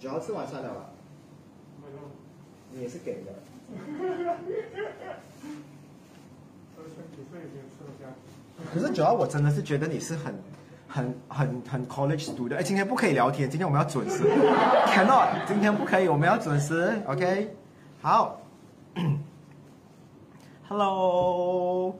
[0.00, 0.90] 九号吃晚餐了吧？
[2.70, 3.32] 你也是给的。
[8.72, 10.34] 可是九号，我真的是觉得你是很、
[10.86, 12.56] 很、很、很 college student。
[12.56, 14.24] 哎，今天不可以聊天，今天我们要准时。
[14.86, 17.00] Cannot，今天不可以，我们要准时。
[17.06, 17.54] OK，
[18.02, 18.40] 好。
[20.68, 21.94] Hello，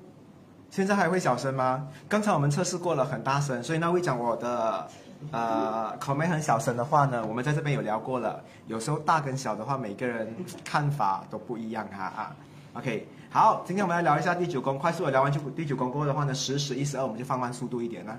[0.70, 1.88] 现在还会小声吗？
[2.08, 4.86] 刚才我们测试过了，很大声，所以那位讲我的
[5.32, 8.42] 呃口妹很小声的话呢，我们在这边有聊过了。
[8.66, 10.32] 有时候大跟小的话，每个人
[10.64, 12.36] 看法都不一样哈啊。
[12.74, 18.14] OK，好，今天我们来聊一下第九宫，快速的聊完就第九宫过后的话呢，十、十一、十二我们就放慢速度一点呢。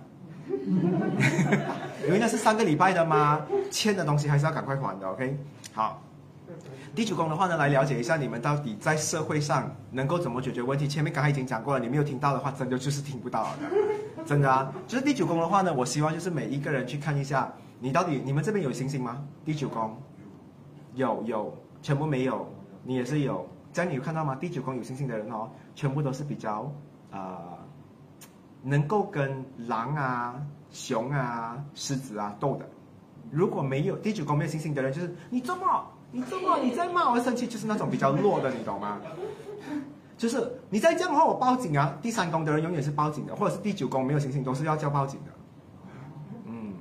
[2.05, 3.39] 因为那是三个礼拜的嘛，
[3.69, 5.07] 欠的东西还是要赶快还的。
[5.07, 5.37] OK，
[5.71, 6.01] 好。
[6.95, 10.87] 第九宫的话呢，来了解一下你们到底在社会上能够怎么解决问题。
[10.87, 13.59] 前面刚才已经讲过了，你没有听到的话，真的就是听不到的，
[14.25, 14.73] 真的啊。
[14.87, 19.23] 就是第九宫的话呢，我希望就是每一个人去看一下，你到底你们这边有星星吗？
[19.45, 19.95] 第九宫
[20.95, 22.51] 有有，全部没有，
[22.83, 23.47] 你也是有。
[23.71, 24.35] 这样你有看到吗？
[24.35, 26.69] 第九宫有星星的人哦，全部都是比较
[27.11, 27.37] 呃，
[28.63, 30.35] 能够跟狼啊、
[30.71, 32.67] 熊啊、狮子啊斗的。
[33.31, 35.85] 如果没有第九宫没有星星的人，就是你这么。
[36.11, 38.97] 你这么你在骂我生气，就是那种比较弱的，你懂吗？
[40.17, 41.97] 就是你再这样的话，我报警啊！
[42.01, 45.31] 第三宫的人永远是报警的，或者是第九宫没有星星都是要叫报警的。
[46.45, 46.73] 嗯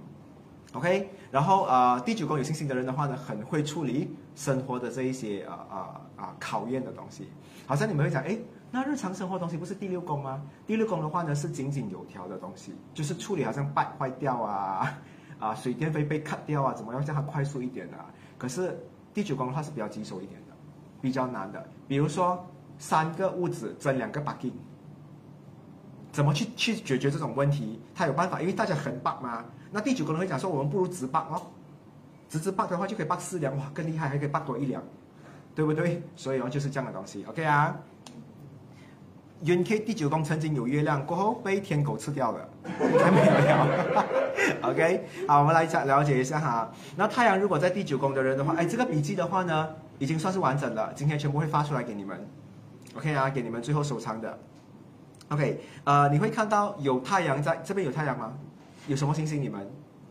[0.73, 1.09] ，OK。
[1.31, 7.29] 然后呃，第九宫有星星的人的话呢，很会处理生活的这一些啊啊啊考验的东西。
[7.65, 8.37] 好像你们会讲，哎，
[8.73, 10.43] 那日常生活东西不是第六宫吗？
[10.67, 14.99] 第六宫的话呢，是井井有条的东西，就是处理好像败坏掉啊
[15.39, 18.07] 啊，水电费被 cut 掉啊，怎么样叫它快速一点啊？
[18.37, 18.77] 可是。
[19.19, 20.55] 第九宫的话是比较棘手一点的，
[21.01, 21.69] 比较难的。
[21.89, 22.47] 比如说
[22.79, 24.53] 三个屋子争两个 b u g
[26.13, 27.81] 怎么去去解决这种问题？
[27.93, 29.45] 他有办法，因为大家很 bug 嘛。
[29.73, 31.43] 那第九宫人会讲说，我们不如直 bug 哦，
[32.29, 34.81] 直直 bug 的话就可以 bug 四两，哇，更厉害，还可以 bug 多一两，
[35.53, 36.01] 对不对？
[36.15, 37.77] 所以哦，就是这样的东西，OK 啊。
[39.43, 44.05] 云 K 第九宫曾经有月亮，过后被天狗吃掉了， 还没有了。
[44.71, 46.73] OK，好，我们来讲了解一下哈。
[46.97, 49.69] 那太阳如果在第九宫的人的话，哎，这个笔记的话呢，
[49.99, 52.19] 已经算是完整了，今天全部会发出来给你们。
[52.97, 54.39] OK 啊，给你们最后收藏的。
[55.29, 58.33] OK，呃，你会看到有太阳在这边有太阳吗？
[58.89, 59.41] 有什么星星？
[59.41, 59.61] 你们？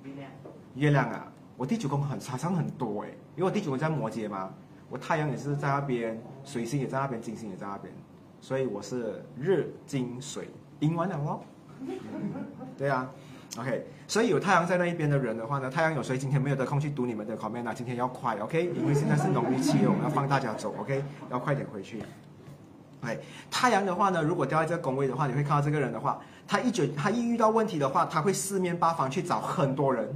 [0.03, 0.31] 月亮。
[0.75, 1.27] 月亮啊，
[1.57, 4.53] 我第九宫很好像很多哎，因为我第九宫在摩羯嘛，
[4.89, 7.93] 我太阳也是在那边，水星也在那边，金星也在那边。
[8.39, 10.47] 所以我是日金水，
[10.79, 11.39] 阴完了哦。
[12.77, 13.09] 对啊
[13.59, 13.85] ，OK。
[14.07, 17.73] 所以有太阳在那一边的人的话呢，太阳有谁今天没有得空去读你们的 comment 啊？
[17.73, 18.71] 今天要快，OK？
[18.73, 21.03] 因为现在是农历七月，我们要放大家走，OK？
[21.29, 22.01] 要快点回去。
[23.01, 23.17] 哎，
[23.51, 30.07] 太阳的话呢，如果掉在这个宫位的话，你会看到这个人的话，他一觉他一遇到问题的话，他会四面八方去找很多人。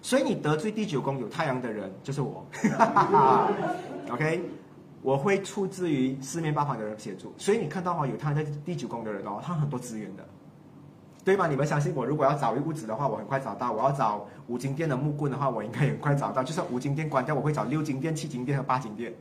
[0.00, 2.46] 所以你得罪第九宫有太阳的人，就是我。
[4.10, 4.42] OK。
[5.00, 10.24] 我会出自于四面八方的人协助，所以你看到哈，有他在第九宫的人哦，他很多资源的，
[11.24, 11.46] 对吗？
[11.46, 16.42] 你们相信我，如果要找一屋子的话，我很快找到；我要找五金店的木棍的话，我应该很快找到。
[16.42, 19.14] 就算五金店关掉，我会找六金店、七金店和八金店，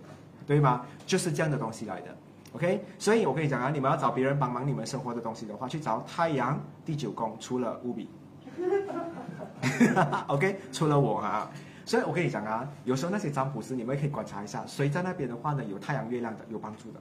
[0.48, 0.84] 对吗？
[1.06, 2.08] 就是这样的东西来的。
[2.54, 8.10] OK，所以我跟你讲啊，你们要找别人帮忙你们生活的东西的话，去找太阳第九宫，除了乌比。
[10.28, 11.48] OK，除了我哈。
[11.88, 17.00] 所以我跟你讲啊，有时候那些占卜师，你们可以观察一下，谁在那边的话呢，有太阳、月亮的，有帮助的。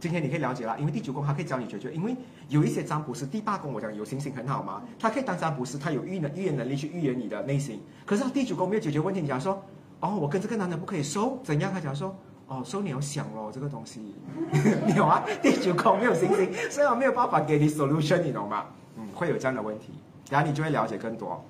[0.00, 1.92] 今天你可以了解了，因为第九宫它可以教你解决。
[1.92, 2.16] 因为
[2.48, 7.80] 有一些占卜师，第八宫我讲有星星很好嘛，他可以当占卜师，他有预能预言能力去预言你的内心。
[8.04, 9.62] 可是他第九宫没有解决问题，你讲说，
[10.00, 11.72] 哦，我跟这个男的不可以收，怎样？
[11.72, 12.12] 他讲说，
[12.48, 14.16] 哦，收你要想哦，这个东西，
[14.84, 18.66] 你有啊，第九宫没有星星，所以我没有办法给你 solution，你懂吗？
[18.96, 19.92] 嗯，会有这样的问题，
[20.28, 21.40] 然后你就会了解更多。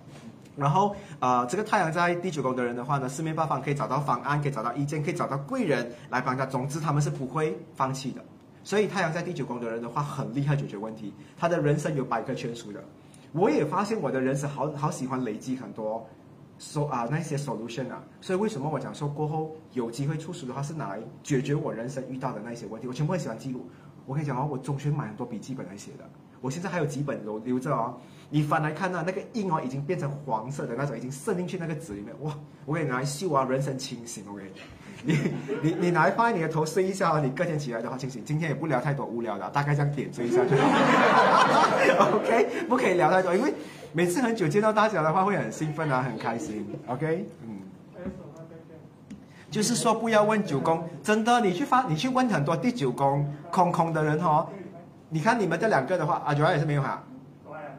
[0.55, 6.45] 然后，呃，这个太阳在第九宫的人的话呢，四面八方可以找到方案，可以找到意见，可以找到贵人来帮他。
[6.45, 8.23] 总之，他们是不会放弃的。
[8.63, 11.13] 所以，太阳在第九宫的人的话，很厉害解决问题。
[11.39, 12.85] 他的人生有百科全书的。
[13.33, 16.07] 我也发现我的人生好好喜欢累积很多
[16.59, 18.05] ，so 啊那些 solution 啊。
[18.21, 22.87] 所以，为什么我讲说过后有机会出书的话，是拿来解决我人生遇到的那些问题？
[22.87, 23.67] 我全部很喜欢记录。
[24.05, 26.05] 我跟你讲哦，我中学买很多笔记本来写的，
[26.41, 27.95] 我现在还有几本留留着哦。
[28.35, 32.15] 你翻来看呢，那个印哦已经变成黄色的那种，已经渗进去那个纸里面。
[32.23, 32.35] 哇！
[32.65, 34.25] 我给你拿来秀啊，人生清醒。
[34.27, 34.45] 我给
[35.05, 35.21] 你，你
[35.63, 38.25] 你你拿来放在你的头睡一下，你隔天起来的话清醒。
[38.25, 42.17] 今天也不聊太多无聊的，大概这样点缀一下就好。
[42.17, 43.53] OK，不可以聊太多，因为
[43.93, 46.67] 每次很久见到大家的话会很兴奋啊，很开心。
[46.87, 47.59] OK，嗯。
[49.51, 54.49] 就是说不要问九宫，真的，你去发，你去问很多第九宫空空的人哦。
[55.11, 57.05] 你看你们这两个的话，阿九也是没有哈。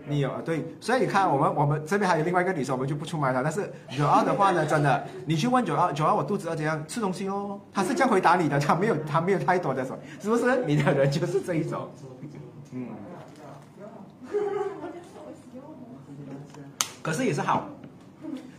[0.05, 3.41] 你有对，所以你看我们我们这边还有另外一个女生，我们就不出卖她。
[3.41, 10.65] 但是九二的话呢，真的，你去问九二九二，我肚子饿怎样吃东西哦，她是这样回答你的，她没有她没有太多的说，是不是？
[10.65, 11.89] 你的人就是这一种，
[12.71, 12.87] 嗯。
[17.01, 17.67] 可是也是好，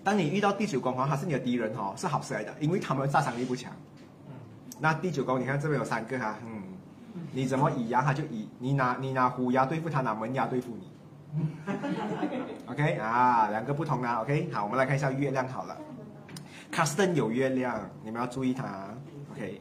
[0.02, 3.72] 当你遇到第九宫哈，他是你的敌人哦，是好事来的，因为他们杀伤力不强。
[4.80, 6.62] 那第九宫，你看这边有三个哈，嗯，
[7.32, 10.93] 你怎么以牙他就以你拿你拿虎牙对付他，拿门牙对付你。
[12.66, 14.22] OK 啊，两个不同啊。
[14.22, 15.76] OK，好，我们来看一下月亮好了。
[16.70, 18.88] 卡斯登有月亮，你们要注意它。
[19.32, 19.60] OK。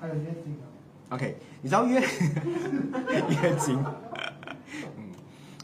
[0.00, 0.56] 还有月经
[1.10, 2.00] OK，你知道月
[3.42, 3.84] 月经
[4.96, 5.10] 嗯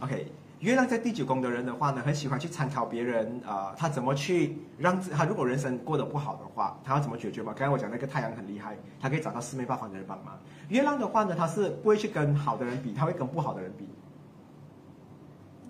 [0.01, 7.53] ？OK，月亮在第九宫的人的话呢，很喜欢去参考别人啊，他怎么去让自他如果人生过得不好的话，他要怎么解决嘛？
[7.57, 10.37] 刚才我讲那个太阳很厉害，他可以找到四面八方的人帮忙。
[10.69, 13.89] 月亮的话呢，他是不会去跟好的人比，他会跟不好的人比，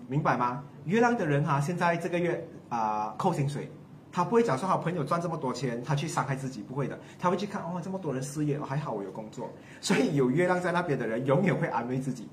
[0.07, 0.63] 明白吗？
[0.85, 3.71] 月亮的人哈，现在这个月啊扣薪水，
[4.11, 12.27] 他不会讲说好朋友赚这么多钱，他去伤害自己，不会的，他会去看哦这么多人失业，还好我有工作，所以有月亮在那边的人永远会安慰自己。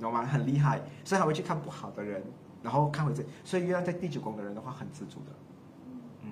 [0.00, 0.22] 懂吗？
[0.22, 2.22] 很厉害，所以他会去看不好的人，
[2.62, 3.22] 然后看回这。
[3.44, 5.32] 所以月亮在第九宫的人的话，很知足的。
[6.22, 6.30] 嗯，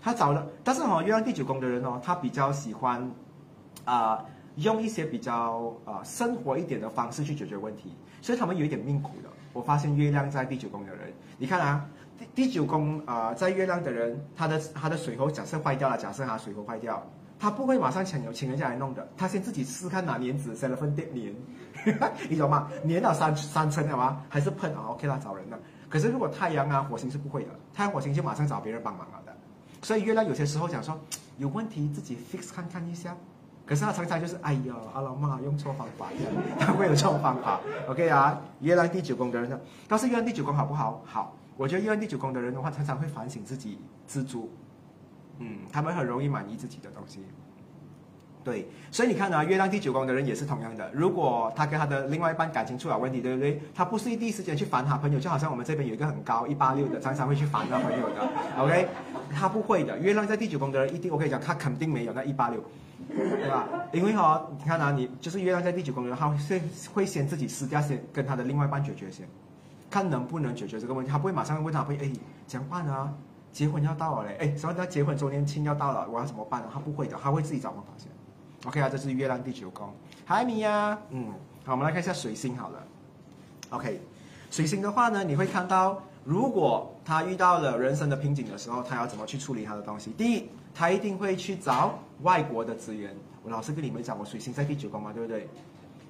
[0.00, 3.10] 他找了，但是哦，月亮第九宫的人哦，他比较喜欢
[3.84, 4.24] 啊，
[4.56, 9.28] 用一些比较啊生活一点的方式去解决问题，所以他们有一点命苦的。
[9.52, 11.86] 我发现月亮在第九宫的人，你看啊，
[12.18, 17.04] 第第九宫啊，在月亮的人，他的他的水喉假设坏掉了，假设他水喉坏掉。
[17.38, 22.68] 他不会马上请请人家来弄的，他先自己试看拿粘纸塞了份电粘， 你懂吗？
[22.88, 24.22] 粘到三三层了吗？
[24.28, 25.58] 还是喷啊？OK 啦，找人了。
[25.88, 29.32] 可是如果太阳啊、火星是不会的，太阳、火星就马上找别人帮忙了的。
[29.82, 30.98] 所以月亮有些时候讲说
[31.36, 33.16] 有问题自己 fix 看看一下，
[33.64, 36.08] 可是他常常就是哎呀，阿老妈用错方法，
[36.58, 37.60] 他会有这种方法。
[37.88, 41.00] OK 啊，月亮第九宫的人呢，但是月亮第九宫好不好？
[41.04, 44.50] 好，我觉得月亮第九宫的人的话，常常会反省自己，知足。
[45.38, 47.20] 嗯，他们很容易满意自己的东西，
[48.44, 50.90] 对，所以你看啊，月亮第九宫的人也是同样的。
[50.92, 53.60] 如果他跟他的另外一半感情出了问题，对不对？
[53.74, 58.28] 他不是第一时间去烦他朋友，就好像我们这边有一个很高一八六的，常常会去烦他朋友的。
[58.58, 58.88] OK，
[59.34, 59.98] 他不会的。
[59.98, 62.64] 月亮在第九宫的人一定，我跟你讲，他肯定没有那一八六，
[63.08, 63.68] 对吧？
[63.92, 69.28] 因为哈，你看啊，你就是月亮在第九宫的人，他会先会先自己私下先跟他的另外一半解决先，
[69.90, 71.12] 看能不能解决这个问题。
[71.12, 72.10] 他不会马上问他朋友，哎，
[72.46, 73.12] 怎么办啊？
[73.52, 76.68] 结婚要到了嘞，哎，什么叫结婚周年庆要到了，我要怎么办呢？
[76.72, 78.08] 他不会的，他会自己找方法先。
[78.66, 79.88] OK 啊，这是月亮第九宫。
[80.26, 81.32] Hi 米呀，嗯，
[81.64, 82.82] 好，我们来看一下水星好了。
[83.70, 84.00] OK，
[84.50, 90.10] 水星的话呢，你会看到，如果他遇到了人生的瓶颈的时候，他要怎么去处理他的东西？
[90.12, 93.14] 第一，他一定会去找外国的资源。
[93.42, 95.48] 我老是跟你们讲，我水星在第九宫嘛，对不对？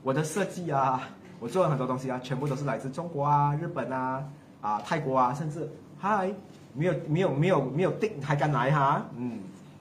[0.03, 1.09] 我的设计啊，
[1.39, 4.25] 我做了很多东西啊，全部都是来自中国啊、日本啊、
[4.61, 5.71] 啊泰国啊，甚至
[6.01, 6.33] Hi。
[6.75, 9.07] 没有没有没有没有定还敢来哈？
[9.17, 9.41] 嗯，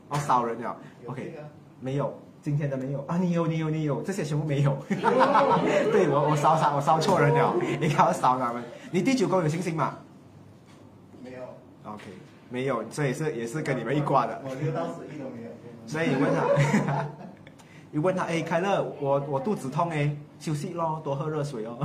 [0.10, 0.75] 哦少人了
[1.06, 1.34] ，OK，
[1.80, 9.98] 没有今天的没有啊，你有你有你有这些全部没有， 对我我烧烧我烧错人了，你看我烧他们，你第九宫有星星吗？
[11.24, 11.39] 没有
[11.84, 12.04] ，OK，
[12.50, 14.42] 没有，所以是也是跟你们一挂的。
[14.44, 15.50] 我六到十一都没有。
[15.86, 17.06] 所以你问他，
[17.92, 21.77] 你问他，哎，开乐，我我肚子痛哎，休息咯，多喝热水哦。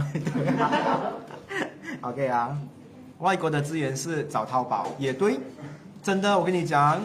[2.02, 2.56] OK 啊。
[3.22, 5.38] 外国的资源是找淘宝也对，
[6.02, 7.00] 真的，我跟你讲，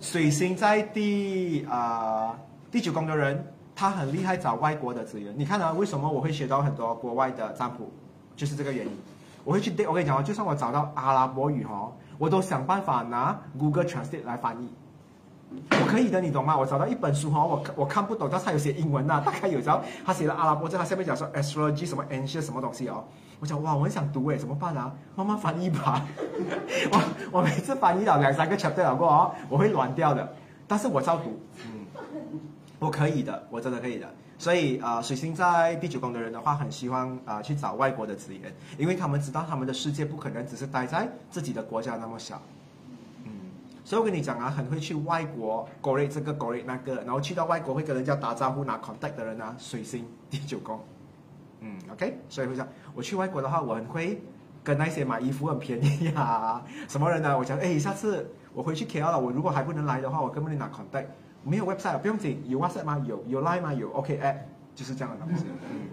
[0.00, 2.38] 水星在第啊
[2.70, 5.34] 第九宫的人，他很厉害找外国的资源。
[5.36, 7.90] 你看啊，为什么我会学到很多国外的占卜，
[8.36, 8.92] 就是这个原因。
[9.42, 14.68] 我会去，我跟你讲啊，就算我找到阿拉伯语哈，我都想办法拿 Google Translate 来翻译。
[15.72, 16.56] 我可以的，你懂吗？
[16.56, 23.02] 我找到一本书哈，我我看不懂，但是他有写英文呐，大概有时候他写了阿拉伯字，他下面讲说 astrology 什么 ancient 什么东西哦。
[23.40, 24.92] 我想哇，我很想读诶，怎么办啊？
[25.14, 26.04] 慢慢翻译吧。
[26.90, 30.34] 我我每次翻译到两三个 chapter 过哦，我会乱掉的。
[30.66, 31.86] 但是我照读，嗯，
[32.78, 34.12] 我可以的，我真的可以的。
[34.38, 42.40] 所以啊，水星在第九宫的人的话，很希望啊去找外国的资源，因为他们知道他们的世界不可能只是待在自己的国家那么小。
[43.24, 43.30] 嗯，
[43.84, 50.78] 所以我跟你讲啊，很会去外国 g o 这个 g o 那个，然后去到外国会跟人家打招呼拿 contact 的人啊，水星第九宫。
[51.60, 54.22] 嗯，OK，所以会讲，我去外国的话，我很会
[54.62, 57.36] 跟那些买衣服很便宜呀， 什么人呢？
[57.36, 61.06] 我讲，哎，下次我回去 KL 了，我如果还不能来的话，我根本就拿 contact，
[61.42, 63.04] 没有 website，不用紧，有 WhatsApp 吗？
[63.06, 63.72] 有，有 Line 吗？
[63.72, 64.36] 有，OK，app，
[64.74, 65.44] 就是这样的东西。
[65.70, 65.88] 嗯，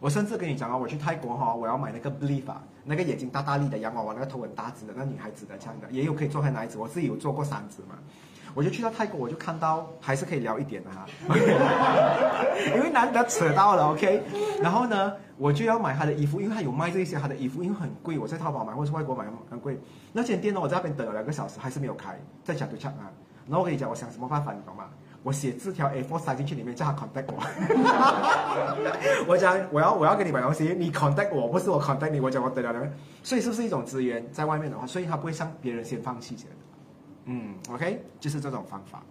[0.00, 7.98] 我甚至跟你讲啊，我去泰国哈，我要买那个 Believe 啊，那个眼睛大大粒的洋娃娃，那个头很大只的那女孩子的这样的，也有可以做很孩子，我自己有做过三只嘛。
[8.54, 11.06] 我就去到泰国，我就看到还是可以聊一点的哈，
[12.74, 14.22] 因为难得扯到了，OK。
[14.62, 19.78] 然后呢，我就要买他的衣服，因为他有卖这些他的衣服，因为很贵，我在淘宝买或者是外国买很贵。
[20.12, 23.10] 那间店呢，我在那边等了两个小时，还是没有开，在讲对唱啊。
[23.46, 24.84] 然后我跟你讲，我想什么办法，你懂吗？
[25.22, 27.42] 我写字条 A4 塞进去里面，叫他 contact 我。
[29.28, 32.18] 我讲我要我要跟你买东西，你 contact 我，不是我 contact 你。
[32.20, 32.80] 我讲我得了了，
[33.22, 36.56] 所以是不是一种资源在外面的话，所以他不会向别人先放弃先的。
[37.24, 39.02] 嗯，OK，就是这种方法。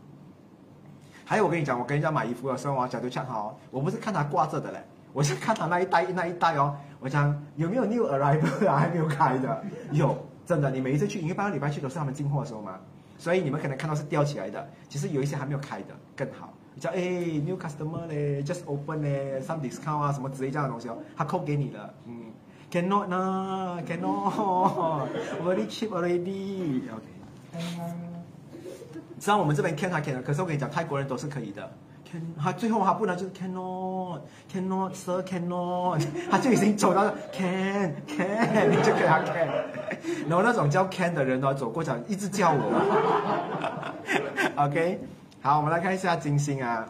[1.25, 4.79] 还有我跟你讲，我跟人家买衣服的时候我，角度恰好，我不是看他挂着的嘞，
[5.13, 6.75] 我是看他那一袋那一袋哦。
[6.99, 10.71] 我讲有没有 new arrival 啊， 还没有开的，有，真的。
[10.71, 12.79] 你每一次去，因为半个礼拜去都是他们进货的时候嘛。
[13.17, 16.51] 所以你们可能看到是吊起来的，其实有一些还没有开的更好。
[16.79, 16.95] 叫哎
[17.45, 21.93] ，new customer 嘞，just open 嘞，some discount 啊，什么之类这样的东西哦，他扣给你了。
[22.05, 22.31] 嗯
[22.71, 26.81] ，cannot 呢，cannot，very cheap already。
[26.89, 27.18] OK。
[29.19, 31.69] 知道我们这边 can 还 can，可是我跟你讲，泰国人都是可以的。
[32.09, 36.01] can，他最后他不能就是 cannot，cannot sir cannot，
[36.31, 39.47] 他就已经走到 can can，你就给他 can。
[40.27, 43.93] 然后那种叫 can 的人呢，走过讲一直叫我。
[44.65, 44.99] OK，
[45.41, 46.87] 好，我们来看一下金星啊。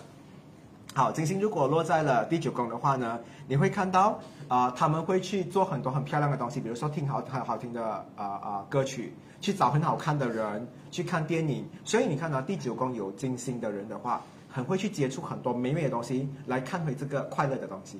[0.93, 7.83] 好，金星如果落在了第九宫的话呢，你会看到啊，他们会去做很多很漂亮的东西，比如说听好很好听的
[8.15, 11.65] 啊啊歌曲，去找很好看的人，去看电影。
[11.83, 17.99] 所以你看到第九宫有金星的人的话，很会去接触很多美美的东西，来看回这个快乐的东西。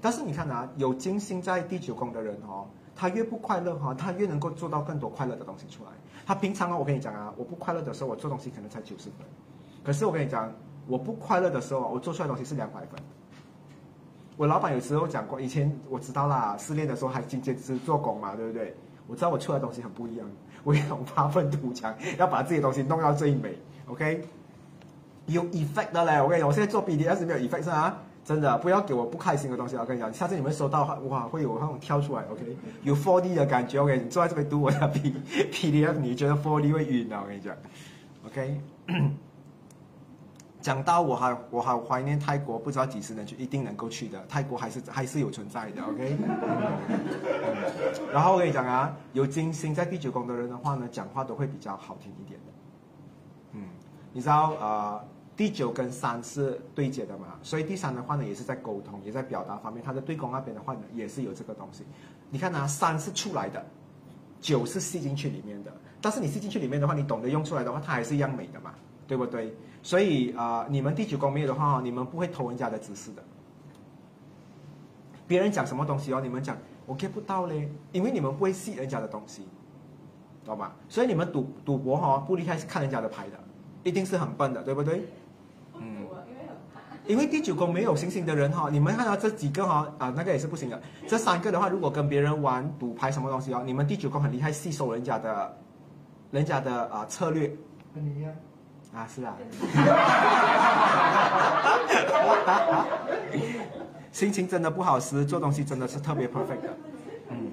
[0.00, 2.66] 但是你看啊，有金星在第九宫的人哦。
[2.96, 5.90] 他越不快乐哈，他越能够做到更多快乐的东西出来。
[6.24, 9.26] 他平常啊，我跟你讲啊，我不快乐的时候，我做东西可能才九十分。
[9.82, 10.52] 可是我跟你讲，
[10.86, 12.90] 我不快乐的时候，我做出来的东西是两百分。
[14.36, 18.72] 我老板有时候讲过，以前我知道啦，失恋的时候还坚坚持做工嘛，对不对？
[19.06, 20.26] 我知道我出来的东西很不一样，
[20.62, 23.58] 我一种发愤图强，要把自己的东西弄到最美。
[23.86, 24.22] OK，
[25.26, 28.02] 有 effect 的嘞，我跟你讲，我现在做 BDS 没有 effect 啊。
[28.24, 35.14] 真的不要给我不开心的东西，我跟你讲，下次你们收到话哇，会有那种跳出来，OK，有 4D 的感觉，OK，你坐在这边读我的 P
[35.52, 37.54] PDF，你觉得 4D 会晕的，我跟你讲
[38.24, 38.60] ，OK。
[40.64, 46.16] 讲到我还我还怀念泰国，不知道几时能去，一定能够去的，泰国还是还是有存在的，OK。
[48.10, 52.52] 然后我跟你讲啊，有金星在第九宫的人的话呢，讲话都会比较好听一点的，
[53.52, 53.60] 嗯，
[54.14, 55.04] 你知道呃。
[55.36, 59.82] 第九跟三是对接的嘛，所以第三的话呢，也是在沟通，也在表达方面。
[59.82, 61.84] 他的对宫那边的话呢，也是有这个东西。
[62.30, 63.60] 你看啊，三是出来的，
[64.40, 65.72] 九是吸进去里面的。
[66.00, 68.72] 但是你吸进去里面的话，你懂得用出来的话，它还是一样美的嘛，
[69.08, 69.52] 对不对？
[69.84, 73.22] 所以啊，你们第九宫没有的话，你们不会偷人家的知识的。
[75.26, 79.46] 别人讲什么东西哦，你们讲我 get 不到嘞，因为你们不会吸人家的东西，
[80.42, 80.72] 懂吗？
[80.88, 83.38] 所以你们赌赌博哈，不离开是看人家的牌的，
[83.82, 85.06] 一定是很笨的，对不对？
[87.06, 90.82] 因为第九宫没有星星的人哈，你们看到这几个哈啊，那个也是不行的。
[91.06, 95.56] 这三个的话，如果跟别人玩赌牌什么东西哦，你们第九宫很厉害，吸收人家的，
[96.30, 97.54] 人家的啊策略。
[97.94, 98.32] 跟你一样。
[98.94, 99.36] 啊，是啊。
[104.12, 106.76] 心情真的不好时，做东西真的是特别 perfect 的。
[107.30, 107.50] 嗯。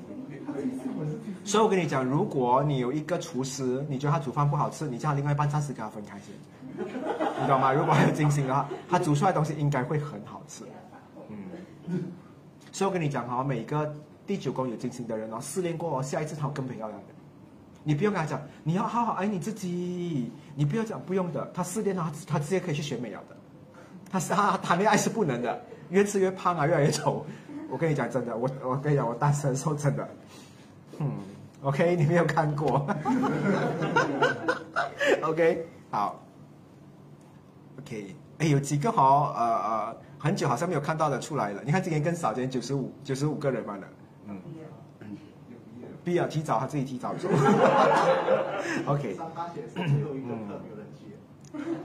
[1.43, 6.35] 所以我跟你讲，如果你有一个厨师，你觉得他煮饭不好吃，你叫他另外一半暂时跟他分开先。
[6.77, 7.73] 你懂吗？
[7.73, 10.63] 如果还有金星的话，他煮出来的东西应该会很好吃。
[11.87, 12.03] 嗯，
[12.71, 13.91] 所以我跟你讲哈，每个
[14.27, 17.01] 第九宫有金星的人哦，试炼过后，下一次他会更漂亮。
[17.83, 21.49] 你不用跟他讲，你要好好爱你自己，你不要讲不用的。
[21.53, 23.35] 他试炼他他直接可以去学美容的。
[24.11, 27.25] 他是他谈恋爱是不能的，越吃越胖啊，越来越丑。
[27.69, 30.07] 我跟你讲真的，我我跟你讲，我单身时候真的，
[30.99, 31.09] 嗯
[31.63, 32.85] ，OK，你没有看过。
[35.21, 36.21] OK，好。
[37.79, 41.61] OK，哎，有几个哈，呃呃，很久好像没有看到的出来了。
[41.65, 43.87] 你看今天更少，今天九十五九十五个人嘛了。
[44.27, 44.37] 嗯，
[46.03, 47.29] 毕业提早，他自己提早走。
[48.87, 49.17] OK。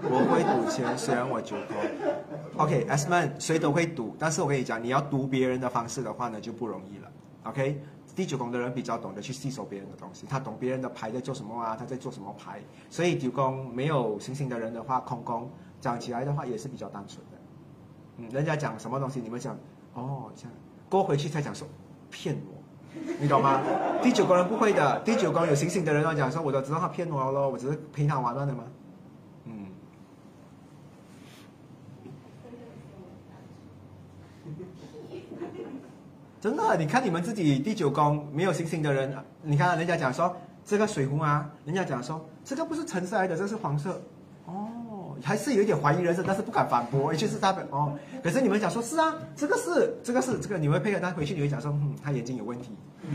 [0.03, 2.65] 我会赌钱，虽然我九多。
[2.65, 7.11] OK，S man，谁都会赌，但是我跟你讲，你要赌别人的方式的话呢，就不容易了。
[7.45, 7.81] OK，
[8.15, 12.61] 第九宫的人比较懂得去吸收别人的东西，他懂别人的牌在做什么啊，他在做什么牌。
[12.89, 15.51] 所以九宫没有星星的人的话，空宫。
[15.79, 17.37] 讲起来的话也是比较单纯的，
[18.17, 19.55] 嗯，人家讲什么东西，你们讲，
[19.93, 20.53] 哦，这样
[20.89, 21.69] 过回去才讲说
[22.11, 22.56] 骗我，
[23.19, 23.61] 你懂吗？
[24.03, 28.65] 第九宫人不会的，第九宫有星星的人要讲说，我都知道他骗我了，我只是陪他玩玩的嘛，
[29.45, 29.67] 嗯，
[36.41, 44.01] 真的，你看你们自己第九宫没有星星的人，你看人家讲说这个水壶啊，人家讲说这个不是橙色来的，这是黄色。
[44.45, 44.69] 哦，
[45.23, 47.99] 还是有一点怀疑人生，但是不敢反驳，就是代表哦。
[48.23, 52.71] 可是你们讲说是啊，这个是这个是这个，你会配合他回去，你会讲说，嗯，他眼睛有问题。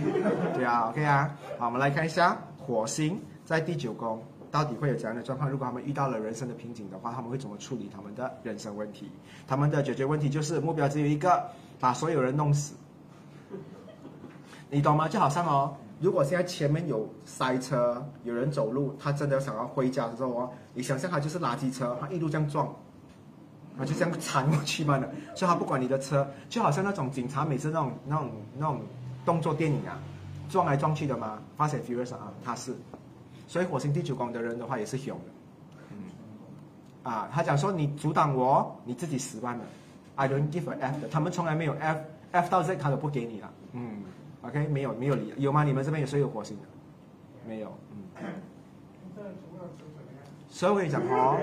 [0.54, 1.36] 对啊，OK 啊。
[1.58, 5.50] 好，我们来看一下火星在第九宫到底会有怎样的状况？
[5.50, 9.12] 如果他们遇到了人生的瓶颈的话，他们会怎么处理他们的人生问题？
[9.48, 11.44] 他们的解决问题就是目标只有一个，
[11.80, 12.74] 把所有人弄死。
[14.70, 15.08] 你懂吗？
[15.10, 22.74] 就好像哦，如果现在前面有塞车，有人走路，他真的想要回家的时候哦，你想象他就是垃圾车，他一路这样撞，
[23.78, 28.82] 他就这样铲过去嘛的，所以他不管你的车，就好像那种警察每次那种那种那种
[29.24, 30.00] 动作电影啊，
[30.50, 32.76] 撞来撞去的嘛，发现 Furious 啊，他是，
[33.48, 35.26] 所以火星第九宫的人的话也是凶的，
[35.92, 35.98] 嗯，
[37.04, 39.64] 啊，他讲说你阻挡我，你自己死完了
[40.16, 42.00] ，I don't give a f，他们从来没有 f
[42.32, 44.02] f 到 z 他都不给你了，嗯。
[44.44, 45.64] OK，没有没有理由有吗？
[45.64, 46.64] 你们这边有谁有火星的？
[47.48, 47.72] 没有，
[48.20, 48.26] 嗯。
[50.50, 51.40] 所以我跟你讲哦，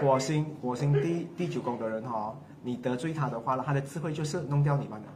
[0.00, 5.08] 火星火星第第九宫的人哦，你得罪他的话了，他的智慧就是弄掉你们的，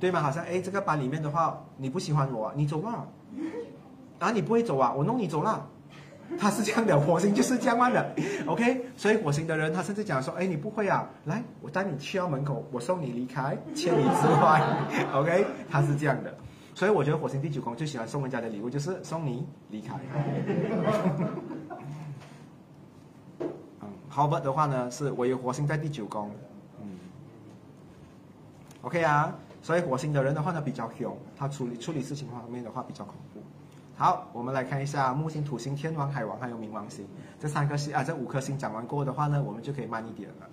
[0.00, 0.20] 对吗？
[0.20, 3.06] 好像哎，这个班里面的话，你不喜欢我，你走吧。
[4.18, 5.68] 啊，你不会走啊，我弄你走了。
[6.36, 8.14] 他是这样的，火星就是这样的
[8.46, 8.84] ，OK。
[8.96, 14.60] 所以火星的人，他甚至讲说：“哎，你不会啊，来，我带你去到门口，我送你离开，千里之外，
[15.14, 16.36] OK。”他是这样的，
[16.74, 19.94] 所以我觉得火星第九宫最喜欢送人家的礼物就是送你离开。
[23.40, 26.30] 嗯，Howard 的话呢，是我有火星在第九宫，
[26.82, 26.98] 嗯
[28.82, 29.34] ，OK 啊。
[29.60, 33.37] 所以火星的人的话呢比较凶，他处理处理事情方面的话比较恐怖。
[33.98, 37.04] 好，我们来看一下木星、土星、天王、海王还有冥王星
[37.36, 40.46] 这三颗星啊，这五颗星讲完过的话呢，我们就可以慢一点了。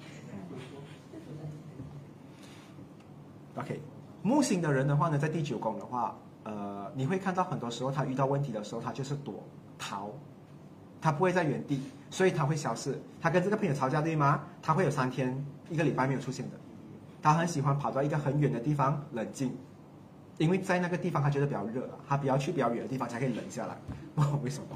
[3.58, 3.80] OK，
[4.24, 9.36] 木星的人的话呢，在第九宫的话，呃，你会看到很多时候他遇到问题的时候，他就是躲
[9.78, 10.10] 逃，
[11.00, 13.00] 他不会在原地，所以他会消失。
[13.22, 14.42] 他跟这个朋友吵架对吗？
[14.60, 16.58] 他会有三天、一个礼拜没有出现的。
[17.22, 19.56] 他很喜欢跑到一个很远的地方冷静。
[20.38, 23.78] 因为在那个地方他觉得比较热，他比较去比较远的地方才可以冷下来，
[24.44, 24.68] 为什么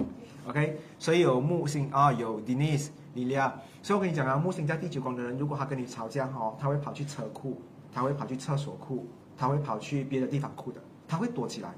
[0.47, 9.05] ？OK，所以有木星啊，有 Denise、莉莉亚，所以我跟你讲啊，木星在第九宫的人，如果他跟你吵架哈，他会跑去车库，他会跑去厕所库，
[9.37, 11.73] 他会跑去别的地方库的，他会躲起来，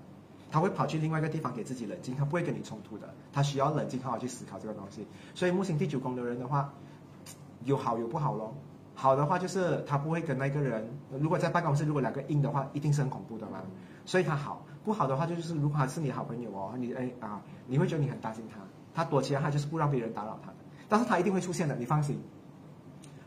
[0.51, 5.07] 他会跑去另外一个地方给自己冷静，他不会跟你冲突的，他需要冷静好好去思考这个东西。
[5.33, 6.71] 所以木星第九宫的人的话，
[7.63, 8.55] 有好有不好咯。
[9.01, 10.87] 好的话就是他不会跟那个人，
[11.19, 13.59] 如果在办公室如果两个硬的话，一定是很恐怖的嘛。
[14.05, 18.59] 所以他好不好的话就是如果他是你好朋友哦，你哎啊，你会觉得你很担心他，
[18.93, 22.21] 他躲起来他就是不让别人打扰他的，但是他一定会出现的，你放心。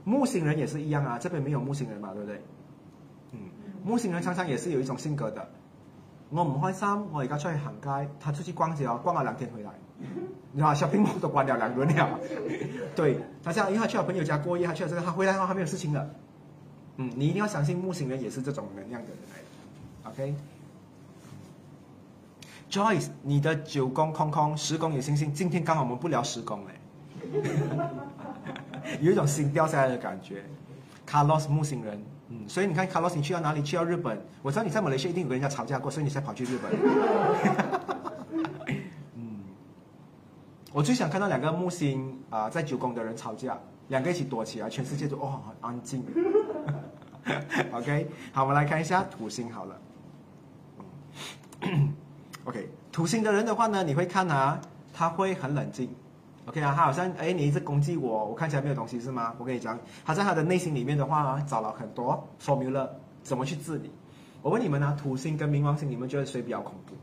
[0.05, 2.41] 木星人也是一样啊，这边没有木星人嘛，对不对？
[3.33, 3.41] 嗯，
[3.83, 5.45] 木星人常常也是有一种性格的。
[6.31, 9.73] 我唔开心，我而家出去行街，他出去逛街哦，逛了两天回来。
[10.53, 12.19] 你知道小屏幕都关掉两轮了，
[12.95, 16.09] 对，他这样，因为他去了朋友家过夜，他去了这个，他回来后他没有事情了。
[16.97, 20.35] 嗯，你一定要相信木星人也是这种能量的人来，OK。
[22.71, 26.75] Joyce，你的九宫空空，十宫有星星，今天刚好我们不聊十宫哎，
[29.01, 30.45] 有一种心掉下来的感觉。
[31.09, 33.63] Carlos 木星人，嗯，所以你看 Carlos，你去到哪里？
[33.63, 37.94] 去到日本，我知道你在马来西亚一定有跟人家吵架过，所以你才跑去日本。
[40.75, 43.57] 我最想看到两个木星啊，在九宫的人吵架，
[43.87, 46.05] 两个一起躲起来，全世界都哦很安静。
[47.71, 49.81] OK，好，我们来看一下土星好了。
[52.43, 54.61] OK，土星的人的话呢，你会看啊，
[54.93, 55.89] 他会很冷静。
[56.47, 59.33] OK 啊，他好像哎，你一直攻击我，我看起来没有东西是吗？
[59.39, 62.89] 我跟你讲，他在他的内心里面的话，找了很多 formula，
[63.23, 63.93] 怎么去治理。
[64.43, 66.97] 我问你们啊，土星跟冥王星，你们觉得谁比较恐怖？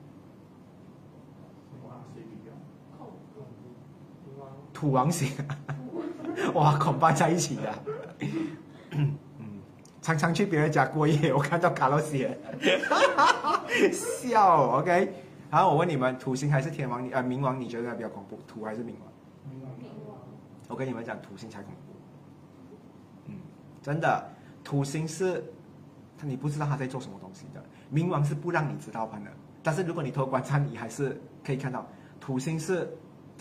[4.82, 5.30] 土王星，
[6.56, 7.72] 哇，恐怕在一起的。
[8.90, 9.16] 嗯，
[10.02, 12.18] 常常去别人家过夜，我看到卡洛斯，
[13.94, 14.80] 笑。
[14.80, 15.14] OK，
[15.52, 17.06] 好，我问你们，土星还是天王？
[17.06, 18.40] 你呃，冥王你觉得比较恐怖？
[18.48, 19.08] 土还是冥王？
[19.52, 20.18] 冥王。
[20.68, 21.94] 我跟你们讲，土星才恐怖。
[23.28, 23.36] 嗯，
[23.84, 24.28] 真的，
[24.64, 25.44] 土星是，
[26.24, 27.64] 你不知道他在做什么东西的。
[27.94, 29.20] 冥王是不让你知道的，
[29.62, 31.88] 但是如果你偷观察，你还是可以看到，
[32.20, 32.92] 土星是。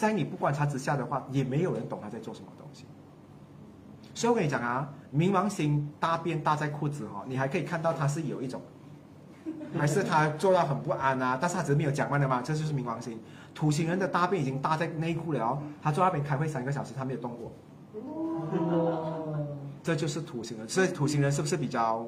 [0.00, 2.86] 在你不观察之下的话，也没有人懂他在做什么东西。
[4.14, 8.62] 所以我跟你讲啊，冥王星大便大在裤子哈，你还可以看到他是有一种，
[9.78, 13.20] 还是他做到很不安啊，但是他只是没有讲完的嘛，这就是冥王星。
[13.54, 17.52] 土星人的大便已经大在内裤了，他坐那边开会三个小时，他没有动过。
[19.82, 22.06] 这就是土星人，所以土星人是不是比较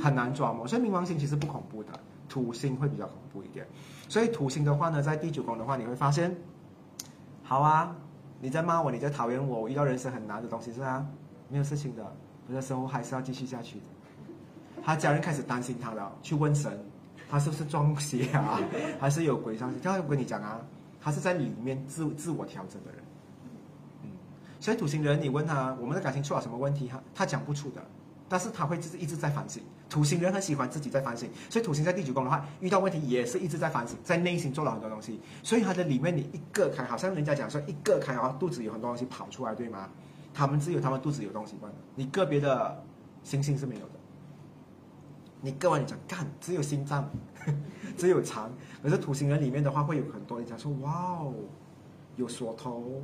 [0.00, 0.66] 很难抓摸？
[0.66, 1.90] 所以冥王星其实不恐怖的，
[2.26, 3.66] 土星会比较恐怖一点。
[4.08, 6.34] 所以土星的话呢，在第九宫的话，你会发现，
[7.48, 7.96] 好啊，
[8.42, 11.02] 你在骂我，你在讨厌我，我遇到人生很难的东西是啊，
[11.48, 12.04] 没有事情的，
[12.46, 13.86] 我的生活还是要继续下去的。
[14.84, 16.78] 他家人开始担心他了，去问神，
[17.30, 18.60] 他是不是中邪啊，
[19.00, 19.80] 还是有鬼上身？
[19.80, 20.60] 他会跟你讲啊，
[21.00, 23.02] 他是在里面自自我调整的人。
[24.02, 24.10] 嗯，
[24.60, 27.80] 所以土星人，你问他我们的感情出了什么问题，他他讲不出的，
[28.28, 29.62] 但是他会就是一直在反省。
[29.88, 35.20] 土星人很喜欢自己在反省，所以土星在第九宫的话，遇到问题也是一直在反省，在内心做了很多东西。
[35.42, 39.88] 所以他的里面你一个开，好像人家讲说一个开啊，肚子有很多东西跑出来，对吗？
[40.34, 42.84] 他们只有他们肚子有东西关，你个别的
[43.22, 43.92] 星星是没有的。
[45.40, 47.08] 你个人讲干，只有心脏，
[47.96, 48.50] 只有肠。
[48.82, 50.38] 可是土星人里面的话，会有很多。
[50.38, 51.32] 人讲说哇哦，
[52.16, 53.00] 有锁头，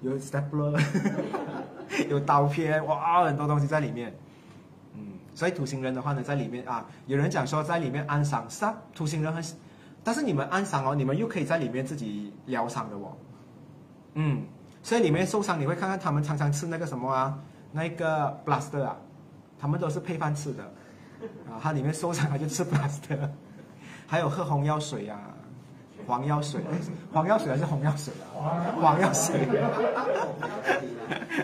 [0.00, 0.80] 有 stapler，
[2.08, 4.14] 有刀片，哇哦，很多东西在里面。
[5.34, 9.42] 嗯，所以土星人的话呢，在里面啊，有人讲说在里面安伤，是啊，土星人很，
[10.02, 13.16] 但是你们安伤哦，你们又可以在里面自己疗伤的哦。
[14.14, 14.44] 嗯，
[14.82, 17.38] 所以里面受伤，你会看看他们常常吃那个什么啊，
[17.72, 18.96] 那个 blaster 啊，
[19.58, 20.62] 他们都是配饭吃的。
[21.48, 23.18] 啊，它里面受伤它就吃 blaster，
[24.06, 25.18] 还有喝红药水啊，
[26.06, 26.60] 黄药水，
[27.12, 28.60] 黄药水还是红药水啊？
[28.78, 29.48] 黄药水。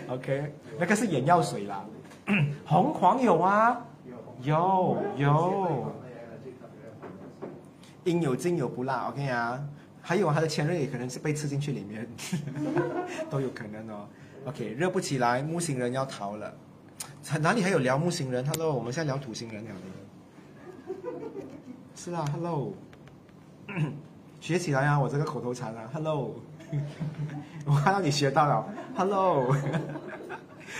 [0.07, 1.83] OK，那个是眼药水啦。
[2.65, 3.85] 红黄有啊，
[4.41, 5.93] 有有。
[8.05, 9.63] 应有尽有不辣，OK 啊。
[10.01, 12.07] 还有他的前任也可能是被吃进去里面，
[13.29, 14.07] 都有可能哦。
[14.45, 16.51] OK，热不起来，木星人要逃了。
[17.39, 19.69] 哪里还有聊木星人？Hello，我们现在聊土星人了。
[21.95, 22.73] 是啊，Hello，
[24.41, 26.33] 学起来啊，我这个口头禅啊，Hello，
[27.65, 28.65] 我看到你学到了
[28.95, 29.55] ，Hello。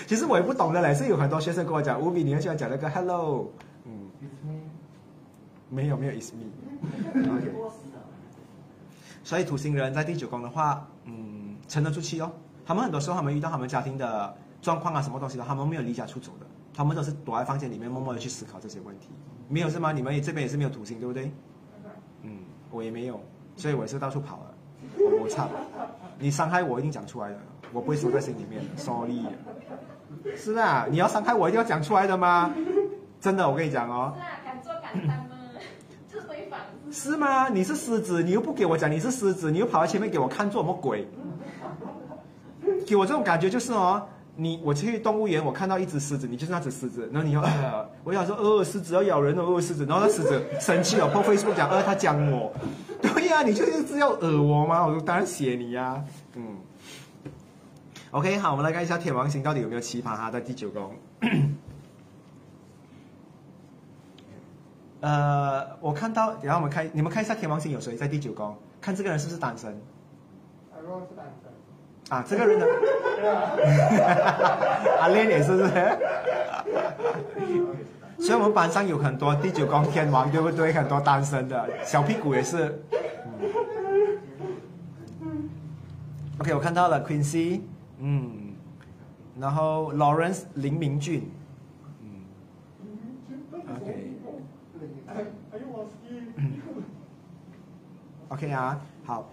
[0.08, 3.52] 其实我也不懂的嘞，是有很多学生跟我讲，吴比你很喜欢讲那个 Hello，
[3.86, 4.60] 嗯，It's me，
[5.70, 6.46] 没有没有 It's me。
[9.24, 12.32] 所以土星人在第九宫的话，嗯，沉得住气哦。
[12.66, 14.36] 他们很多时候，他们遇到他们家庭的。
[14.62, 19.08] 状况啊，什么东西的，他们没有离家出走的，他们都是躲在房间里面，默默的去思考这些问题。
[19.50, 19.92] 没有是吗？
[19.92, 21.32] 你们也这边也是没有土星，对不对？
[22.22, 22.38] 嗯，
[22.70, 23.20] 我也没有，
[23.56, 24.54] 所以我也是到处跑了。
[25.20, 25.50] 我操，
[26.20, 27.40] 你伤害我一定讲出来的，
[27.74, 28.78] 我不会收在心里面的。
[28.78, 29.26] Sorry，
[30.36, 32.52] 是啊，你要伤害我一定要讲出来的吗？
[33.20, 34.14] 真的，我跟你讲哦。
[34.16, 35.28] 是啊，敢做敢当吗？
[36.92, 37.48] 是吗？
[37.50, 41.08] 你是狮子，你又不给我讲你是狮子，你又跑到前面给我看做什么鬼？
[42.86, 44.02] 给我这种感觉就是哦。
[44.36, 47.08] 你我去动物园，我看到一只狮子，你就是那只狮子。
[47.12, 47.44] 然后你要，
[48.04, 49.86] 我想说，呃，狮子要咬人哦，狮子。
[49.86, 52.52] 然后那狮子生气了，破 Facebook 讲，呃，他讲我，
[53.02, 54.86] 对呀，你就是要讹我吗？
[54.88, 56.02] 我说当然写你呀，
[56.36, 56.58] 嗯。
[58.12, 60.94] OK，好，我们来看一下天王星到底有没有奇葩哈，在第九宫。
[65.00, 68.54] 呃，我看到，然后我们看，你们看一下天王星有谁在第九宫？
[68.82, 69.72] 看这个人是不是单身？
[69.72, 69.78] 是
[71.16, 71.50] 单身。
[72.10, 72.66] 啊，这个人呢？
[75.00, 75.70] 阿莲也是不是？
[78.20, 80.74] 所以我们班上有很多第九宫天王，对不对？
[80.74, 82.84] 很多单身的小屁股也是。
[86.40, 87.62] OK，我看到了 Quincy，
[88.04, 88.56] 嗯，
[89.40, 91.30] 然后 Lawrence 林明俊，
[92.02, 92.26] 嗯
[98.30, 99.30] ，OK，OK 啊，好。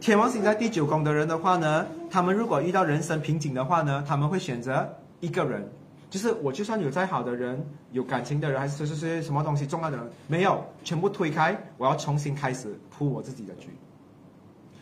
[0.00, 4.88] 天王星在第九宫的人的话呢，他们如果遇到人生瓶颈的话呢，他们会选择
[5.20, 5.68] 一个人，
[6.08, 13.68] 就是我就算有再好的人，有感情的人，还是是是什么东西重要的人，没有，全部推开，我要重新开始铺我自己的局。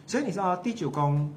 [0.06, 1.32] 所以你知道第九宫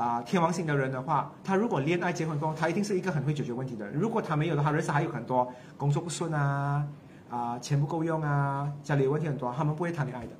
[0.00, 3.94] 啊，天王星的人的话，他如果恋爱结婚过后，他一定是一个很会解决问题的人。
[3.94, 6.88] 如果他没有的话，人生还有很多工作不顺啊，
[7.28, 10.32] 啊，钱不够用啊，家里有问题很多，他们不会谈恋爱的。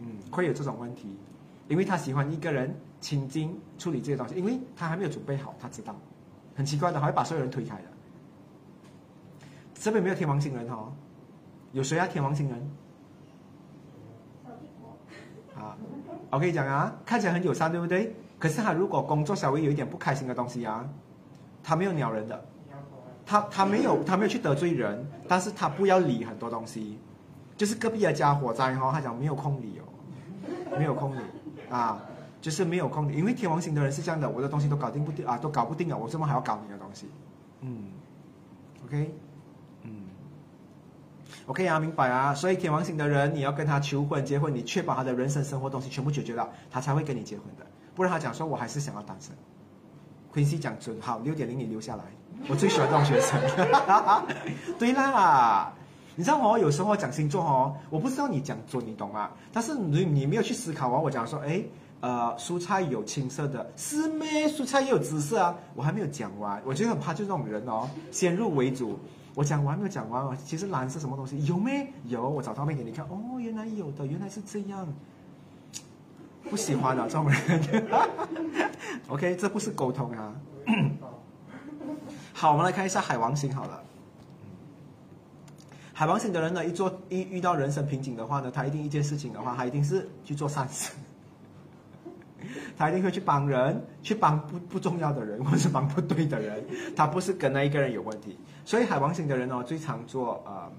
[0.00, 1.16] 嗯，会有这种问题，
[1.68, 5.96] 因为他喜欢一个人倾经处理这些东西，因为他还没有准备好，他知道，
[6.54, 7.84] 很奇怪的，还会把所有人推开的。
[9.72, 10.92] 这边没有天王星人哦，
[11.72, 12.06] 有谁啊？
[12.06, 12.70] 天王星人？
[15.56, 15.78] 啊，
[16.30, 18.14] 我跟你讲啊，看起来很友善，对不对？
[18.38, 20.88] 可是他如果工作稍微有一点不开心的东西啊，
[21.62, 22.44] 他没有鸟人的，
[23.26, 26.98] 他他没有他没有去得罪人，但是他不要理很多东西。
[27.56, 31.20] 就是隔壁的家火灾哈，他讲没有空理哦，没有空理
[31.68, 32.00] 啊，
[32.40, 37.08] 就是没有空理，因为天王星的人是这样的，我的东西都搞定不定啊，都搞不定了，我怎么还要搞你的东西？
[37.62, 37.86] 嗯
[38.84, 39.12] ，OK，
[41.48, 49.34] ，OK 啊，明白啊，所以天王星的人，你要跟他求婚结婚，你确保他的人生生活东西全部解决了，他才会跟你结婚的，不然他讲说我还是想要单身。
[50.32, 52.04] Quincy 讲准好，六点零你留下来，
[52.48, 53.40] 我最喜欢这种学生。
[54.78, 55.72] 对啦。
[56.14, 59.30] 你知道哦，有时候讲星座哦，我不知道你讲准，你懂吗？
[59.52, 61.62] 但是你你没有去思考哦，我讲说，哎，
[62.00, 64.48] 呃，蔬菜有青色的，是咩？
[64.48, 68.98] 蔬菜也有紫色啊，我还没有讲完，我就很怕就这种人哦，先入为主。
[69.38, 71.38] 我讲完没有讲完哦，其实蓝是什么东西？
[71.46, 72.28] 有没有？
[72.28, 73.04] 我找照片给你看。
[73.04, 74.84] 哦，原来有的，原来是这样。
[76.50, 77.86] 不喜欢啊，这种人。
[79.06, 80.34] OK，这不是沟通啊。
[82.34, 83.80] 好，我们来看一下海王星好了。
[85.92, 90.90] 海王星的人呢，一做一遇到人生瓶颈的话呢，他一定一件事情的话，他一定是去做善事。
[92.76, 96.64] 他一定会去帮人，去帮不不重要的人，或是帮不对的人。
[96.96, 98.36] 他不是跟那一个人有问题。
[98.68, 100.70] 所以海王星的人哦，最常做呃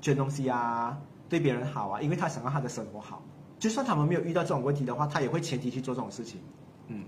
[0.00, 0.96] 捐东西啊，
[1.28, 3.20] 对别人好啊，因为他想要他的生活好。
[3.58, 6.40] 就算他们没有遇到这种问题的话，他也会前提去做这种事情。
[6.86, 7.04] 嗯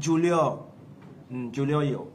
[0.00, 0.60] ，Julio，
[1.28, 2.08] 嗯，Julio 有。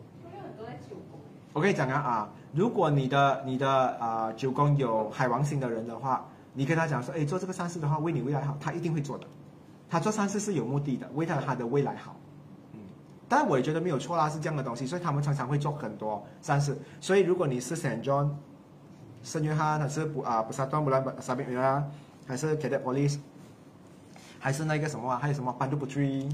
[1.54, 9.28] 我跟你讲啊啊，如果你的你的啊九宫有海王星的人的话，你跟他讲说，哎，做这个善事的话，为你未来好，他一定会做的。
[9.88, 12.16] 他做善事是有目的的，为了他的未来好。
[13.30, 16.76] 但我也觉得没有错啦，是这样的东西，所以他们常常会做很多善事。
[17.00, 18.32] 所以如果你是 Saint John、
[19.24, 21.86] 圣约翰，还是不啊不萨端布兰萨比约啊，
[22.26, 23.20] 还是 Cadet Police，
[24.40, 26.30] 还是那个什么啊，还有什么 Pandu Putri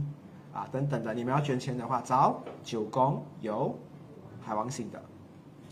[0.54, 3.78] 啊等等的，你们要捐钱的话，找九宫有
[4.42, 5.02] 海王星的。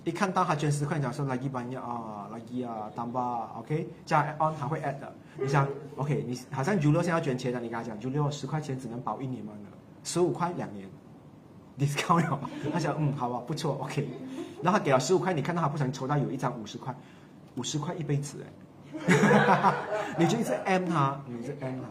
[0.03, 5.15] 一看到他捐十块，讲说 lagi banyak 啊，lagi 啊，tambah OK，加 on 他会 add 的。
[5.39, 9.53] 你想 OK，你好像 Julio 现在要捐钱的，你跟他讲 Julio 十块钱只能保一年嘛，
[10.03, 10.89] 十五块两年
[11.79, 12.25] ，discount。
[12.71, 14.07] 他想嗯好吧，不错 OK，
[14.61, 16.95] 然后他给了十五块，你看到他不小心抽到有一张五十块，
[17.55, 18.37] 五十块一辈子
[19.07, 19.73] 哎，
[20.19, 21.87] 你就一直 M 他，你一直 M 他，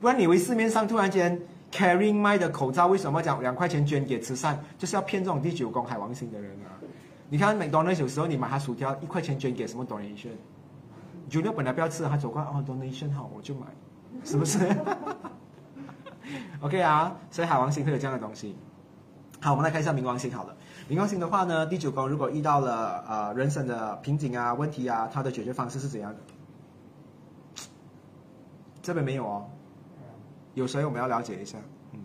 [0.00, 1.40] 不然你以为市面上突然间。
[1.70, 6.72] carrying 卖的口罩为什么讲两块钱捐给慈善，就是要骗这种第九宫海王星的人啊！
[7.28, 10.30] 你看麦当劳有时候你买他薯条一块钱捐给什么 donation，
[11.28, 13.66] 九六本来不要吃，他走过哦 donation 好我就买，
[14.24, 14.60] 是不是
[16.60, 18.56] OK 啊，所以海王星会有这样的东西。
[19.40, 20.56] 好，我们来看一下冥王星好了。
[20.90, 26.18] 冥王星的话呢，第九宫如果遇到了呃人生的瓶颈啊、问题啊，它的解决方式是怎样的？
[28.82, 29.46] 这边没有哦。
[30.54, 31.58] 有谁我们要了解一下？
[31.92, 32.00] 嗯，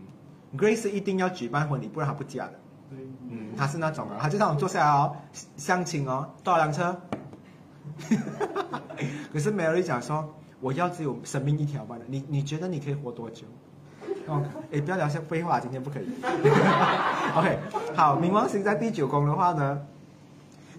[0.57, 2.53] ，Grace 一定要举办婚礼，不然她不嫁的。
[3.29, 5.13] 嗯，他是那种啊，她就那种坐下来哦，
[5.57, 6.95] 相亲哦，多少辆车？
[9.33, 13.45] 可是 Mary 讲说，我要只有生命一条吧，你你觉得你可以活多久？
[14.27, 16.07] 哦，哎，不要聊些废话，今天不可以。
[17.35, 17.59] OK，
[17.95, 19.81] 好，冥王星在第九宫的话呢，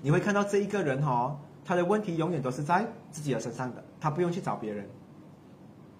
[0.02, 4.86] 你会看到这一个人哦，他的问题永远都是在自己的身上的，他不用去找别人，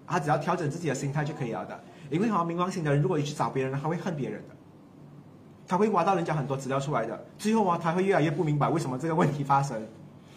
[0.07, 1.79] 他只要调整自己的心态就可以了的。
[2.09, 4.55] 因为哈，冥王星的人如果你去找别人，他会恨别人的。
[5.67, 9.79] 他会挖到人家很多资料出来的，最后啊，他会越来越不明白为什么这个问题发生。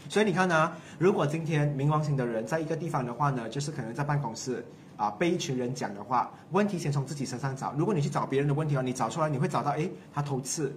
[0.07, 4.63] 所以你看呢，如果今天冥王星的人在一个地方的话呢，就是可能在办公室
[4.99, 7.73] 啊被一群人讲的话，问题先从自己身上找。
[7.79, 10.71] 如果你去找别人的问题啊，你找出来你会找到，哎，他偷吃，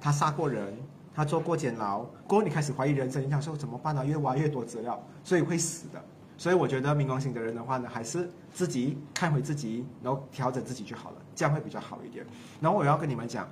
[0.00, 0.76] 他杀过人，
[1.16, 4.04] 他做过监牢，过后你开始怀疑人生，你想说怎么办呢？
[4.04, 6.04] 越挖越多资料，所以会死的。
[6.36, 12.26] 所以我觉得冥王星的人的话呢，还是自己看回自己，然后调整自己就好了，这样会比较好一点。
[12.60, 13.48] 然后我要跟你们讲。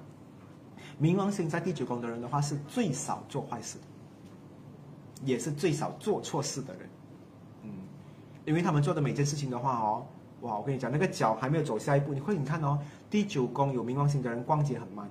[1.03, 3.79] 冥王星在第九宫的人的话，是最少做坏事，
[5.25, 6.89] 也是最少做错事的人。
[7.65, 7.71] 嗯，
[8.45, 10.07] 因为他们做的每件事情的话哦，
[10.43, 12.79] 哇，我跟你讲，那个脚还没有走下一步，你会你看哦，
[13.11, 15.11] 第九宫有冥王星的人逛街很慢。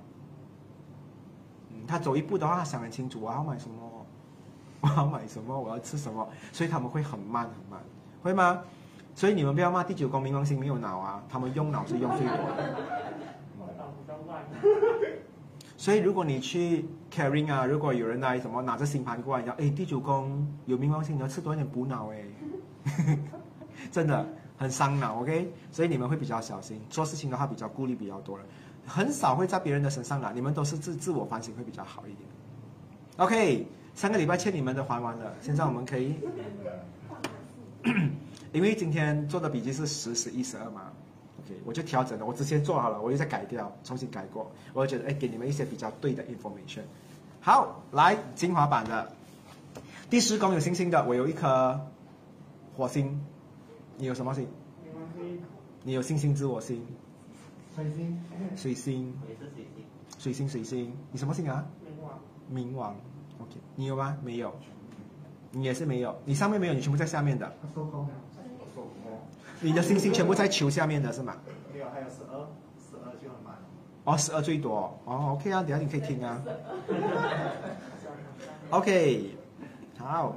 [1.86, 4.06] 他走一步的话，他想很清楚，我要买什么，
[4.80, 7.80] 我要买什么，我要吃什么，所以他们会很慢很慢，
[8.22, 8.60] 会吗？
[9.14, 12.76] 所以你们不要骂第九宫冥王星没有脑啊，他们用脑是用最多的。
[15.76, 22.24] 所以如果你去 caring 啊，如果有人来什么拿着星盘过来，讲哎第九宫有冥王星，你要吃多一点补脑哎，
[23.92, 25.52] 真的很伤脑，OK？
[25.70, 28.44] 所以你们会比较小心，做事情的话比较顾虑比较多了，
[28.86, 30.32] 很少会在别人的身上啦。
[30.34, 32.28] 你们都是自自我反省会比较好一点。
[33.16, 36.14] OK，上个礼拜欠你们的还完了，现在我们可以，
[38.52, 40.90] 因为今天做的笔记是十、十一、十二嘛
[41.44, 46.82] ，OK，我就调整了，我之前做好了，我又再改掉，重新改过，我就觉得哎，给你们一些比较对的 information。
[47.40, 49.12] 好，来精华版的
[50.10, 51.80] 第十宫有星星的，我有一颗
[52.76, 53.20] 火星，
[53.96, 54.48] 你有什么星？
[55.84, 56.84] 你有星星之我星，
[57.74, 58.20] 水星，
[58.56, 59.84] 水星，我也是水星，
[60.18, 61.66] 水星，水星，你什么星啊？
[61.84, 62.20] 冥王，
[62.52, 62.96] 冥王
[63.40, 64.16] ，OK，你有吗？
[64.22, 64.54] 没有，
[65.50, 68.10] 你也是没有，你上面没有，你全部在下面的，他收工了，
[69.60, 71.34] 你的星星全部在球下面的是吗？
[71.72, 72.46] 没有，还有十二，
[72.78, 73.56] 十二就很满。
[74.04, 76.40] 哦，十二最多，哦，OK 啊，等下你可以听啊。
[78.70, 79.36] OK，
[79.98, 80.36] 好，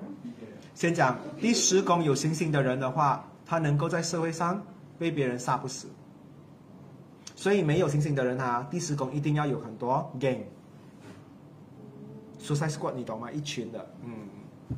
[0.73, 4.59] 先讲第十宫有星星的人的话，他能够在社会上
[4.97, 5.87] 被别人杀不死。
[7.37, 10.39] 所以没有星星的人啊，第十宫一定要有很多 gang。
[12.41, 13.31] Suicide Squad 你懂吗？
[13.31, 14.11] 一群的，嗯。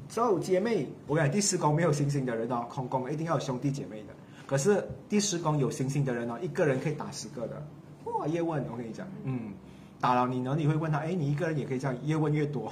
[0.10, 4.13] So 姐妹，我跟你讲第十宫没有星星的人哦，空宫一定要有兄弟姐妹的。
[4.45, 7.65] 可是第十宫有星星的人哦，一个人可以打十个的。
[8.04, 9.54] 哇，叶问，我跟你讲，嗯，
[10.02, 12.69] 打了你呢，你会问他，哎，你一个人也可以这样，叶问越多。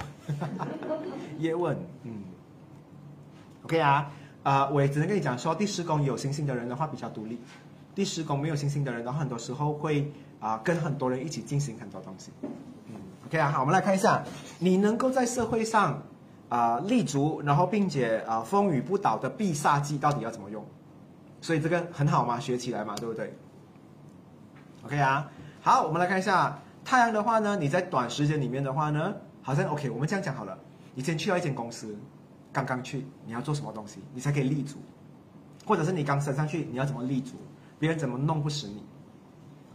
[1.38, 2.24] 叶问，嗯
[3.64, 4.10] ，OK 啊，
[4.42, 7.38] 啊、我也只能跟你讲说，第十宫有星星的人的话比较独立，
[7.98, 10.08] 第十宫没有星星的人的话，很多时候会
[10.38, 12.30] 啊、跟很多人一起进行很多东西。
[12.86, 12.94] 嗯
[13.26, 14.22] ，OK 啊，好，我们来看一下，
[14.60, 16.00] 你能够在社会上
[16.48, 20.64] 啊、立足，然后并且啊、风雨不倒的必杀技到底要怎么用？
[21.40, 23.36] 所以这个很好嘛，学起来嘛，对不对
[24.84, 25.28] ？OK 啊，
[25.60, 30.56] 好，我们来看一下太阳的话呢，你在短时间里面的话呢，好像 OK，我们这样讲好了，
[30.94, 31.98] 你先去到一间公司，
[32.52, 34.76] 刚刚去，你要做什么东西，你才可以立足，
[35.66, 37.34] 或者是你刚升上去，你要怎么立足，
[37.78, 38.82] 别人怎么弄不死你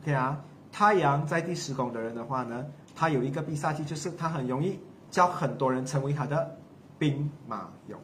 [0.01, 6.57] ？OK 啊，太阳在第十宫的人的话呢，他有一个必杀技，就是他很容易叫很多人成为他的
[6.97, 7.95] 兵马俑。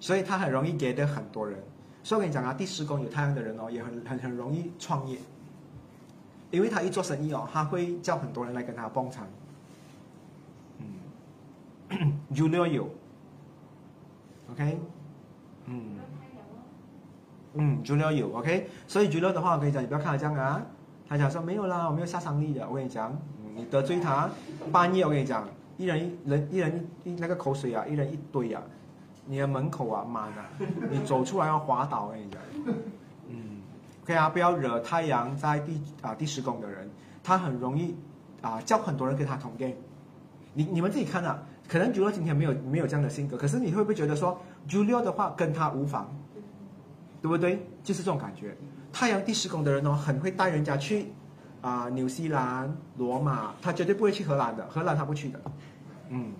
[0.00, 1.62] 所以他很容易给的很多人。
[2.04, 5.18] 所以我跟你讲啊，第十宫有太阳的人哦，也很很很容易创业，
[6.50, 9.26] 因为他一做生意哦，他会叫很多人来跟他捧场。
[10.78, 12.88] 嗯， Julio 有
[14.52, 14.80] ，OK，
[17.54, 20.62] 嗯，Julio 有，OK，所以 Julio 的话，我跟你讲，你不要看他这样啊，
[21.08, 23.16] 他讲说没有啦，我没有杀伤力的，我跟你讲，
[23.56, 24.28] 你得罪他，
[24.70, 28.62] 半夜我跟你讲，一人一人一人一那个口水啊，一人一堆啊。
[29.30, 30.48] 你的门口啊满啊，
[30.90, 32.40] 你走出来要滑倒，我跟你讲。
[33.28, 33.60] 嗯
[34.02, 36.88] ，OK 啊，不要惹太阳在第啊第十宫的人，
[37.22, 37.94] 他很容易
[38.40, 39.74] 啊叫很多人跟他同 game。
[40.54, 46.08] 你你们自己看啊，可能 Julio 今天没有没有这样的性格，可是你会不会觉得说 Julio 的话跟他无妨，
[47.20, 47.66] 对不对？
[47.82, 48.56] 就是这种感觉。
[48.92, 51.12] 太阳第十宫的人哦，很会带人家去
[51.60, 55.40] 啊纽西兰、罗马，他绝对不会去荷兰的，荷兰他不去的。
[56.08, 56.32] 嗯。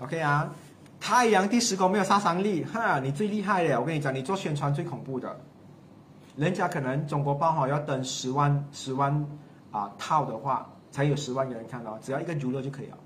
[0.00, 0.52] OK 啊，
[1.00, 3.80] 太阳第十宫没有杀伤力，哈，你最厉害了。
[3.80, 5.34] 我跟你讲，你做宣传最恐怖的，
[6.36, 9.26] 人家可能中国报哈要登十万十万
[9.70, 12.98] 啊套的话，才有十万个人看到，只要一个 Julio 就可以了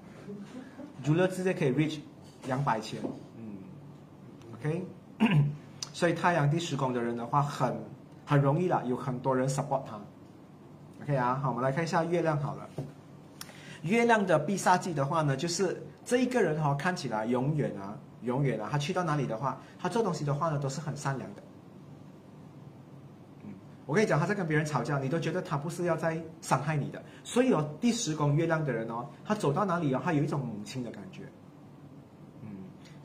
[1.05, 2.01] ，Julio 直接可以 reach
[2.47, 3.01] 两百千，
[3.37, 3.57] 嗯
[4.55, 4.85] ，OK，
[5.93, 7.77] 所以太阳第十宫的人的话很
[8.25, 10.01] 很容易啦，有很多人 support 他
[11.03, 12.69] ，OK 啊，好，我们来看一下月亮好了。
[13.83, 21.43] 月亮的必杀技的话呢，就是这一个人哈、哦、看起来永远啊，永远啊，他去到哪里的话，他做东西的话呢，都是很善良的。
[23.45, 23.53] 嗯，
[23.87, 27.03] 我跟你讲，他在跟别人吵架，你都觉得他不是要在伤害你的。
[27.25, 31.23] 所以哦，第十宫月亮的人哦，他走到哪里哦，他有一种母亲的感觉。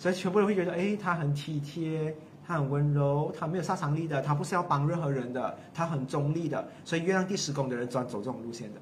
[0.06, 2.16] 嗯，所以全部人会觉得，哎，他很体贴，
[2.46, 6.64] 他很温柔，他没有杀伤力的，他不是要帮任何人的，他很中立的。
[6.84, 8.80] 所以月亮第十宫的人专走这种路线的。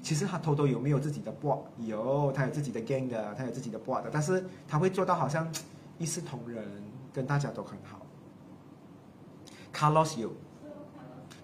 [0.00, 1.60] 其实他偷偷有没有自己的 bot？
[1.76, 5.46] 有，他有自己的 gang 的，他有自己的 bot 的，但是他会做到好像
[5.98, 6.64] 一视同仁，
[7.12, 8.00] 跟大家都很好。
[9.74, 10.32] Carlos 有，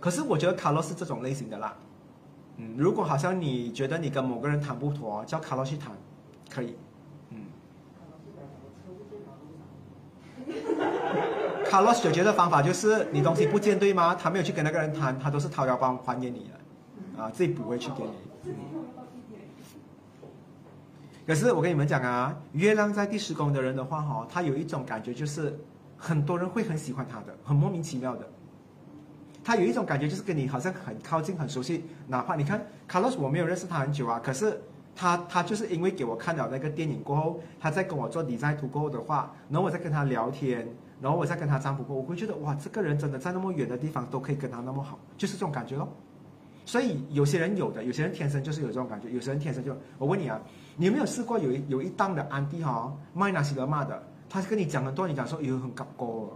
[0.00, 1.76] 可是我觉得 Carlos 是这种类型的啦。
[2.56, 5.92] 嗯，如果好像你觉得你跟某个人谈不妥，叫 Carlos 去谈，
[6.50, 6.74] 可以。
[7.30, 7.44] 嗯
[11.68, 14.14] ，Carlos 解决的方法就是你东西不见对吗？
[14.14, 16.50] 他没有去跟那个人谈，他都是掏腰包还给你
[17.16, 18.52] 的，啊，自己补回去给你。
[21.26, 25.58] 可是我跟你们讲啊，月亮在第十宫的人的话，哈，他有一种感觉，就是
[25.96, 28.26] 很多人会很喜欢他的，很莫名其妙的。
[29.44, 31.84] 他有一种感觉，就是跟你好像很靠近、很熟悉。
[32.06, 34.58] 哪怕你看卡洛斯，我没有认识他很久啊，可是
[34.96, 40.66] 他他就是因为给我看了那个电影过后，他在跟我做 design 图过后的话，然后我再跟他聊天，
[41.00, 45.88] 然后我再跟他占卜过，我会觉得哇，这个人真的在那么远的地方都可以跟他那么好，就是这种感觉咯。
[46.64, 49.74] 所以有些人有的，有些人天生就是有这种感觉，有些人天生就……
[49.96, 50.38] 我问你啊，
[50.76, 56.28] 你有没有试过有一有一档的安迪哈卖那西德玛的，他跟你讲很多，你讲说有很高高。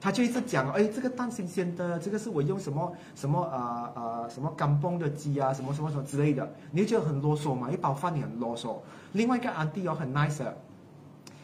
[0.00, 8.76] 他就一直讲，哎，这个蛋新鲜的，这个是我用什么什么呃呃什么干崩的鸡啊，什么什么什么之类的，你就觉得很啰嗦嘛，一包饭你很啰嗦。
[9.12, 10.42] 另外一个安迪哦很 nice，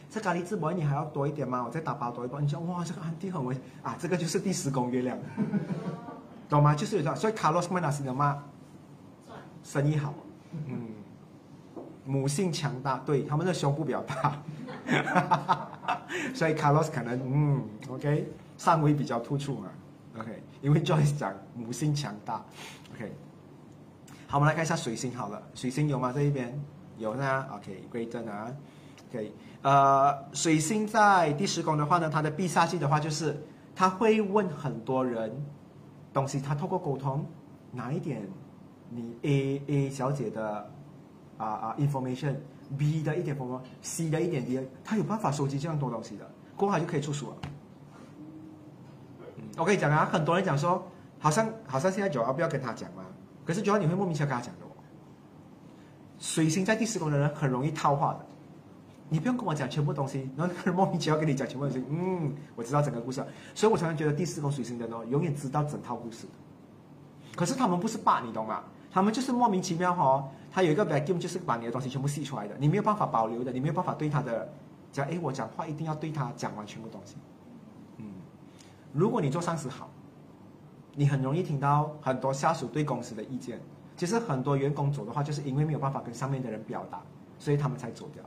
[0.09, 1.63] 这咖喱自博你还要多一点吗？
[1.63, 2.39] 我再打包多一包。
[2.39, 5.17] 你讲哇，这个安迪很温啊，这个就是第十宫月亮，
[6.49, 6.73] 懂吗？
[6.75, 8.43] 就是有这样，所以卡洛斯曼纳斯的妈
[9.63, 10.13] 生意好，
[10.65, 10.89] 嗯，
[12.05, 14.41] 母性强大，对他们的胸部比较大，
[16.33, 18.31] 所以卡洛斯可能嗯，OK。
[18.57, 19.69] 上围比较突出嘛
[20.17, 22.43] ，OK，因为 Joyce 讲母性强大
[22.95, 23.13] ，OK，
[24.25, 26.11] 好，我们来看一下水星好了，水星有吗？
[26.11, 26.59] 这一边
[26.97, 28.51] 有呢，OK，Great 啊
[29.11, 29.31] ，OK，
[29.61, 33.35] 呃，水星在第十宫的话呢，它的必杀技的话就是
[33.75, 35.31] 他会问很多人
[36.13, 37.25] 东西，他透过沟通
[37.71, 38.27] 拿一点
[38.89, 40.69] 你 A A 小姐的
[41.37, 47.35] 啊啊 information，B 的一点 information，C 的一点 D，他有办法收集这样多东西的，过后就可以出书了。
[49.57, 50.87] 我跟你讲啊，很多人讲说，
[51.19, 53.03] 好像好像现在九号不要跟他讲嘛，
[53.43, 54.69] 可是九号你会莫名其妙跟他讲的哦。
[56.19, 58.25] 水星在第十宫的人很容易套话的，
[59.09, 66.27] 你不用跟我讲全部东西，然后莫名其妙跟你讲全部东西，嗯，我知道整个故事，所以我常常觉得第四宫水星的人哦，永远知道整套故事。
[67.35, 68.63] 可是他们不是霸，你懂吗？
[68.91, 74.51] 他们就是莫名其妙哈，他有一个 vacuum，就是把你的东西全部吸出来的，你没有办法保留的，你没有办法对他的
[74.91, 77.15] 讲，哎，我讲话一定要对他讲完全部东西。
[77.97, 78.05] 嗯
[78.93, 79.89] 如果你做上司好，
[80.95, 83.61] 你很容易听到很多下属对公司的意见。
[83.95, 87.01] 其实很多员工走的话，就是因为没有办法跟上面的人表达，
[87.37, 88.23] 所以他们才走掉。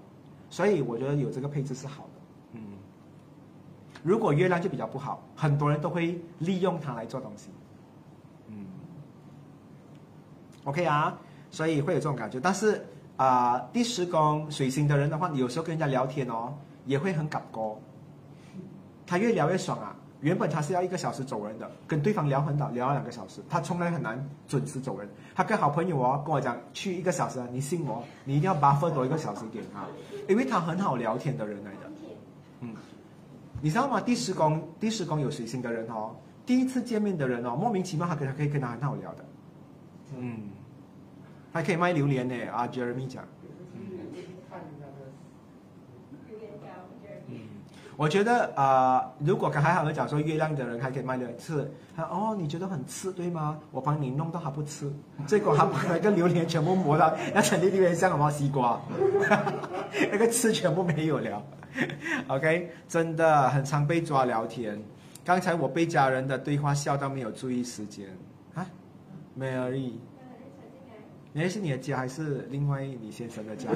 [0.50, 2.10] 所以我觉得有这个配置是好的。
[2.54, 2.60] 嗯，
[4.02, 7.48] 如果月亮就比较不好，很多人都会利用它来做东西。
[8.48, 8.66] 嗯
[10.64, 11.16] ，OK 啊，
[11.50, 12.40] 所以会有这种感觉。
[12.40, 12.84] 但是
[13.16, 16.52] 啊，第十宫水星的人的话，你有时候跟人家聊天哦，
[16.84, 17.78] 也会很搞高。
[19.06, 19.96] 他越聊越爽啊。
[20.20, 25.08] 原本他是要一个小时走人的，跟对方聊很早，聊了两个小时，他从来很难准时走人。
[25.34, 29.86] 他跟好朋友哦跟我讲去一个小时，你信我，你一定要 buffer 多一个小时给他，
[30.28, 31.90] 因为他很好聊天的人来的。
[32.60, 32.74] 嗯，
[33.62, 34.00] 你知道吗？
[34.00, 36.14] 第十宫第十宫有水星的人哦，
[36.44, 39.24] 第一次见面的人哦，莫名其妙他可他可以跟他很好聊的。
[40.18, 40.50] 嗯，
[41.52, 43.24] 还可以卖榴莲呢啊，Jeremy 讲。
[48.00, 53.58] 我觉得啊，如果刚才好像讲说月亮的人还可以卖的吃，他哦，你觉得很吃对吗？
[53.70, 54.90] 我帮你弄到他不吃，
[55.26, 58.80] 结果他把那个榴莲全部磨到，那成粒榴莲像什么西瓜，
[60.10, 61.42] 那个刺全部没有了。
[62.28, 64.82] OK，真的很常被抓聊天。
[65.22, 68.06] 刚才我被家人的对话笑到没有注意时间
[68.54, 68.66] 啊
[69.38, 69.92] ，Mary。
[71.32, 73.68] 那是你的家还是另外你先生的家？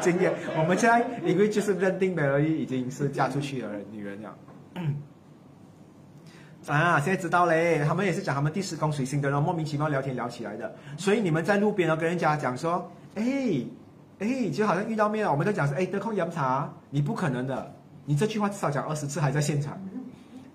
[0.00, 4.36] 今天我们现在因为就是认定的而已，已经是嫁出去的女人了。
[6.66, 10.74] 啊，现在知道嘞，他们也是讲他们第十宫水星的人莫名其妙聊天聊起来的。
[10.96, 13.22] 所以你们在路边哦跟人家讲说，哎
[14.20, 19.76] 哎，就好像遇到面了，我们都讲说，哎，得空饮茶，你不可能的，你这句话至少讲二十次还在现场。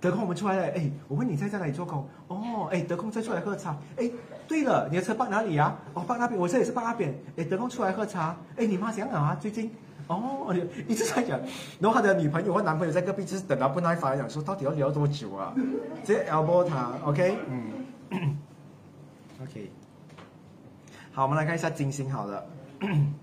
[0.02, 2.08] 得空我们出来了，哎，我问你在在哪里做工？
[2.28, 4.10] 哦，哎，得空再出来喝茶，哎。
[4.50, 5.78] 对了，你的车放哪里呀？
[5.94, 7.14] 哦，放那边，我这也是放那边。
[7.38, 8.36] 哎，得空出来喝茶。
[8.58, 9.38] 哎，你妈想好啊？
[9.40, 9.70] 最近，
[10.08, 10.52] 哦，
[10.88, 11.40] 一直在讲。
[11.80, 15.54] 然后他的女朋友或男朋友在隔壁，就是等到不耐烦，讲说到底要聊多久啊？
[16.04, 17.38] 直接 elbow 他，OK，
[18.10, 18.38] 嗯
[19.44, 19.72] ，OK。
[21.12, 22.44] 好，我们来看一下金星，好了，
[22.80, 23.14] 嗯，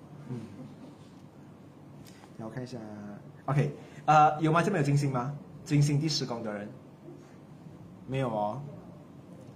[2.38, 2.78] 然后看一下
[3.46, 3.74] ，OK，
[4.04, 4.62] 呃，有吗？
[4.62, 5.34] 这边有金星吗？
[5.66, 6.66] 金星第十宫的人，
[8.06, 8.62] 没有哦。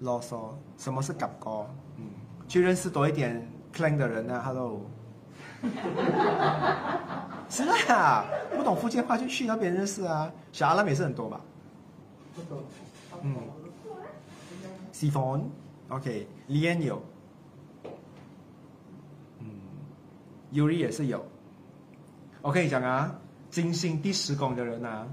[0.00, 1.66] 啰嗦，什么是感高？
[1.96, 2.04] 嗯，
[2.48, 4.80] 去认识多一点 clan 的人呢？Hello，
[7.48, 8.24] 是啊，
[8.56, 10.32] 不懂福建话就去那边认识啊。
[10.52, 11.40] 小阿拉也是很多吧？
[13.22, 13.36] 嗯
[14.92, 17.02] ，Siphon，OK，Lian 有，
[19.38, 19.46] 嗯
[20.52, 21.24] ，Yuri 也是有。
[22.42, 23.14] 我跟你讲啊，
[23.50, 25.06] 精心第十宫的人啊，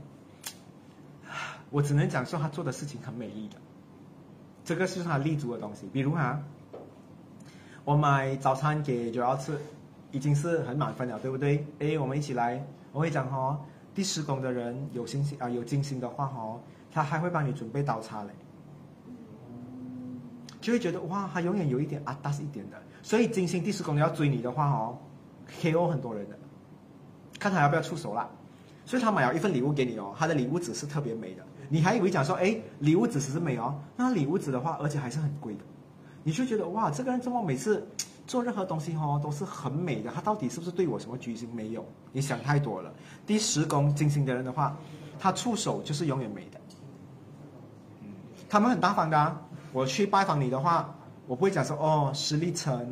[1.70, 3.55] 我只能讲说他做的事情很美丽的。
[4.63, 6.41] 这个是他立足的东西，比如哈，
[7.86, 9.57] 我买早餐给九幺吃，
[10.11, 11.65] 已经是很满分了，对不对？
[11.80, 13.57] 哎，我们一起来，我会讲哈，
[13.95, 16.59] 第十宫的人有星星啊，有金星的话哦，
[16.91, 18.30] 他还会帮你准备刀叉嘞，
[20.59, 24.97] 就会觉得哇，他永远有一点啊，大是一点的，所以金星第十宫要追你的话哦
[25.61, 26.38] ，KO 很多人的，
[27.39, 28.30] 看他要不要出手啦。
[28.86, 35.61] 所以他买了一份礼物给你哦，他的礼物纸是特别美的，你还以为讲说，哎，礼物只是美哦，那礼物纸的话，而且还是很贵的，
[36.24, 37.88] 你就觉得哇，这个人怎么每次
[38.26, 41.49] 做任何东西哦都是很美的，他到底是不是对我什么居心？
[41.53, 42.93] 没有，你想太多了。
[43.26, 44.78] 第十宫金星的人的话，
[45.20, 46.59] 他出手就是永远美的，
[48.49, 49.41] 他们很大方的、啊。
[49.74, 50.95] 我去拜访你的话，
[51.28, 52.91] 我不会讲说哦实力层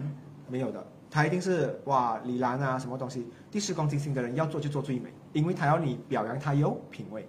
[0.50, 3.26] 没有的，他一定是哇李兰啊什么东西。
[3.50, 7.28] 第十宫金星的人要做就做最美，因为他要你表扬他有品味。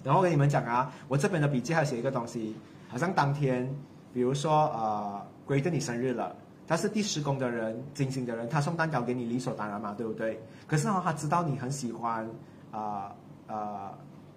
[0.04, 2.56] 然后跟你们讲啊，我这边的笔记还写一个东西，
[2.88, 3.68] 好像当天，
[4.14, 6.36] 比如说呃，归着你生日了，
[6.68, 10.40] 但是第十宫的人、金星的人，他送蛋糕给你理所当然嘛，对不对？
[10.68, 12.30] 可是呢，他知道你很喜欢
[12.76, 13.16] 啊
[13.48, 13.94] 啊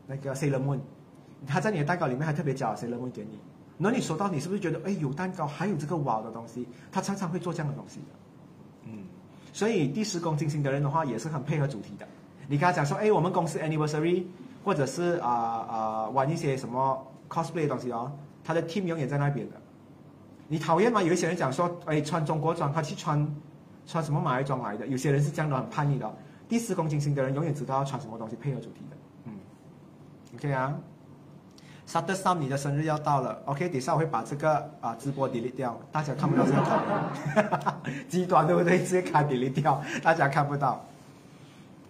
[0.06, 0.78] 那个 Sailor Moon，
[1.46, 3.38] 他在你的蛋糕里面还特别加 Sailor Moon 给你，
[3.76, 6.66] 那你收到你是不是觉得哎有蛋糕还有这个哇的东西？
[6.92, 8.06] 他常常会做这样的东西的，
[8.84, 9.04] 嗯，
[9.52, 12.06] 所以第十宫金星的人的话也是很配合主题的。
[12.46, 14.24] 你跟他讲说，哎，我们公司 Anniversary。
[14.64, 18.12] 或者是啊啊玩一些什么 cosplay 的东西哦，
[18.44, 19.56] 他的 team 永远在那边的。
[20.46, 21.02] 你讨厌吗？
[21.02, 23.26] 有一些人讲说，哎，穿中国装，他去穿
[23.86, 24.86] 穿什么马来装来的？
[24.86, 26.12] 有些人是这样的，很叛逆的。
[26.48, 28.96] 第四宫金星的人永远知道要穿什么东西配合主题的。
[29.26, 29.32] 嗯
[30.36, 30.74] ，OK 啊。
[31.86, 36.70] s a t u r d 你的生日要到了，OK，等下我会把这个啊直播 delete 掉，大家看不到这个图
[37.84, 38.78] 片，极端对不对？
[38.80, 40.84] 直接开 delete 掉，大家看不到。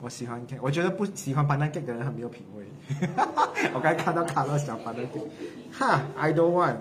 [0.01, 2.65] 我喜欢看，我觉得不喜欢 banana cake 的人很没有品味。
[3.75, 5.29] 我刚才看到卡乐想 banana cake，
[5.73, 6.77] 哈，I don't want。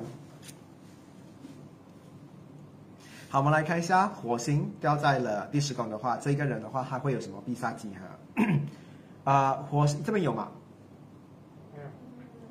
[3.30, 8.46] 好，我们来看一下火星掉在了第十宫的话，这个人的话他会有什么必杀技哈？
[9.30, 10.50] 啊，火星这边有吗？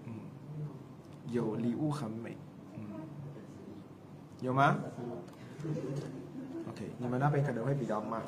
[0.05, 0.13] 嗯，
[1.31, 2.37] 有礼物很美，
[2.75, 2.81] 嗯，
[4.43, 4.77] 有吗
[6.69, 8.21] ？OK，你们那边可能会比较慢。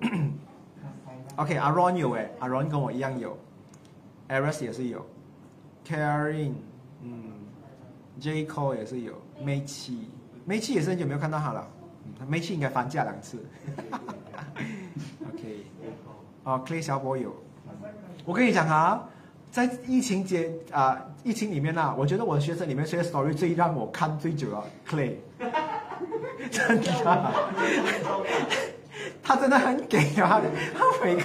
[1.36, 3.36] OK，阿 Ron 有哎，阿 Ron 跟我一样有
[4.28, 5.04] ，Aris 也是有
[5.84, 6.54] k a r i n
[7.02, 7.32] 嗯
[8.20, 10.08] ，J Cole 也是有，梅七，
[10.44, 11.66] 梅七也是很久没有看到他了，
[12.20, 13.38] 嗯，梅七应该放假两次，
[15.32, 15.66] OK，
[16.44, 17.34] 哦，Clay 小波有，
[18.24, 19.08] 我跟你讲啊，
[19.50, 25.14] 在疫情节啊，疫情里面呐，我觉得我的学生里面，谁的 story 最让我看最久啊？Clay，
[26.50, 27.32] 真的。
[29.22, 30.40] 他真的很给啊！
[30.76, 31.22] 他每个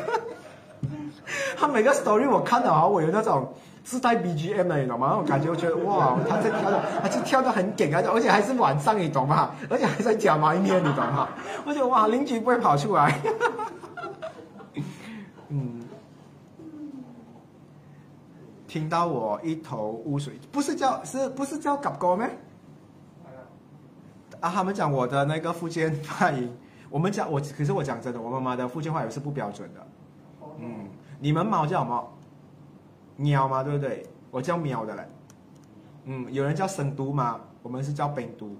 [1.58, 3.54] 他每个 story 我看到啊我有那种
[3.88, 5.16] 自带 BGM 的，你懂吗？
[5.18, 9.52] 我感觉我觉得哇，他在跳的，他就跳的很给啊，而且还是晚上，你懂吗？
[9.70, 11.30] 而且还在讲埋面，你懂吗？
[11.66, 13.18] 我觉得哇，邻居不会跑出来。
[15.48, 15.82] 嗯，
[18.68, 22.30] 听到我一头雾水，不是叫是不是叫搞歌咩？
[24.42, 26.54] 啊，他们讲我的那个福建发音。
[26.90, 29.80] 我们讲我，可是我讲真的，我妈妈的福建话也是不标准的。
[30.60, 30.90] 嗯，
[31.22, 32.14] 你们猫叫什么？
[33.18, 34.06] 喵嘛，对不对？
[34.32, 35.08] 我叫喵的嘞。
[36.06, 37.42] 嗯，有人叫生都嘛？
[37.62, 38.56] 我们是叫本都。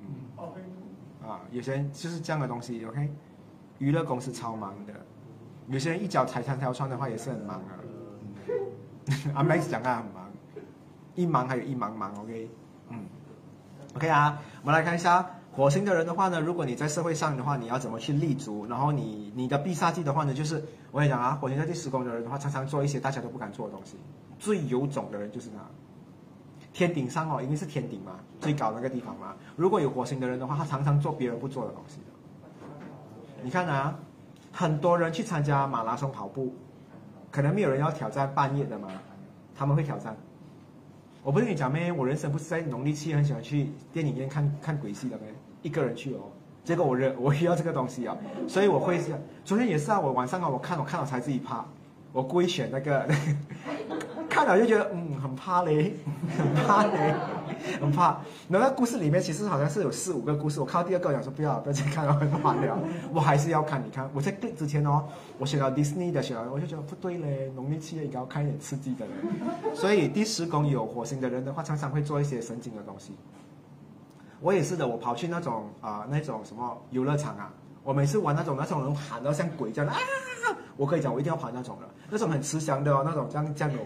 [0.00, 1.28] 嗯。
[1.28, 3.10] 啊，有些人就是这样的东西，OK。
[3.78, 4.92] 娱乐公司超忙的，
[5.68, 7.72] 有些人一脚踩三条船的话也是很忙啊。
[9.34, 10.30] 阿 Max 讲他很忙，
[11.14, 12.50] 一忙还有一忙忙，OK。
[12.90, 13.04] 嗯
[13.94, 15.28] ，OK 啊，我们来看一下。
[15.58, 18.64] 火星的人的话呢，如果你在社会上的话，你要怎么去立足？
[18.66, 23.96] 然后你你的必杀技的话呢，就是我跟你讲啊，火星在第十宫的人的话，常常做一些大家都不敢做的东西。
[24.38, 25.56] 最有种的人就是他，
[26.72, 29.34] 天顶上哦，因为是天顶嘛，最高那个地方嘛。
[29.56, 31.98] 如果有火星的人的话，他常常做别人不做的东西。
[33.42, 33.98] 你看啊，
[34.52, 36.54] 很多人去参加马拉松跑步，
[37.32, 38.90] 可能没有人要挑战半夜的嘛，
[39.56, 40.16] 他们会挑战。
[41.24, 41.90] 我不是跟你讲咩？
[41.90, 45.34] 我人生不是在农历七月很喜欢去电影院看看鬼戏的咩？
[45.62, 46.30] 一个人去哦，
[46.64, 49.12] 结果我认我需要这个东西啊，所以我会是
[49.44, 51.64] 昨天也是啊，我晚上啊，我看我看了才自己怕，
[52.12, 53.08] 我故意选那个，
[54.28, 55.94] 看了就觉得嗯很怕嘞，
[56.36, 57.14] 很怕嘞，
[57.80, 58.20] 很怕。
[58.46, 62.78] 那个故事里面其实好像是有四五个故事，我看到第二个讲说不要不要再看了，很怕了，
[63.12, 63.82] 我还是要看。
[63.84, 65.04] 你看我在之前哦，
[65.38, 69.12] 我选了迪士尼的选了，我就觉得不对嘞，农历七月应该要看一点刺激的嘞。
[69.74, 73.12] 所以第十宫有火星的人的话，常常会做一些神经的东西。
[74.40, 79.98] 我也是的，我跑去那种啊那种什么游乐场啊，我每次玩那种那种人喊到像鬼这样啊，
[80.76, 83.78] 我可以讲我一定要跑那种的，那种很慈祥的，那种这样这样的，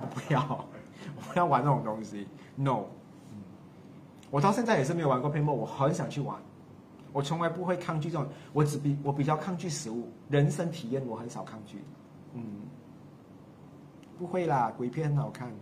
[0.00, 0.66] 我 不要，
[1.16, 2.84] 我不要玩那种东西，no。
[4.30, 6.36] 我到现在也是没有玩过 P.M.O，我很想去玩，
[7.12, 11.84] 我从来不会抗拒这种，我只比我比较抗拒食物，人生体验我很少抗拒，
[12.32, 12.42] 嗯，
[14.18, 15.52] 不会啦，鬼片很好看，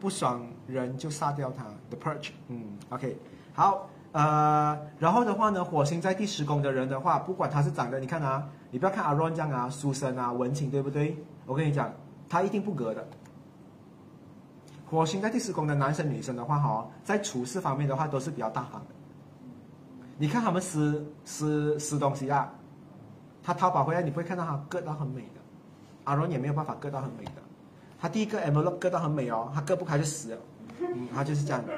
[0.00, 3.16] 不爽人就杀掉他，The Purge，嗯，OK，
[3.52, 11.16] 好，呃，然后的话呢，火星在第十宫的人的话，不管他是长得，你看啊，你不要看阿 Ron 这样啊，书生啊，文青，对不对？
[11.44, 11.92] 我跟你讲，
[12.28, 13.06] 他一定不格的。
[14.86, 18.86] 火星在第十宫的男生女生的话，哈，在处事方面的话都是比较大方的。
[20.18, 22.52] 你看他们撕撕撕东西啊，
[23.42, 25.40] 他淘宝回来你不会看到他割到很美的，
[26.04, 27.39] 阿荣也没有办法割到很美的。
[28.00, 30.38] 他第一个 envelope 割到很美哦，他割不开就死了，
[30.80, 31.72] 嗯，他就是这样的。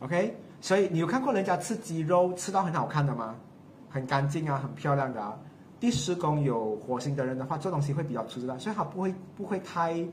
[0.00, 3.34] OK，所以你有看过人家吃鸡肉吃到很好看的吗？
[3.90, 5.36] 很干净啊，很漂亮的啊。
[5.80, 10.06] 第十宫有火星的人的话，做东西会比较粗糙，所以他不会不会太。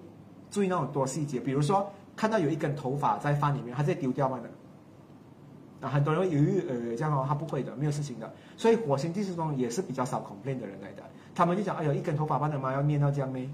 [0.52, 5.86] 注意那种多细节，比如说看到有一根头发在饭里面，他直接丢掉嘛的。
[5.86, 8.32] 啊，很多人会犹豫呃这样哦，他不会的，没有事情的。
[8.56, 11.04] 所以火星第四宫也是比较少 complain 的人来的，
[11.34, 13.50] 他们就讲，哎呦，一根头发，把的妈要念到这样咩？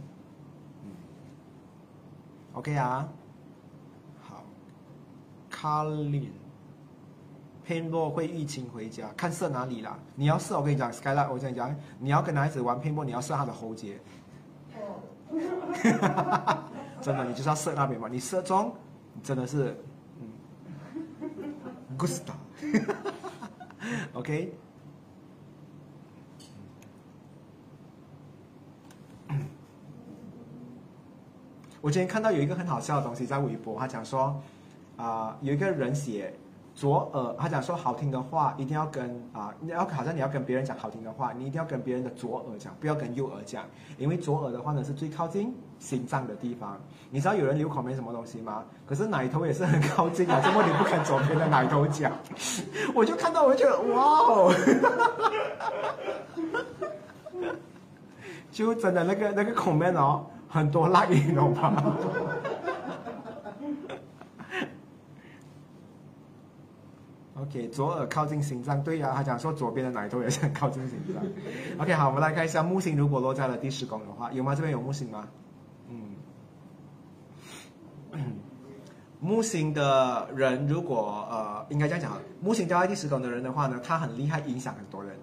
[2.54, 3.08] 嗯，OK 啊，
[4.22, 4.44] 好
[5.50, 6.32] c a r l i n
[7.64, 9.98] p a i n b a l l 会疫情回家，看射哪里啦？
[10.16, 14.00] 你要射，我跟你讲，Skylight，我跟你讲，你要跟男孩子玩 p a i n b a l l 你要射他的喉结。
[14.76, 15.00] 哦。
[17.02, 18.08] 真的，你就是要射那边嘛？
[18.10, 18.76] 你射中，
[19.24, 19.76] 真的是，
[20.20, 20.28] 嗯
[21.98, 22.12] ，good
[24.14, 24.54] start，OK。
[31.82, 34.40] 我今天看到有一个很好笑的东西在微博，他讲说，
[34.98, 36.34] 啊，有一个人写。
[36.74, 39.04] 左耳，他讲说好听的话一定要跟
[39.34, 43.66] 啊，你要好像你要跟别人讲好听的话，你一定要跟别人的左耳讲，不要跟右耳讲，
[43.98, 46.80] 因为左耳的话呢是最靠近心脏的地方。
[47.10, 48.64] 你知道有人留口没什么东西吗？
[48.88, 52.10] 可是奶头也是很靠近啊，怎么你不跟左边的奶头讲？
[52.96, 54.54] 我就看到我就觉得哇哦，
[58.50, 61.96] 就真的那个那个口面哦，很多辣音懂吗
[67.36, 71.24] ？OK，左耳靠近心脏，对呀，他讲说左边的奶头也是很靠近心脏。
[71.80, 74.54] OK，好，我们来看一下木星如果落在了第十宫的话，有吗？
[74.54, 75.28] 这边有木星吗？
[75.90, 76.16] 嗯，
[79.22, 85.18] 木星的人如果呃，应该这样讲，木星掉在第十宫的人的话呢，他很厉害，影响很多人。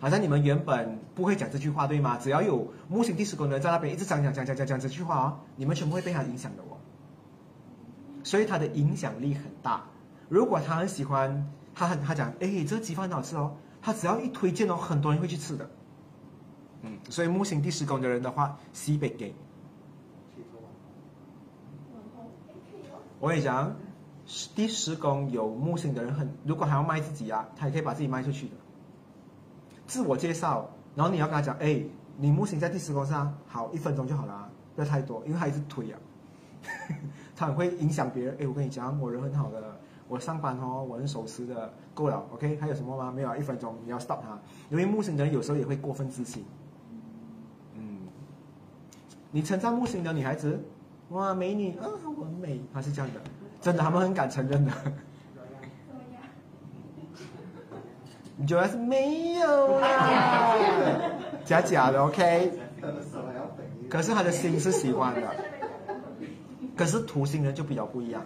[0.00, 2.18] 好像你们原本不会讲这句话，对吗？
[2.18, 6.78] 只要有木星第十宫的人在那边一直讲讲讲讲讲讲这句话哦，你们全部会被他影响的哦。
[8.22, 9.84] 所以他的影响力很大。
[10.28, 13.56] 如果他很喜欢，他很他讲，哎，这个鸡饭很好吃哦。
[13.80, 15.70] 他只要一推荐哦，很多人会去吃的。
[16.82, 19.34] 嗯，所以木星第十宫的人的话，西北给。
[23.18, 23.74] 我跟你讲，
[24.54, 28.54] 第十宫有木星的人很，如果还要卖自己啊，他也可以把自己卖出去的。
[29.88, 31.82] 自我介绍，然后你要跟他讲，哎，
[32.16, 35.98] 你木星在第十宫上，好，一分钟就好了，不要太多，因为他一直推啊，
[37.34, 38.36] 他很会影响别人。
[38.38, 39.80] 哎，我跟你讲，我人很好的。
[40.06, 42.56] 我上班哦，我很守时的，够了，OK？
[42.58, 43.12] 还有什么吗？
[43.12, 44.38] 没有啊，一分钟你要 stop 他，
[44.70, 46.44] 因为木星人有时候也会过分自信。
[47.74, 47.98] 嗯，
[49.30, 50.58] 你称赞木星的女孩子，
[51.10, 51.84] 哇，美女啊，
[52.16, 53.20] 我很美，她是这样的，
[53.60, 54.72] 真的，他们很敢承认的。
[58.40, 60.54] 你觉得是没有啦，
[61.44, 62.52] 假假的，OK？
[63.90, 65.22] 可是他的心是喜欢的，
[66.76, 68.22] 可是土星人就比较不一样。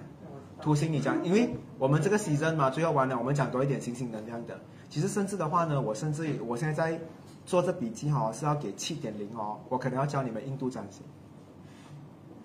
[0.61, 1.49] 土星，你讲，因为
[1.79, 4.61] 我们这个 season 嘛，最后完了，我们讲多一点星星能量的。
[4.91, 7.01] 其实甚至的话呢，我甚至我现在在
[7.47, 11.03] 做这笔记哈，是要给七点零哦，我可能要教你们印度占星，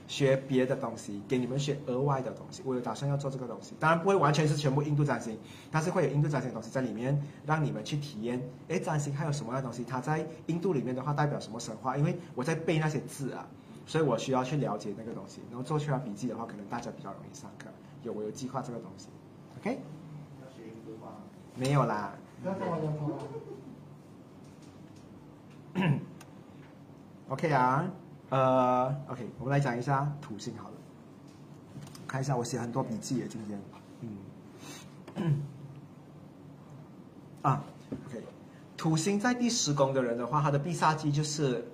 [0.07, 2.63] 学别的东西，给你们学额外的东西。
[2.65, 5.37] 我有打算要做这个东西，当然不会完全是全部印度占星，
[5.69, 8.41] 但是会有印度占星的东西在里面，让你们去体验。
[8.69, 9.83] 哎，占星还有什么样的东西？
[9.83, 11.97] 它在印度里面的话代表什么神话？
[11.97, 13.45] 因为我在背那些字啊，
[13.85, 17.67] 所以我需要去了解那个东西，然后做出来笔记的话，可能大家比较容易上课。
[18.03, 19.09] 有，我有计划这个东西
[19.59, 19.79] ，OK？
[20.41, 21.11] 要学印度话
[21.55, 22.13] 没有啦。
[27.29, 27.91] OK 啊，
[28.29, 30.75] 呃，OK，我们来讲一下土星好了。
[32.07, 33.59] 看一下，我写很多笔记耶，今天。
[35.15, 35.41] 嗯。
[37.41, 37.63] 啊
[38.07, 38.23] ，OK，
[38.75, 41.65] 土星在第十宫的人的话，他的必杀技就是，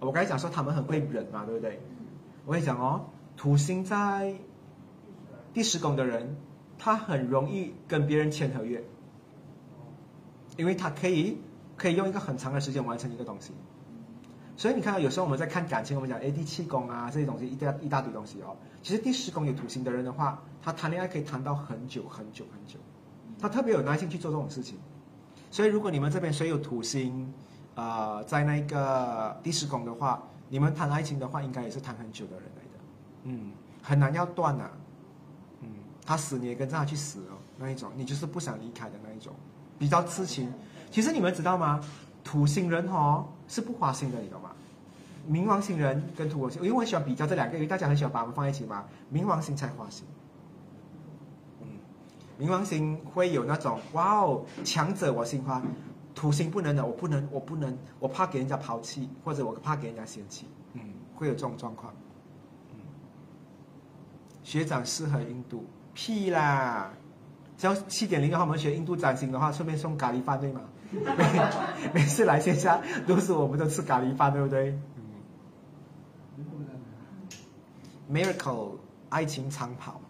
[0.00, 1.80] 我刚才讲说他们很会忍嘛，对不对？
[2.44, 3.06] 我跟你讲哦，
[3.36, 4.34] 土星在。
[5.54, 6.34] 第十宫的人，
[6.78, 8.82] 他很容易跟别人签合约，
[10.56, 11.36] 因为他可以
[11.76, 13.52] 可以用一个很长的时间完成一个东西。
[14.56, 18.56] 所以你看到有时候我们在看感情，我们讲 A D 七宫啊这些东西一大一大堆东西哦。
[18.82, 22.78] 其实第十宫有土星的人的话，他谈恋爱可以谈到很久很久很久，
[23.40, 24.78] 他特别有耐心去做这种事情。
[25.50, 27.32] 所以如果你们这边谁有土星，
[27.74, 32.78] 呃，在那个第十宫的话，你们谈爱情的话，应该也是谈很久的人来的，
[33.24, 34.70] 嗯，很难要断啊，
[35.60, 35.68] 嗯，
[36.04, 39.32] 他死你也跟着他去死哦，那一种，你就是不想离开的那一种，
[39.78, 40.52] 比较痴情。
[40.90, 41.80] 其实你们知道吗？
[42.24, 44.50] 土星人哦是不花心的，你懂吗？
[45.30, 48.84] 冥王星人跟土星，因为我喜欢比较这两个，因为大家很喜欢把我们放在一起嘛。
[49.12, 50.04] 冥王星才花心，
[51.60, 51.66] 嗯，
[52.40, 55.62] 冥王星会有那种哇哦，强者我心花，
[56.14, 60.80] 土星不能的，我不能，我不能，我怕给人家抛弃，或者我怕给人家嫌弃，嗯，
[61.14, 61.94] 会有这种状况。
[62.70, 62.76] 嗯，
[64.42, 65.64] 学长适合印度，
[65.94, 66.92] 屁啦！
[67.56, 70.62] 只要七点零的话，我们学印度占星的话，顺便送咖喱饭对吗？
[70.92, 74.78] 每 每次来线下都是我们都吃咖喱饭，对不对？
[74.96, 76.44] 嗯。
[78.12, 78.72] Miracle，
[79.08, 80.00] 爱情长跑，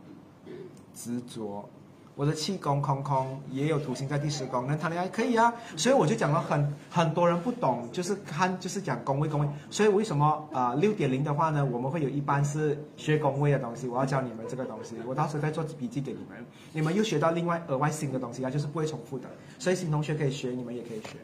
[0.94, 1.68] 执着。
[2.14, 5.52] 我的气功空空也有土星在第十宫，能谈恋爱可以啊。
[5.76, 9.48] 所以我就讲了很很多人不懂，就是看就是讲宫位宫位。
[9.70, 16.44] 所以为什么啊六点零的话呢，我们会有一般是学宫位的东西，我要教你们这个东西，我到时候再做笔记给你们。
[16.72, 19.26] 你们又学到另外额外新的东西啊，就是不会重复的。
[19.58, 21.16] 所以新同学可以学，你们也可以学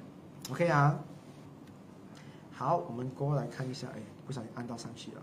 [0.51, 0.99] ，OK 啊。
[2.53, 5.20] 好，我们过来看一下，哎，不小心按到上去了。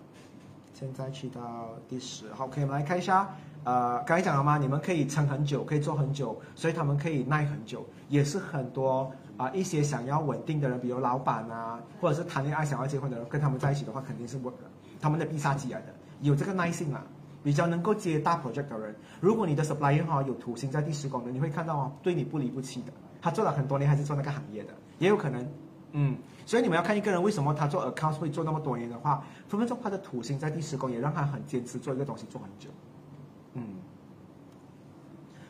[0.73, 3.35] 现在去到第十，好，可以我们来看一下。
[3.65, 4.59] 呃，刚才讲了吗？
[4.59, 14.69] 你们可以撑很久，可以做很久，所以他们可以耐很久，也是很多啊一些想要稳定的人，比如老板啊，或者是谈恋爱想要结婚的人，跟他们在一起的话，肯定是稳的。
[15.01, 15.87] 他们的必杀技来的，
[16.21, 17.03] 有这个耐性啊，
[17.43, 18.95] 比较能够接大 project 的人。
[19.19, 22.93] 如果你的 supplier 哈有土星在第十宫的，你会看到哦，对你不离不弃的。
[23.19, 25.47] 他做了很多年，还是做那个行业的，也有可能，
[25.93, 26.15] 嗯。
[26.45, 32.69] 所以你们要看一个人为什么他做 account 会做那么多年的话，分分钟他的土星在第十宫也让他很坚持做一个东西做很久。
[33.55, 33.63] 嗯，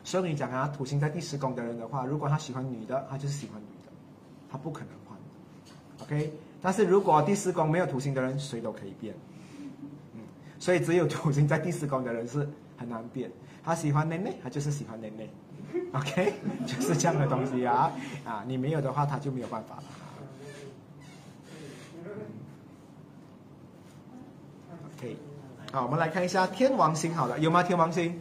[0.02, 3.92] 所以你讲啊，土星在第十宫的人的话，如果他喜欢女的，他就是喜欢女的，
[4.50, 6.04] 他不可能换的。
[6.04, 6.32] OK，
[6.62, 9.14] 但是如果第四宫没有土星的人，谁都可以变。
[10.14, 10.20] 嗯，
[10.58, 13.30] 所以只有土星在第四宫的人是很难变。
[13.64, 15.28] 他喜欢内内，他就是喜欢内内。
[15.92, 16.32] OK，
[16.64, 17.90] 就是这样的东西啊
[18.24, 19.82] 啊，你没有的话，他就没有办法了。
[24.96, 25.16] OK。
[25.76, 27.14] 好，我们来看一下天王星。
[27.14, 27.62] 好了，有吗？
[27.62, 28.18] 天王星。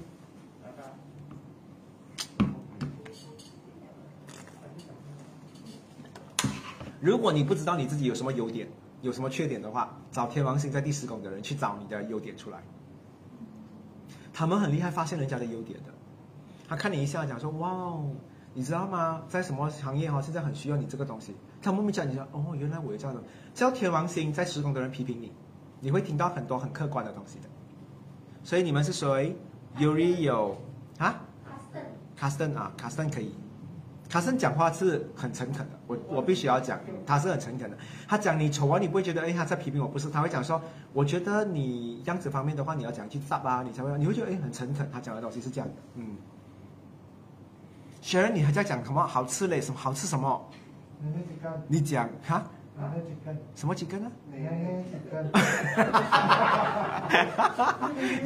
[6.99, 8.67] 如果你不知道你自己有什么优点，
[9.01, 12.61] 有什么缺点的话，找天王星在第十宫的人去找你的优点出来。
[14.33, 15.93] 他们很厉害，发现人家的优点的。
[16.67, 18.11] 他看你一下，讲说：“哇哦，
[18.53, 19.23] 你知道吗？
[19.29, 21.33] 在什么行业哈，现在很需要你这个东西。”
[21.63, 23.23] 他莫名其妙，你说：“哦，原来我有这样的。”
[23.55, 25.31] 叫天王星在十宫的人批评你。
[25.85, 27.47] 你会听到很多很客观的东西的，
[28.43, 29.37] 所以你们是谁
[29.77, 30.57] ？Uri 有
[30.97, 31.21] 啊
[32.19, 33.35] ？Custon，Custon 啊，Custon 可以
[34.09, 37.77] ，Custon 讲话是很诚恳的，我我必须要讲，他是很诚恳的。
[38.07, 40.59] 他讲你丑啊，你不会觉得哎他在批评我，不是，他会讲说，
[40.91, 46.17] 我觉得你样子方面的话，你要讲去炸啊，你才会，你会觉得哎很诚恳，他讲的东西是这样的，嗯。
[48.01, 49.61] Sharon，你还在讲什么好吃嘞？
[49.61, 50.49] 什么好吃什么？
[51.67, 52.43] 你讲哈？
[53.55, 54.11] 什么几根呢？
[54.31, 55.31] 奶奶几根？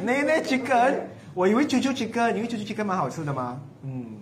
[0.04, 1.08] 奶奶几根？
[1.34, 3.60] 我以为九九几根，因为九九几根蛮好吃的吗？
[3.82, 4.16] 嗯，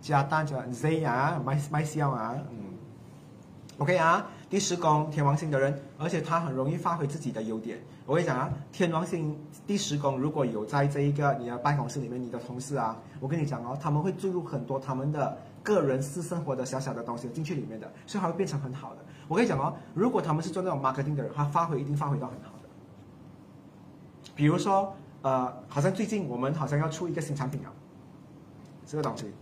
[0.00, 2.56] 加蛋加 Z 啊，麦麦香啊，嗯
[3.78, 4.26] ，OK 啊。
[4.48, 7.78] 第十宫天王星的人，而且他很容易发挥自己的优点。
[8.04, 19.04] 我跟你讲啊，天王星第十宫如果有在这一个你的办公室里面，你的同事啊，我跟你讲哦，他们会注入很多他们的个人私生活的小小的东西进去里面的，所以他会变成很好的。
[19.30, 22.68] 我跟你讲哦，如果他们是做那种 marketing 的人，他发挥一定发挥到很好的。
[24.34, 27.70] 比如说，呃，好像最近我们好像要出一个新产品啊，
[28.84, 29.32] 这个东西，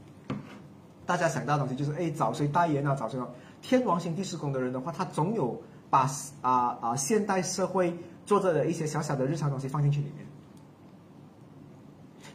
[1.06, 2.94] 大家想到的东西就是，哎，找谁代言啊？
[2.94, 3.18] 找谁？
[3.62, 5.58] 天王星第四宫的人的话，他总有
[5.88, 6.06] 把
[6.42, 10.26] 啊啊现代社会做着的一些小小的日常东西放进去里面。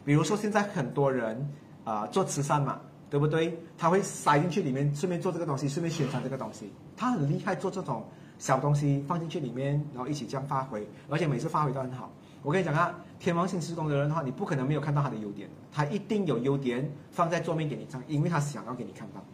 [0.04, 1.48] 比如说，现在很多人
[1.84, 2.80] 啊做慈善嘛。
[3.10, 3.56] 对不对？
[3.78, 6.72] 他会塞进去里面，顺便做这个东西，顺便宣传这个东西。
[6.96, 8.04] 他很厉害，做这种
[8.38, 12.10] 小东西放进去里面，然后一起这样发挥，而且每次发挥都很好。
[12.42, 19.24] 我跟你讲啊，天王星施工的人的话，你不可能没有看到他的优点，他一定有优点放在桌面给你看，因为他想要给你看到。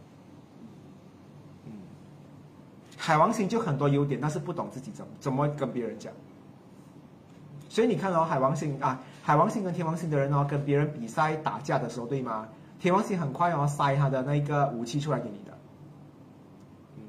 [1.64, 1.73] 嗯，
[2.97, 6.12] 海王星就很多优点，但是不懂自己怎怎么跟别人讲。
[7.68, 12.49] 所以你看哦，海王星啊，海王星跟天王星的人哦，跟别人比赛打架的时候，对吗？
[12.81, 15.57] 天王星很快哦，塞他的那个武器出来给你的，
[16.97, 17.03] 嗯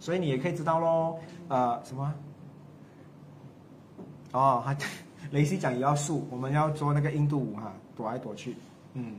[0.00, 2.12] 所以你也可以知道喽，呃，什么？
[4.32, 4.74] 哦，他
[5.30, 8.56] 雷西讲也要素，我们要做那个印度舞哈，躲来躲去，
[8.94, 9.14] 嗯。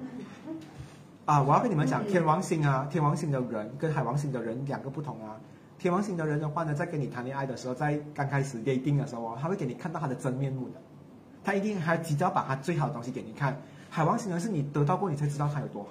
[1.26, 5.38] 啊，我要跟你们讲，天王星啊，天王星的人跟海王星的人两个不同啊。
[5.80, 10.76] 天王星的人的话呢，在跟你谈恋爱的时候，在刚开始约定的时候他会给你看到他的真面目的，
[11.44, 13.60] 他一定还急着把他最好的东西给你看。
[13.90, 15.90] 海王星呢，是你得到过，你才知道它有多好。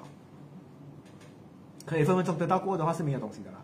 [1.87, 3.59] 可以分分钟得到过的话是没有东西的啦。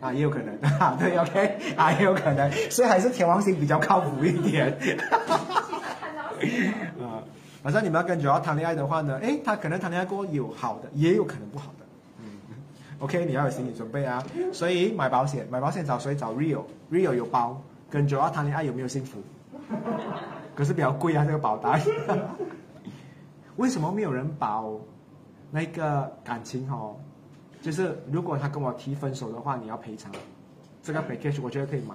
[0.00, 4.68] 啊，也有可能 啊，对，OK，啊，也有可能，所以还是天王星比较靠谱一点。
[7.00, 7.22] 啊。
[7.62, 11.86] 反正你们要跟九号谈恋爱的话呢，哎，他可能谈恋爱过有好的，也有可能不好的。
[12.18, 12.24] 嗯
[12.98, 14.20] ，OK，你要有心理准备啊。
[14.52, 16.16] 所以买保险，买保险找谁？
[16.16, 17.62] 找 Real，Real 有包。
[17.88, 19.22] 跟九号谈恋爱有没有幸福？
[20.56, 21.80] 可是比较贵啊，这个保单。
[23.56, 24.78] 为什么没有人保
[25.50, 26.96] 那个感情哦？
[27.60, 30.10] 就是如果他跟我提分手的话，你要赔偿。
[30.82, 31.94] 这个 package 我觉得可以买。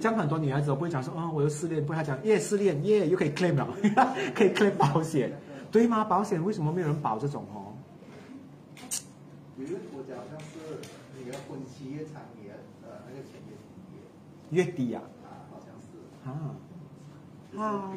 [0.00, 3.66] 这样很多女孩子不会讲说，哦，我又失恋，不会讲耶失恋耶又可以 claim 了，
[4.34, 5.32] 可以 claim 保险，
[5.70, 6.04] 对吗？
[6.04, 7.72] 保险为什么没有人保这种哦？
[9.56, 10.78] 有一个国家好像是
[11.16, 13.62] 你的婚期越长，你的呃那个钱越低。
[14.50, 15.00] 越低呀？
[15.24, 15.96] 啊，好像是。
[16.28, 16.52] 啊。
[17.56, 17.92] 啊。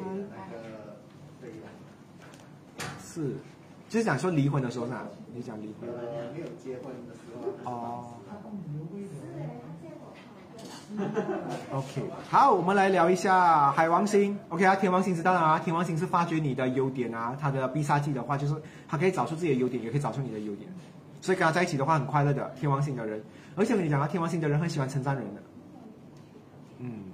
[3.12, 3.34] 是，
[3.88, 4.96] 就是讲说离婚的时候呢，
[5.34, 5.90] 你讲离婚。
[5.90, 7.20] 呃，没有结婚的时
[7.64, 7.70] 候。
[7.70, 8.06] 哦。
[11.72, 14.38] OK，好，我们来聊一下海王星。
[14.48, 17.36] OK 啊，天王星知道了啊，天王星是发掘你的优点啊。
[17.40, 18.54] 他的必杀技的话，就是
[18.86, 20.70] 他可以找出自己的优点，也可以找出你的优点。
[21.20, 22.48] 所以跟他在一起的话，很快乐的。
[22.58, 23.22] 天王星的人，
[23.56, 25.42] 而且我跟你讲啊，天王星的人很喜欢称赞人的。
[26.78, 27.09] 嗯。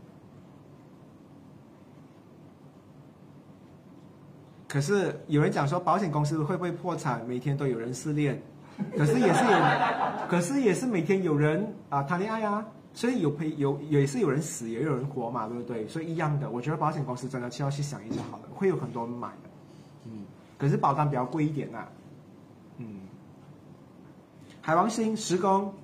[4.68, 7.24] 可是有人讲说，保险公司会不会破产？
[7.26, 8.40] 每天都有人失恋，
[8.96, 9.58] 可是也是有，
[10.28, 12.66] 可是也是每天有人啊谈恋爱啊。
[12.92, 15.86] 所以有赔有也是有人死也有人活嘛，对不对？
[15.86, 19.50] 所以一样的，我觉得保险公司真的需要去想一下好了，会有很多人买的，
[20.06, 20.24] 嗯，
[20.56, 21.84] 可是保单比较贵一点呐，
[22.78, 23.00] 嗯。
[24.62, 25.74] 海王星十宫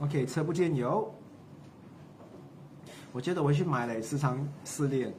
[0.00, 1.14] ，OK，车不见油，
[3.12, 5.14] 我觉得我去买了，时常失恋。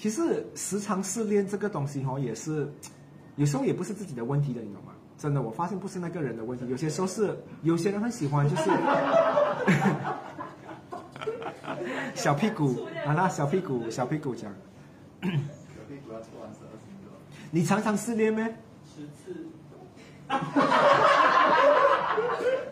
[0.00, 2.66] 其实时常失恋这个东西哦，也是
[3.36, 4.92] 有时候也不是自己的问题的，你懂吗？
[5.18, 8.70] 真的，我发现不是那个人的问题，有些时候是有些人很喜欢，就是
[12.16, 14.50] 小屁股，啊，那小屁股，小屁股讲。
[15.20, 15.28] 小
[15.86, 16.70] 屁股要吃完十二
[17.50, 18.42] 你常常失恋没？
[18.86, 19.36] 十次。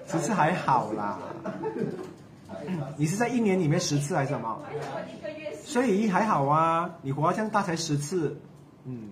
[0.07, 1.18] 十次还好啦。
[2.97, 4.59] 你是在一年里面十次还是什么？
[5.69, 8.41] 所以还好啊，你活到这样大才十次，
[8.87, 9.11] 嗯，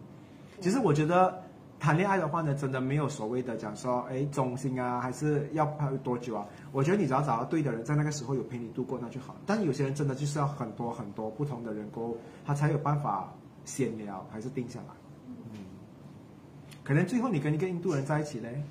[0.58, 1.42] 其实我觉得。
[1.78, 6.46] 谈恋爱的话呢，真的没有所谓的讲说，哎，忠心啊，还是要拍多久啊？
[6.72, 9.36] 我觉得你只要找到对的人，在那个时候有陪你度过，那就好。
[9.44, 13.30] 但有些人真的就是要很多很多不同的人沟，他才有办法
[13.66, 14.94] 闲聊，还是定下来。
[15.52, 15.58] 嗯，
[16.82, 18.64] 可能最后你跟一个印度人在一起嘞。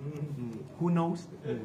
[0.00, 1.20] 嗯嗯，Who knows？
[1.44, 1.58] 嗯，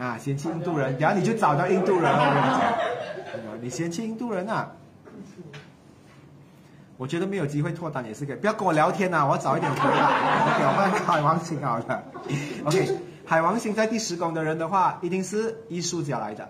[0.00, 4.70] 啊，嫌弃印度人，然后你就找到印度人，我跟你讲，你嫌弃印度人啊？
[6.96, 9.96] 我觉得没有机会脱单也是可以，不要跟我聊天呐，我要早一点回来。
[9.96, 12.04] OK，我们海王星好了。
[12.64, 16.48] OK，海王星在第十宫的人的话，一定是艺术家来的。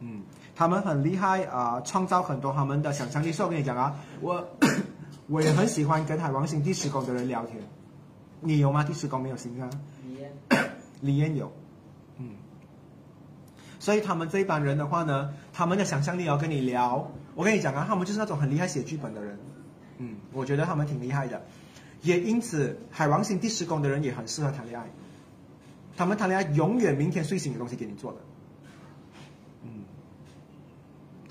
[0.00, 0.22] 嗯，
[0.54, 3.32] 他们很厉害啊，创造很多他们的想象力。
[3.32, 4.44] 所以我跟你讲啊，我
[5.26, 7.60] 我也很喜欢跟海王星第十宫的人聊天。
[8.40, 8.84] 你有吗？
[8.84, 9.68] 第十宫没有星啊？
[10.06, 10.30] 李嫣，
[11.02, 11.52] 李嫣有。
[13.80, 17.10] 所以他们这一帮人的话呢，他们的想象力要跟你聊。
[17.34, 19.38] 我跟你讲啊，他们就是那种很厉害写剧本的人，
[19.98, 21.42] 嗯，我觉得他们挺厉害的，
[22.02, 24.86] 也因此海王星第十宫的人也很适合谈恋爱，
[25.96, 28.18] 他们谈恋爱永远明天睡醒有东西给你做的，
[29.62, 29.70] 嗯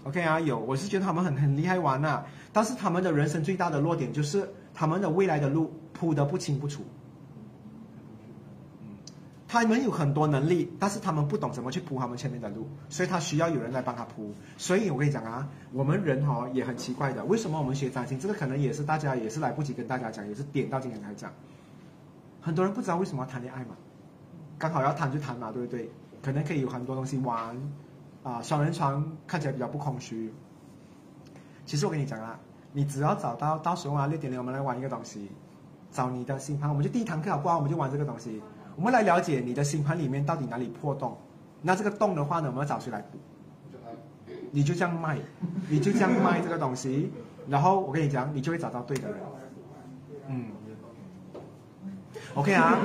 [0.05, 6.83] ，OK 啊，有，我是觉得他们很很厉害玩呐，但是他们的人生最大的弱点就是他们的未来的路铺得不清不楚。
[9.51, 14.31] 他们有很多能力，但是他们不懂怎么去铺他们前面的路，所以他需要有人来帮他铺。
[14.59, 18.19] 所以我跟你讲啊，我们人哈也很奇怪的，为什么我们学占星？
[18.19, 21.33] 这个可能也是大家也是来不及跟大家讲，也是点到今天才讲。
[22.39, 23.75] 很多人不知道为什么要谈恋爱嘛，
[24.59, 25.89] 刚好要谈就谈嘛，对不对？
[26.21, 27.57] 可能可以有很多东西玩，
[28.21, 30.31] 啊，双人床看起来比较不空虚。
[31.65, 32.39] 其实我跟你讲啊，
[32.71, 35.27] 你只要找到到时候啊六点零我们来玩一个东西，
[35.91, 37.55] 找你的星盘，我们就第一堂课好不好？
[37.55, 38.39] 我们就玩这个东西。
[38.79, 41.17] 我们来了解你的星盘里面到底哪里破洞，
[41.61, 43.17] 那这个洞的话呢，我们要找谁来补？
[44.51, 45.17] 你就这样卖，
[45.67, 47.11] 你就这样卖这个东西，
[47.49, 49.17] 然后我跟你讲，你就会找到对的人。
[50.29, 50.45] 嗯
[52.35, 52.77] ，OK 啊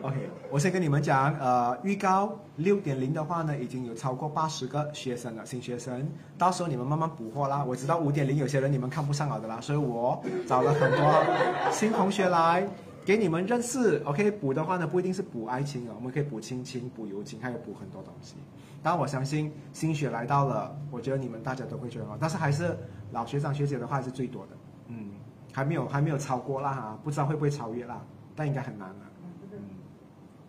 [0.00, 0.16] ，OK，
[0.50, 6.08] 我先跟你们讲，呃，预告六点零的话呢，已经有超过八十个学生了，新学生，
[6.38, 7.62] 到时候你们慢慢补货啦。
[7.62, 10.18] 我知道五点零有些人你们看不上了的啦，所以我
[10.48, 12.66] 找了很多新同学来
[13.04, 14.02] 给你们认识。
[14.04, 18.36] OK，补的话呢，不一定是补爱情哦，我们可以补亲情、补友情，还有补很多东西。
[18.82, 22.76] 但我相信新血来到了，我觉得你们大家都会觉得好，但是还是
[23.12, 24.52] 老学长学姐的话是最多的，
[24.88, 25.10] 嗯，
[25.52, 28.00] 还没有还没有超过啦哈，不知道会不会超越啦，
[28.34, 28.94] 但应该很难了。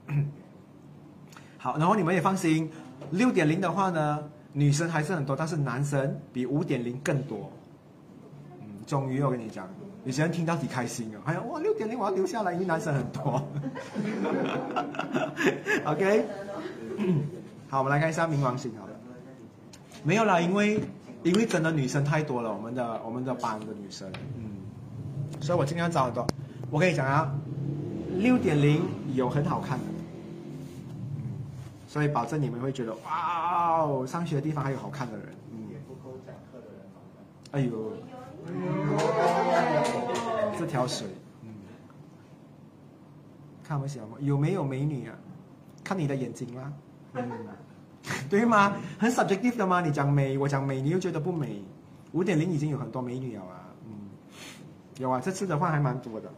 [0.08, 0.32] 嗯，
[1.58, 2.72] 好，然后你们也放心，
[3.12, 7.52] 六点零的话呢，女生还是很多，但是男生比五点零更多。
[8.62, 9.68] 嗯，终于我跟你讲，
[10.04, 13.48] 有些人听到挺开心哦，哎呀哇，六点零我要留下来，因为男生很多。
[15.86, 16.26] OK。
[17.70, 18.94] 好，我们来看一下冥王星，好了，
[20.04, 20.82] 没有啦，因为
[21.24, 24.58] 因为真的女生太多了，我们的我们的班的女生，嗯，
[25.40, 26.26] 所以我尽量找很多。
[26.70, 27.32] 我跟你讲啊，
[28.18, 28.82] 六点零
[29.14, 29.86] 有很好看的，
[31.88, 36.82] 所以保证你们会觉得哇哦，上学的地方还有好看的人，嗯，也不够讲课的人
[37.52, 37.94] 哎呦，
[40.58, 41.08] 这条水，
[41.44, 41.50] 嗯，
[43.64, 44.08] 看不起吗？
[44.20, 45.16] 有没有美女啊？
[45.84, 46.72] 看你的眼睛啦。
[47.14, 47.30] 嗯，
[48.30, 48.74] 对吗？
[48.98, 49.82] 很 subjective 的吗？
[49.82, 51.64] 你讲美，我讲美，你又觉得不美。
[52.14, 53.94] 五点零已经有很多美女了啊，嗯，
[54.98, 56.32] 有啊，这次的话还蛮多的。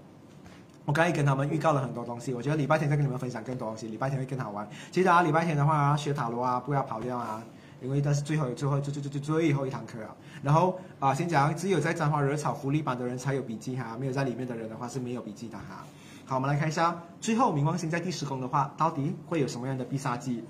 [0.86, 4.68] 我刚才跟他们预告了很多东西，我觉得礼拜天再跟你们分享更多东西，礼拜天会更好玩。
[4.92, 7.42] 记得啊，礼拜天的话学塔罗啊，不要跑掉啊，
[7.84, 10.16] 因为这是最后、最后、最最最最后一堂课啊。
[10.42, 15.86] 然后啊，先讲，只有在沾花惹草福利班的人才有笔记哈，没有在里面的人的话是没有笔记的哈。
[16.26, 20.44] 好，我们来看一下，最后冥王星在第十宫的话，到底会有什么样的必杀技？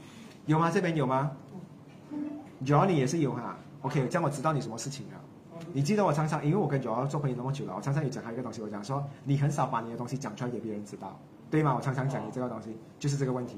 [0.45, 0.69] 有吗？
[0.69, 1.31] 这边有吗
[2.63, 3.57] ？Johnny 也是有哈。
[3.81, 5.19] OK，这样我知道你什么事情了。
[5.71, 11.19] 你记得我常常，因为我跟 Johnny 做朋友那么久了，我常常有讲他一个东西，我讲说你很少把你的东西讲出来给别人知道，
[11.49, 11.73] 对吗？
[11.75, 13.57] 我常常讲你这个东西，就是这个问题。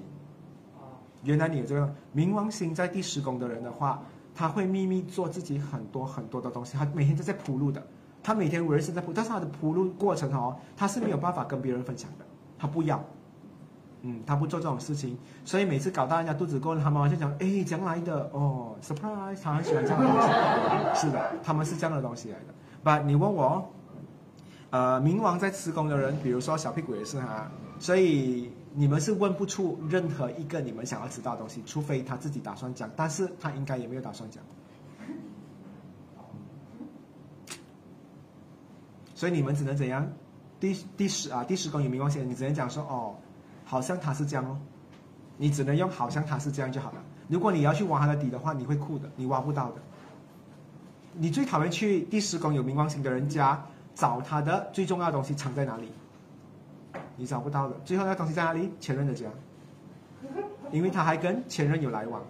[1.26, 4.02] 原来你有这个冥王星在第十宫的人的话，
[4.34, 7.86] 他会秘密做自己很多很多的东西，他每天都在铺路的，
[8.24, 12.26] 他每天人生在铺，但是他的铺路过程哦，他是没有办法跟别人分享的，
[12.58, 13.04] 他不要。
[14.08, 22.54] 嗯，他不做这种事情，所以每次搞到人家肚子饿，他妈妈就讲：“哎，将来的哦，surprise，他很喜欢这样的东西。”是的，他们是这样的东西来的。
[22.84, 23.68] 但你问我，
[24.70, 27.50] 呃，冥王在吃工的人，比如说小屁股也是哈，
[27.80, 34.44] 所以你们是问不出任何一个你们想要知道的东西，除非他自己打算讲，但是他应该也没有打算讲。
[39.14, 40.06] 所以你们只能怎样？
[40.60, 43.16] 第第十啊，第十宫有冥王星，你只能讲说哦。
[43.68, 44.56] 好像他是这样哦，
[45.38, 47.02] 你只能用好像他是这样就好了。
[47.28, 49.82] 如果你要去挖他的底的话，你会哭的，你挖不到的。
[51.14, 53.66] 你最讨厌去第十宫有冥王星的人家
[53.96, 55.90] 找他的最重要的东西藏在哪里？
[57.18, 57.76] 你找不到的。
[57.86, 58.72] 最后那东西在哪里？
[58.80, 59.28] 前任的家，
[60.72, 62.22] 因为他还跟前任有来往。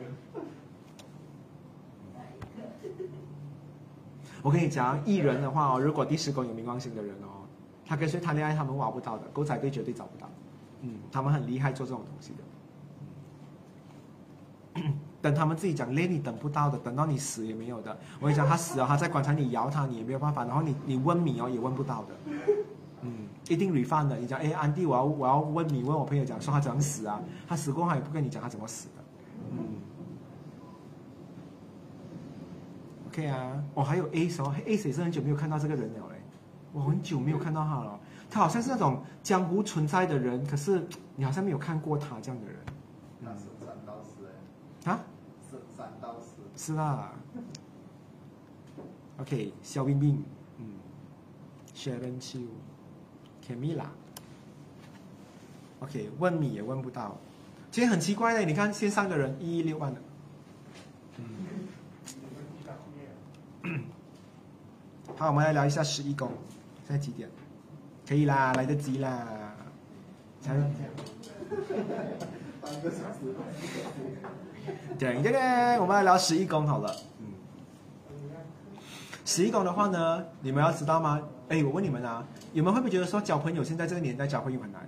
[4.42, 7.42] 我跟你讲，艺人的话，如果第十宫有冥王星的人哦，
[7.84, 10.30] 他跟谁谈恋爱，他们挖不到的，狗仔队绝对找不到。
[10.82, 12.32] 嗯，他们很厉害做这种东西
[14.74, 14.84] 的。
[15.20, 17.98] 等他们自己讲，连你等不到的，等到你死也没有的。
[18.20, 20.46] 我跟你讲，他死了，他在棺材里摇他，你也没有办法。
[20.46, 22.14] 然后你你问米哦，也问不到的。
[23.06, 24.18] 嗯，一定 refund 的。
[24.18, 27.22] 你讲，哎，安迪，我要我要问你，问我朋友讲说他怎么死啊？
[27.48, 29.04] 他死过，他也不跟你讲他怎么死的。
[29.52, 29.58] 嗯。
[33.08, 36.22] OK 啊，哦，还有 A 哦，A 也是很久没有看到这个人了嘞，
[36.74, 38.00] 我很久没有看到他了。
[38.30, 40.86] 他好像是那种江湖存在的人，可是
[41.16, 42.58] 你好像没有看过他这样的人。
[43.22, 44.26] 那是三道士
[44.86, 44.92] 哎。
[44.92, 45.00] 啊？
[45.50, 46.42] 是三道士。
[46.58, 47.14] 是啦。
[49.18, 50.22] OK，肖冰冰，
[50.58, 50.66] 嗯
[51.74, 52.20] ，Sharon
[53.46, 53.86] Chiu，Camila。
[55.80, 57.18] OK，问你也问不到，
[57.72, 60.02] 其实很奇怪的，你看线上的人一一六万的。
[63.64, 63.84] 嗯。
[65.18, 66.32] 好，我们来聊一下十一宫，
[66.88, 67.30] 现在几点？
[68.08, 69.54] 可以啦，来得及啦。
[70.42, 70.56] 才
[74.98, 76.96] 对对对，我们来聊十一宫好了。
[77.20, 77.28] 嗯，
[79.24, 81.22] 十一宫的话呢，你们要知道吗？
[81.50, 84.82] 哎，我问你们啊，你们会不会觉得说交朋友现在这个年代交朋友很难？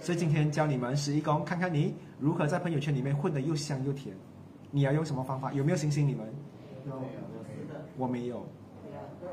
[0.00, 4.14] 所以今天教你们十一宫，看看你如何在朋友圈里面混得又香又甜。
[4.70, 5.52] 你要用什么方法？
[5.52, 6.06] 有没有星星？
[6.06, 6.26] 你们？
[6.86, 7.02] 有
[7.96, 8.46] 我没有，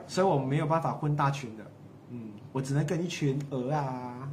[0.08, 1.64] 所以我没有办法混大群的。
[2.10, 4.30] 嗯，我只能跟一群鹅啊、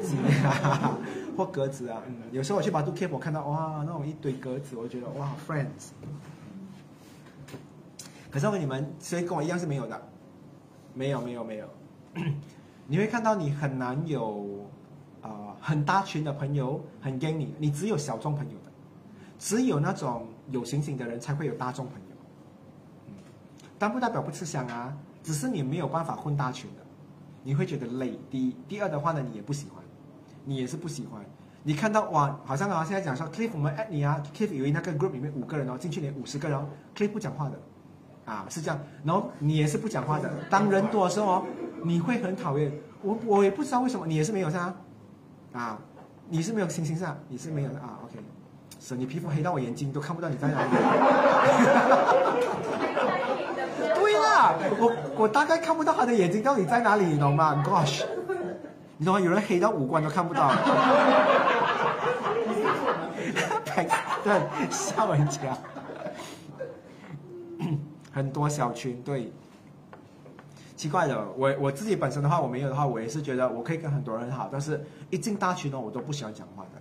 [0.00, 0.16] 鸡
[0.46, 0.96] 啊
[1.36, 2.00] 或鸽子啊。
[2.06, 5.90] 嗯，有时候我去百度 K 我看到哇，那种一堆鸽子，我觉得哇，friends。
[8.30, 10.00] 可是我你们，所以跟我一样是没有的，
[10.94, 11.66] 没有没有没有。
[12.86, 14.66] 你会看到你很难有
[15.22, 18.70] 呃很大群的朋友很跟你，你只有小众朋友的，
[19.38, 22.16] 只有那种有行星的人才会有大众朋友。
[23.06, 23.14] 嗯，
[23.78, 26.82] 但不代表不吃香啊，只是你没有办法混大群的，
[27.42, 28.18] 你会觉得累。
[28.30, 29.82] 第一，第二的话呢，你也不喜欢，
[30.44, 31.24] 你也是不喜欢。
[31.62, 37.56] 你看到哇，好像啊，现在讲说 Cliff 我们 at 你啊，Cliff 以为那个 group 里面五个人哦，进去连五十个人哦，Cliff 不讲话的，
[38.24, 40.30] 啊是这样，然后你也是不讲话的。
[40.48, 41.42] 当人多的时候哦，
[41.82, 42.72] 你会很讨厌。
[43.02, 44.74] 我我也不知道为什么，你也是没有是啊，
[46.28, 48.18] 你是没有星星是啊，你是没有的啊，OK，
[48.80, 50.68] 是你皮肤黑到我眼睛都看不到你在哪里。
[53.94, 58.04] 对啦，我我大概看不到他的眼睛到底在哪里，你懂吗？Gosh，
[58.96, 59.20] 你懂吗？
[59.20, 60.52] 有人黑到五官都看不到。
[64.22, 65.40] 对，笑人家。
[68.12, 69.32] 很多小群对，
[70.76, 76.80] 奇怪的，我我自己本身的话，我没有的话，我也是觉得我可以跟很多人好，但是一进大群呢，我都不喜欢讲话的。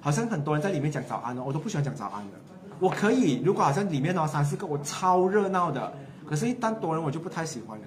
[0.00, 2.38] 好像很多人在里面讲早安哦，我都不喜欢讲早安的。
[2.78, 5.92] 我可以，如果好像里面呢三四个，我超热闹的，
[6.26, 7.86] 可是一旦多人，我就不太喜欢了。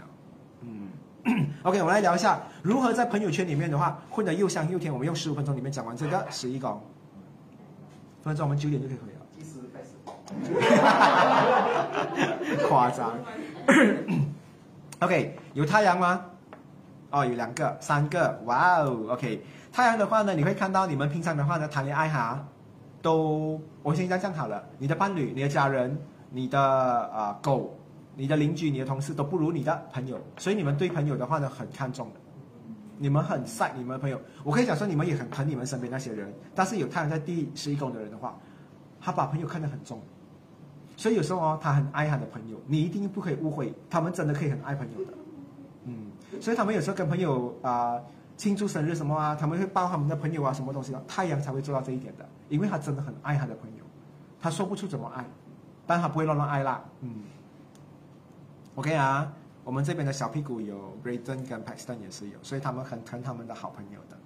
[0.61, 0.87] 嗯，
[1.63, 4.93] OK，我们来聊一下如何在朋友圈里面的话混得又香又甜。
[4.93, 6.79] 我们用十五分钟里面讲完这个十一个，
[8.23, 9.22] 分钟我们九点就可以回了。
[10.41, 10.65] 计时开
[12.57, 12.67] 始。
[12.67, 13.11] 夸张。
[14.99, 16.25] OK，有太阳吗？
[17.11, 19.05] 哦，有两个、三个，哇哦。
[19.09, 22.43] OK，太阳的话呢，你会看到你们平常的话呢，谈恋爱哈，
[23.01, 25.95] 都我先这样讲好了，你的伴侣、你的家人、
[26.31, 27.77] 你的啊、狗、
[28.15, 32.19] 你的邻居、你的同事都不如你的朋友，所以你们对朋友的话呢很看重的，
[32.97, 34.19] 你们很晒你们的朋友。
[34.43, 38.35] 我可以讲说你们也很疼你们身边那些人，但是有太阳在第十一宫的人的话，
[38.99, 40.01] 他把朋友看得很重。
[40.95, 45.13] 所以有时候哦，他很爱他的朋友，你一定不可以误会，他们真的可以很爱朋友的，
[45.85, 47.99] 嗯，所以他们有时候跟朋友啊、
[48.37, 53.83] 庆祝生日什么啊，他们会抱他们的朋友啊，什么东西的，太阳才会做到这一点的，因为他真的很爱他的朋友，
[54.39, 55.25] 他说不出怎么爱，
[55.87, 57.23] 但他不会乱乱爱啦，嗯
[58.75, 59.33] ，OK 啊，
[59.63, 64.17] 我们这边的小屁股有 Brayden 跟 Paxton 也是有，所以他们很疼他们的好朋友的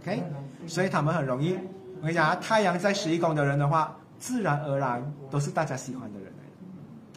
[0.00, 0.22] ，OK，
[0.66, 1.54] 所以他们很容易，
[1.98, 3.96] 我跟你讲啊，太阳在十一宫的人的话。
[4.18, 6.32] 自然而然都是大家喜欢的人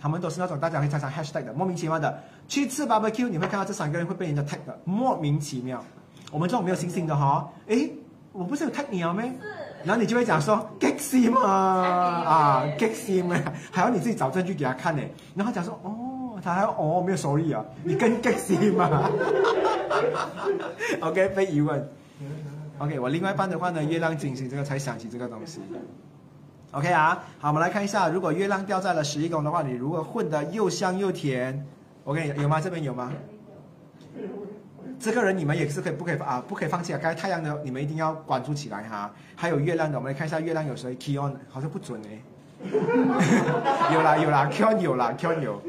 [0.02, 5.84] 他们都是那种大家会常常 hashtag 的，莫名其妙的去吃 barbecue，你会看到这三个人会被人家 tag 的，莫名其妙。
[6.32, 7.92] 我们这种没有星星的哈，诶，
[8.32, 9.32] 我不是有 tag 你啊咩？
[9.84, 15.04] 然后你就会讲说 get sim 啊啊 get sim 啊，还要你自己找证据给他看呢。
[15.36, 19.08] 然后讲说哦，他还哦没有收益啊，你跟 get sim 啊
[21.02, 21.88] ？OK，被疑问。
[22.80, 25.62] OK，我另外一半的话呢，月亮金星这个才想起这个东西。
[26.72, 31.66] OK 啊，好，我们来看一下，如果月亮掉在了十一宫的话，你如果混得又香又甜
[32.06, 32.62] ，OK 有吗？
[32.62, 33.12] 这边有吗？
[34.98, 36.42] 这个人你们也是可以不可以啊？
[36.48, 37.00] 不可以放弃啊！
[37.02, 39.12] 该太阳的你们一定要关注起来哈。
[39.36, 42.22] 还有月亮的，我们来看一下月亮有谁？Kion 好像不准哎。
[43.94, 45.62] 有啦有啦，Kion 有啦，Kion 有。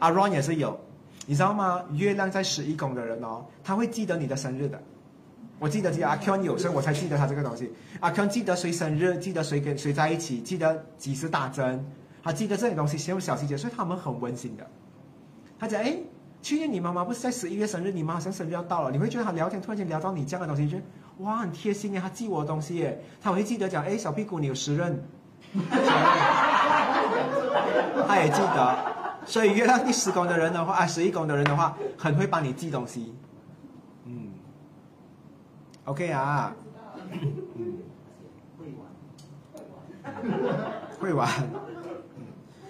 [0.00, 0.78] 阿 Ron 也是有，
[1.24, 1.82] 你知道吗？
[1.92, 4.78] 月亮在十一宫的人哦，他会记得你的生日的。
[5.58, 7.72] 我记得记得阿 Q 有，所以我才记得他这个东西。
[8.00, 11.82] 阿 Q 记得谁生日，记得谁跟谁在一起，记得几时打针，
[12.22, 14.66] 他记得这些东西，有小细节，所以他们很温馨的。
[15.58, 15.96] 他讲，哎，
[16.42, 20.76] 去年你妈妈不是在十一月生日，你妈好像生日要到了，你会觉得他聊天突然间聊到你这样的东西，就
[21.24, 25.02] 哇很贴心耶，他记我的东西耶，他会记得讲，哎，小屁股你有十任，
[28.06, 28.76] 他也记得，
[29.24, 33.14] 所以月亮第十宫的人的话，啊十一宫的人的话，很会帮你记东西。
[35.86, 36.52] OK 啊，
[38.58, 40.10] 会玩，
[40.98, 41.30] 会玩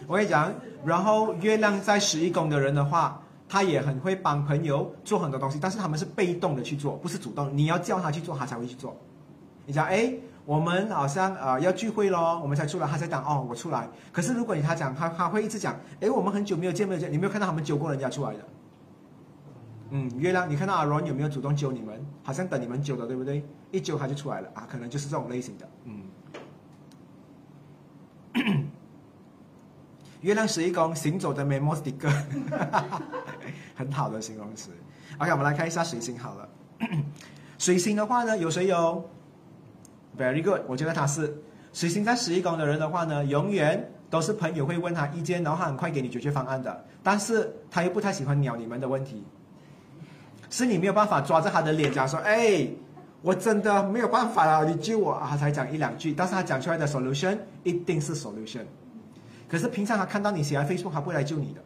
[0.06, 0.52] 我跟你讲，
[0.84, 3.18] 然后月亮在十一宫的人的话，
[3.48, 7.51] 他也很会帮朋友做很多东西，但是他们是被动的去做，不是主动。
[7.56, 8.94] 你要叫他去做，他才会去做。
[9.64, 10.12] 你讲，哎，
[10.44, 13.88] 我们好像呃要聚会咯，我们才出来，他在讲哦，我出来。
[14.12, 18.40] 可是如果你他讲，他他会一直讲，哎，我们很久没有见，没有见，你没有看到他们揪过人家出来的。
[19.90, 22.04] 嗯，月亮，你看到阿荣有没有主动揪你们？
[22.22, 23.44] 好像等你们揪的，对不对？
[23.70, 25.68] 一揪他就出来了啊，可能就是这种类型的。
[25.84, 26.02] 嗯，
[30.22, 32.12] 月亮十一宫行走的 memo sticker，
[33.76, 34.70] 很好的形容词。
[35.18, 36.48] OK，我们来看一下水星好了。
[37.58, 39.08] 水星的话呢，有谁有
[40.18, 41.40] ？Very good，我觉得他是
[41.72, 46.84] 水星在十一宫的人的话呢，永远都是朋友会问他意见，然后他很快给你解决方案的。
[47.02, 49.22] 但是他又不太喜欢鸟你们的问题。
[50.56, 52.66] 是你没有办法抓着他的脸讲说，哎，
[53.20, 55.26] 我真的没有办法了，你救我啊！
[55.28, 58.64] 他才讲一两句，但是他讲出来的 solution 一定是 solution。
[59.46, 61.60] 可是平常他看到你写在 Facebook，他不会来救你的，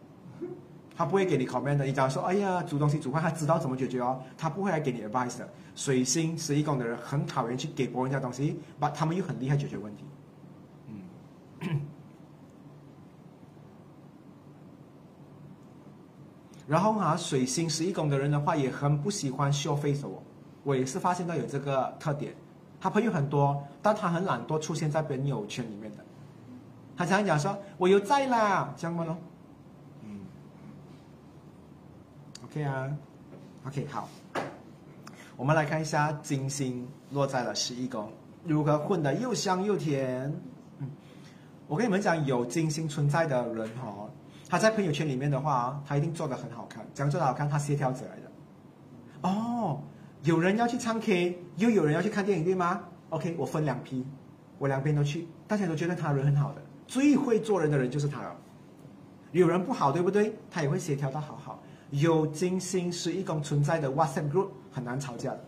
[0.97, 1.85] 他不会给你 comment 的。
[1.85, 5.49] 你假如说，哎呀，煮东西煮饭，他知道怎么解决哦，他不会来给你 advice 的。
[5.77, 10.05] 水星十一宫的人很讨厌去给别人家东西，把他们又很厉害解决问题。
[10.89, 11.81] 嗯。
[16.71, 20.11] 然后哈，水星十一宫的人的话，也很不喜欢 show face 哦。
[20.63, 22.33] 我也是发现到有这个特点，
[22.81, 25.99] 他朋友很多，但他很懒惰出现在朋友圈里面的。
[26.97, 29.05] 他常常讲说：“我有在啦，这样吗？
[29.05, 29.17] 咯。”
[30.05, 30.21] 嗯
[32.45, 32.97] ，OK 啊
[33.67, 34.09] ，OK 好。
[35.37, 38.13] 我们来看一下金星落在了十一宫，
[38.45, 40.33] 如何混得又香又甜。
[40.79, 40.89] 嗯，
[41.67, 44.10] 我跟你们讲，有金星存在的人哦，
[44.51, 46.85] 他在朋友圈里面的话，他一定做的很好看。
[46.93, 47.49] 怎样做的好看？
[47.49, 49.29] 他协调者来的。
[49.29, 49.81] 哦，
[50.25, 54.05] 有人要去唱 K，又有人要去看电影，对吗？OK，我分两批，
[54.59, 56.61] 我两边都去，大家都觉得他人很好的。
[56.89, 58.37] 最会做人的人就是他了。
[59.31, 60.35] 有人不好，对不对？
[60.51, 61.63] 他也会协调的好好。
[61.91, 65.45] 有金星是一宫存在的 WhatsApp group 很难吵架的。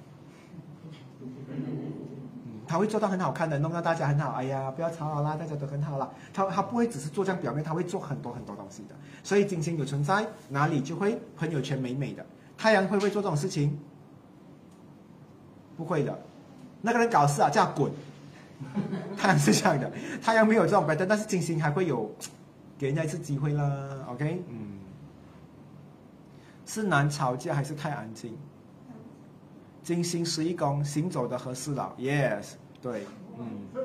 [2.73, 4.31] 他会做到很好看的，弄到大家很好。
[4.31, 6.11] 哎呀，不要吵啦，大家都很好啦。
[6.33, 8.95] 他他不会只是做这样表面，他会做很多很多东西的。
[9.23, 12.25] 所以金星有存在，哪里就会朋友圈美美的。
[12.57, 13.79] 太阳会不会做这种事情？
[15.77, 16.19] 不会的。
[16.81, 17.93] 那个人搞事啊，叫滚。
[19.19, 19.93] 太阳是这样的，
[20.23, 22.11] 太阳没有这种 pattern，但是金星还会有
[22.79, 24.07] 给人家一次机会啦。
[24.09, 24.79] OK，嗯，
[26.65, 28.35] 是难吵架还是太安静？
[29.83, 33.05] 金星十一宫行走的和四老，Yes，对，
[33.39, 33.85] 嗯，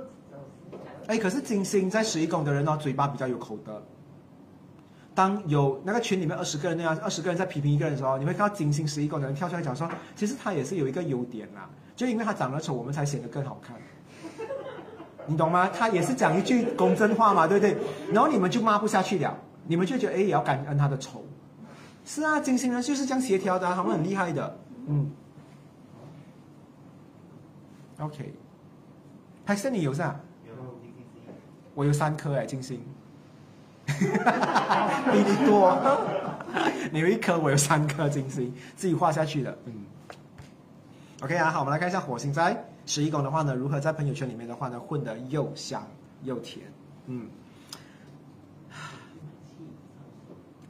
[1.08, 3.82] 哎，可是金星在十一宫的人哦，嘴巴比较有口德。
[5.16, 13.76] 当有那个群里面二十个人那样，二十个人在批评一个人的时候，你会看到金星十一宫的人跳出来讲说，其实他也是有一个优点啦，就因为他长得丑，我们才显得更好看。
[15.26, 15.68] 你懂吗？
[15.68, 17.76] 他也是讲一句公正话嘛，对不对？
[18.14, 21.26] 然后你们就骂不下去了，你们就觉得哎，也要感恩他的丑。
[22.06, 24.60] 是啊，金星人就是这样协调的，他们很厉害的。
[24.86, 25.10] 嗯。
[28.00, 28.34] OK，
[29.46, 30.20] 还是你有啥？
[31.74, 32.80] 我有三颗哎，金星。
[33.88, 35.78] 比你多。
[36.92, 39.58] 你有一颗，我有三颗金星，自己画下去的。
[39.66, 39.74] 嗯。
[41.22, 42.64] OK 啊，好，我们来看一下火星在。
[42.86, 45.86] 十一宫的话呢，如何在朋友圈里面的话呢，混得又香
[46.24, 46.66] 又甜？
[47.08, 47.28] 嗯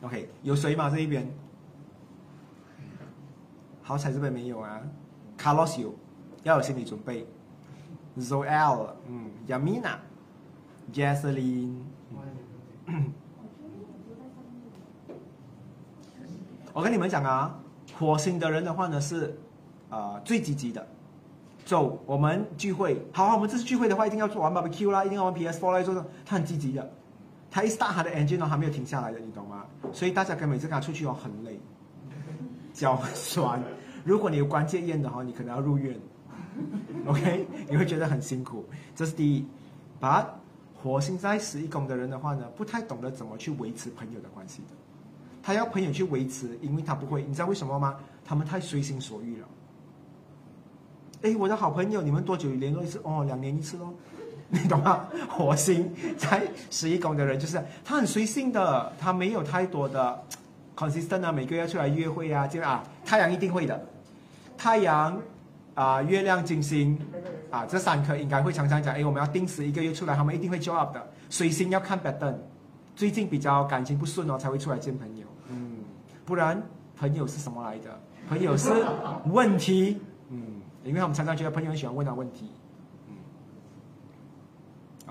[0.01, 0.89] ，OK，有谁吗？
[0.89, 1.29] 这一边？
[3.81, 4.81] 好彩这边没有啊。
[5.37, 5.93] Carlos 有，
[6.43, 7.25] 要有心理准备。
[8.19, 11.77] Zoel，嗯，Yamina，Jesseline。
[16.73, 17.57] 我跟你们讲啊，
[17.97, 19.37] 火星的人的话呢是，
[19.89, 20.87] 啊，最积极的。
[21.65, 26.05] 走，我们聚会，好，我们这次聚会的话，一定要做玩 barbecue 啦，一定要玩 PS4 来做的。
[26.25, 26.89] 他很积极的，
[27.51, 29.65] 他一 start 他的 engine，还没有停下来的，你懂吗？
[29.91, 31.59] 所以大家跟每次跟他出去哦，很累，
[32.73, 33.61] 脚酸。
[34.05, 35.99] 如果你有关节炎的话，你可能要入院。
[37.07, 38.65] OK，你会觉得很辛苦。
[38.95, 39.45] 这是第一。
[39.99, 40.27] 把
[40.75, 44.75] 火星在十一宫的人的话呢，不太懂得怎么去维持朋友的关系的。
[45.41, 47.23] 他要朋友去维持，因为他不会。
[47.23, 47.95] 你知道为什么吗？
[48.23, 49.47] 他们太随心所欲了。
[51.23, 53.01] 哎，我的好朋友，你们多久联络一次？
[53.03, 53.91] 哦，两年一次喽，
[54.49, 55.07] 你懂吗？
[55.27, 60.23] 火星在十一宫的人就是他很随性的，他没有太多的
[60.75, 62.83] consistent 啊，每个月出来约会啊，这样啊。
[63.03, 63.83] 太阳一定会的，
[64.55, 65.19] 太阳
[65.77, 66.97] 啊，月亮、金星
[67.51, 71.07] 啊，这三颗应该会常常讲，哎，我们要定时一个月出来，他们一定会 show up 的。
[71.29, 72.35] 水星要看 pattern，
[72.95, 75.27] 最近比较感情不顺哦，才会出来见朋友。
[75.49, 75.83] 嗯，
[76.25, 76.59] 不然
[76.95, 77.99] 朋友是什么来的？
[78.27, 78.71] 朋友是
[79.25, 80.01] 问题。
[80.29, 82.49] 嗯因为我们常常觉得朋友很喜欢问他问题，
[83.09, 83.15] 嗯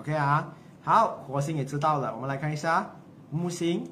[0.00, 0.52] ，OK 啊，
[0.82, 2.90] 好，火星也知道了，我们来看一下
[3.30, 3.86] 木星，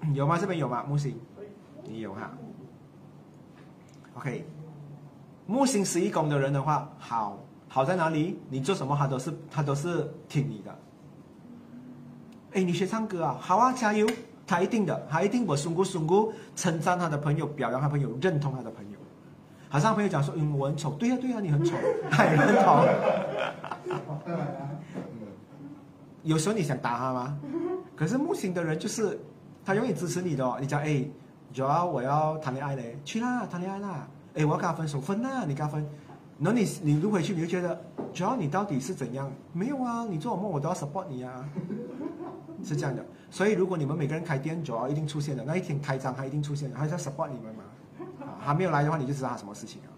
[0.00, 0.36] 嗯，有吗？
[0.36, 0.84] 这边有吗？
[0.88, 1.16] 木星，
[1.84, 2.32] 你有哈
[4.14, 4.46] ？OK，
[5.46, 7.38] 木星十一宫的人的话，好
[7.68, 8.38] 好在哪里？
[8.48, 10.78] 你做什么他都是他都是听你的。
[12.52, 13.36] 哎，你学唱歌啊？
[13.40, 14.06] 好啊，加油！
[14.46, 18.98] 他一定的，他一定我松姑松姑称赞他的朋友，表扬他朋友，认同他的朋友。
[19.68, 21.74] 好像朋友讲说，嗯，我很丑，对呀对呀，你很丑，
[22.10, 22.84] 他也很丑。
[26.22, 27.38] 有时候你想打他吗？
[27.96, 29.18] 可是木星的人就是
[29.64, 30.58] 他永远支持你的哦。
[30.60, 31.04] 你讲哎，
[31.54, 34.08] 主要我要谈恋爱嘞，去啦，谈恋爱啦。
[34.34, 35.86] 哎，我要跟他分手，分啦，你跟他分。
[36.40, 37.80] 然后你你录回去，你就觉得，
[38.12, 39.30] 主要你到底是怎样？
[39.52, 41.48] 没有啊，你做什么我都要 support 你啊，
[42.64, 43.06] 是这样的。
[43.30, 47.62] 所以如果你们每个人开店，主要一定出现的那一天开张，他一定出现的，还是要 support 你们嘛。
[48.40, 49.88] 还没有来的话，你就知道他什么事情啊？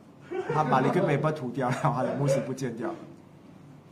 [0.53, 2.91] 他把你跟美波涂掉，然后他的木星不见掉，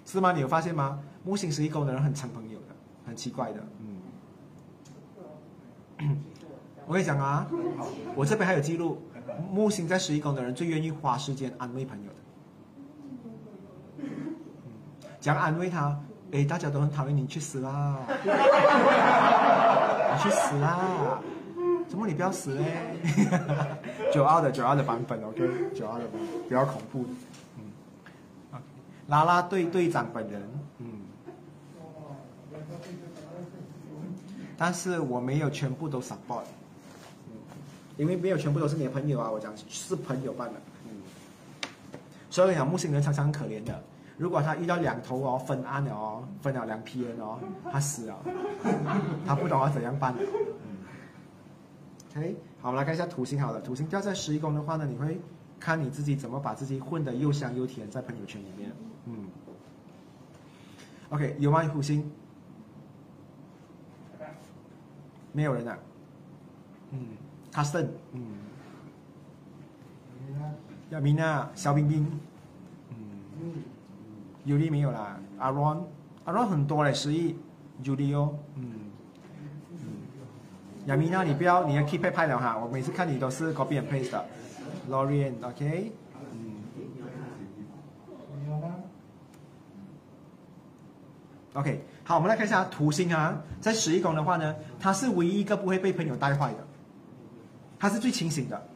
[0.05, 0.33] 是吗？
[0.33, 1.01] 你有发现吗？
[1.25, 2.67] 木星十一宫的人很成朋友的，
[3.07, 3.61] 很奇怪的，
[6.01, 6.23] 嗯。
[6.87, 7.47] 我跟你讲啊，
[8.15, 9.03] 我这边还有记录，
[9.51, 12.17] 木星在十一宫的人最愿意花时间安慰朋友的。
[15.21, 15.99] 讲安慰他，
[16.33, 17.99] 哎，大家都很讨厌你，去死啦！
[20.13, 21.19] 你去死啦！
[21.89, 22.99] 怎么你不要死嘞？
[24.13, 27.07] 九二的九二的版本，OK，九二的版本比较恐怖。
[27.59, 27.65] 嗯，
[29.09, 30.43] 啦啦队队长本人，
[30.79, 30.87] 嗯，
[34.59, 36.43] 但是我没有全部都上报，
[37.97, 40.91] 因为没有全部都是你的朋友啊，我讲是朋友办的，嗯，
[42.31, 43.83] 所以讲木星人常常很可怜的。
[44.17, 47.39] 如果他遇到两头哦分案了哦，分了两批人哦，
[47.71, 48.17] 他死了，
[49.27, 50.15] 他不懂要怎样办。
[50.19, 50.77] 嗯
[52.17, 53.41] OK，好，我们来看一下土星。
[53.41, 55.21] 好了，土星掉在十一宫的话呢，你会
[55.59, 58.71] 看你自己怎么把自己混得又香又甜在朋友圈里面。
[59.07, 59.27] 嗯。
[61.11, 61.65] OK，有吗？
[61.65, 62.09] 土星？
[65.33, 65.77] 没有人啊。
[66.93, 67.01] 嗯
[67.55, 68.23] ，Custom，嗯。
[70.91, 72.21] 亚米娜，小冰冰。
[72.91, 73.63] 嗯。
[74.45, 77.35] 尤利没有啦，Aaron，Aaron 很多嘞，十亿
[77.83, 78.73] ，Judy 哦，嗯，
[79.73, 79.79] 嗯，
[80.85, 84.23] 亚米娜，你不要你的 keep 拍了哈，我每次看你都是 copy and paste 的
[84.91, 85.93] ，Lorian，OK，
[86.33, 86.63] 嗯
[91.55, 96.59] ，OK，好，我们来看一下图星啊，在十一宫的话呢，它是唯一一个不会被朋友带坏的，
[97.85, 98.67] 他是最清醒的。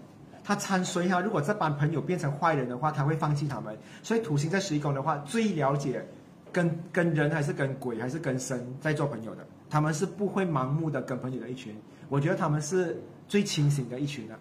[0.45, 3.75] 他参随哈，如果这帮朋友变成坏人的话，他会放弃他们。
[4.03, 6.07] 所以土星在十一宫的话，最了解
[6.53, 11.75] 跟跟人还是跟鬼还是跟神在做朋友的，他们是不会盲目的跟朋友的一群。
[12.11, 14.39] 我觉得他们是最清醒的一群的，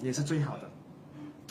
[0.00, 0.70] 也是最好的。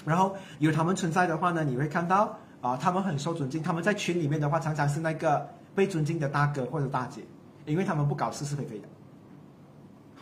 [0.06, 3.62] 然后有他们存在的话呢，你会看到啊，他们很受尊敬。
[3.62, 5.46] 他们在群里面的话，常常是那个
[5.76, 7.22] 被尊敬的大哥或者大姐，
[7.66, 8.88] 因为他们不搞是是非非的，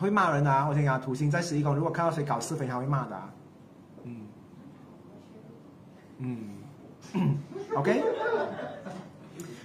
[0.00, 0.66] 会骂人啊。
[0.68, 3.20] 我跟你讲，土星在十一宫，如果看到谁搞是非，他会骂的。
[6.22, 6.58] 嗯
[7.74, 8.02] ，OK，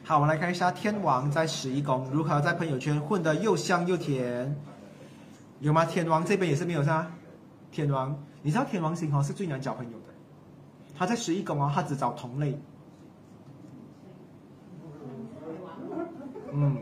[0.05, 4.55] 好，我们来看一下天王在十一宫如何在朋友圈混得又香又甜，
[5.59, 5.83] 有吗？
[5.83, 7.11] 天王这边也是没有是吧？
[7.71, 10.13] 天王，你知道天王星哦是最难交朋友的，
[10.97, 12.57] 他在十一宫哦，他只找同类。
[16.53, 16.77] 嗯，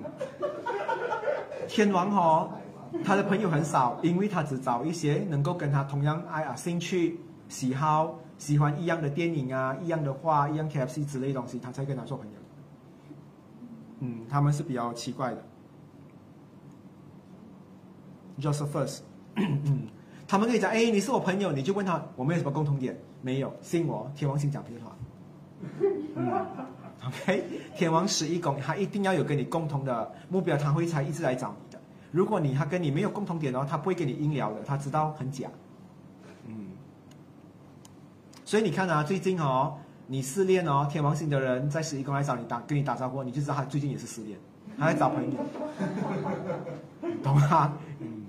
[1.67, 2.51] 天王哦，
[3.03, 8.19] 他的朋友很少，因为他只找一些能够跟他同样爱啊兴趣喜好。
[8.39, 12.33] 喜欢一样的电影啊，一样的画，一样 KFC 之类东西，他才跟他做朋友。
[13.99, 15.37] 嗯，他们是比较奇怪的。
[18.41, 18.99] Josephus，
[19.35, 19.87] 嗯，
[20.27, 22.97] 他们可以讲，哎，你是我朋友，你就问他，我们有什么共同点？
[23.21, 24.97] 没有，信我，天王星讲屁话。
[27.07, 27.43] ，OK，
[27.77, 31.55] 天王十一宫，他一定要有跟你共同的目标，他会才一直来找。
[32.13, 35.49] 如果你他跟你没有共同点的话，他不会跟你硬聊的，他知道很假。
[36.45, 36.67] 嗯。
[38.45, 44.37] 所以你看啊，最近哦，你失恋哦，天王星的人在十一宫来找你打，跟你打招呼，你就知道他最近也是失恋，
[44.77, 45.37] 他在找朋友，
[47.23, 47.73] 懂吗？
[47.99, 48.25] 嗯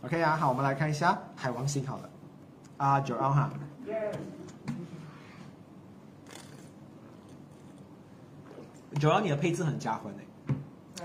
[0.00, 2.08] ，OK，OK 啊，好，我们来看一下海王星好了，
[2.78, 3.50] 啊，九二哈，
[8.98, 10.26] 九二你的配置很加分诶，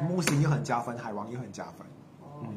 [0.01, 1.85] 木星又很加分，海王又很加分，
[2.43, 2.49] 嗯，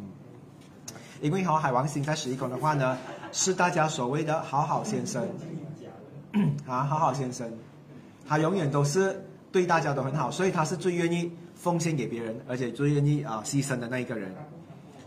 [1.21, 2.97] 因为和海王星在十一宫的话呢。
[3.35, 5.27] 是大家所谓的好好先生，
[6.69, 7.51] 啊，好好先生，
[8.29, 14.35] 他永远都是对大家都很好，所以他是最愿意奉献给别人，而且最愿意啊牺牲的那一个人。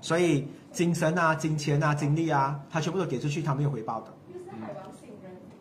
[0.02, 4.07] 所以精神啊、金钱啊、精力啊，他全部都给出去，他没有回报的。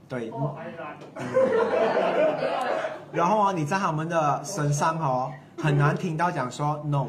[0.09, 0.33] 对。
[3.13, 7.09] 然后啊，你在他们的身上哦，很难听到讲说 no，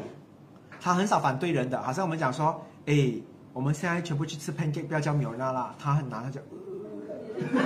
[0.80, 3.14] 他很少反对人的，好像我们讲说，哎。
[3.56, 6.38] 我们现在全部去吃 pancake，不要叫米尔娜啦，他很难，他就，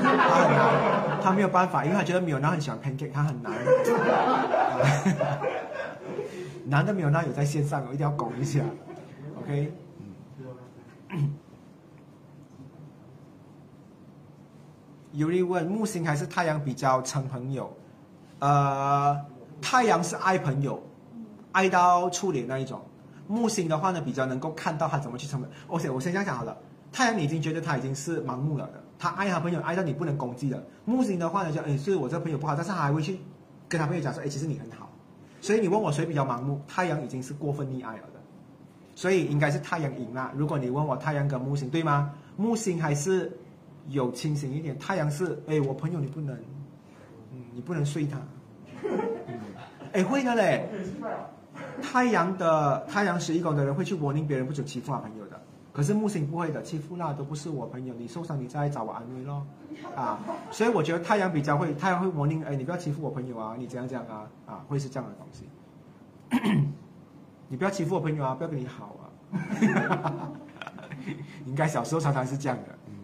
[0.01, 3.53] 他很难，他没有办法，因为他觉得米尔娜很喜欢 pancake，他很难。
[6.67, 8.61] 男的米尔娜有在线上，我一定要拱一下
[9.43, 9.73] ，OK。
[15.11, 17.77] 有人问木星还是太阳比较成朋友？
[18.39, 19.21] 呃，
[19.61, 20.83] 太阳是爱朋友，
[21.53, 22.81] 爱到处理那一种。
[23.27, 25.49] 木星的话呢，比较能够看到他怎么去成本。
[25.69, 26.57] 而且我先这样讲好了，
[26.91, 30.61] 太阳已经觉得他已经是盲目了的，他爱他朋友爱到你不能攻击的。
[30.85, 33.19] 木星的话呢，就哎，是我这朋友不好，但是他还会去
[33.69, 34.91] 跟他朋友讲说，哎，其实你很好。
[35.41, 38.21] 所以你问我谁比较盲目，太阳已经是过分溺爱了的，
[38.95, 40.33] 所以应该是太阳赢了。
[40.35, 42.13] 如果你问我太阳跟木星对吗？
[42.37, 43.31] 木星还是
[43.89, 46.37] 有清醒一点，太阳是哎，我朋友你不能，
[47.55, 48.19] 你不能睡他，
[49.93, 50.69] 哎会的嘞。
[51.83, 55.41] 太阳的太阳十一宫的人会去 warning 别人不准欺负好朋友的，
[55.73, 59.45] 可是木星不会的，欺负那都不是我朋友，你受伤你再来找我安慰咯，
[59.97, 60.19] 啊，
[60.51, 65.49] 所以我觉得太阳比较会，太阳会 warning，哎，你不要欺负我朋友啊，你怎样怎样啊，啊，会是这样的东西，
[67.49, 69.11] 你不要欺负我朋友啊，不要跟你好啊，
[71.47, 72.95] 应该小时候常常是这样的，嗯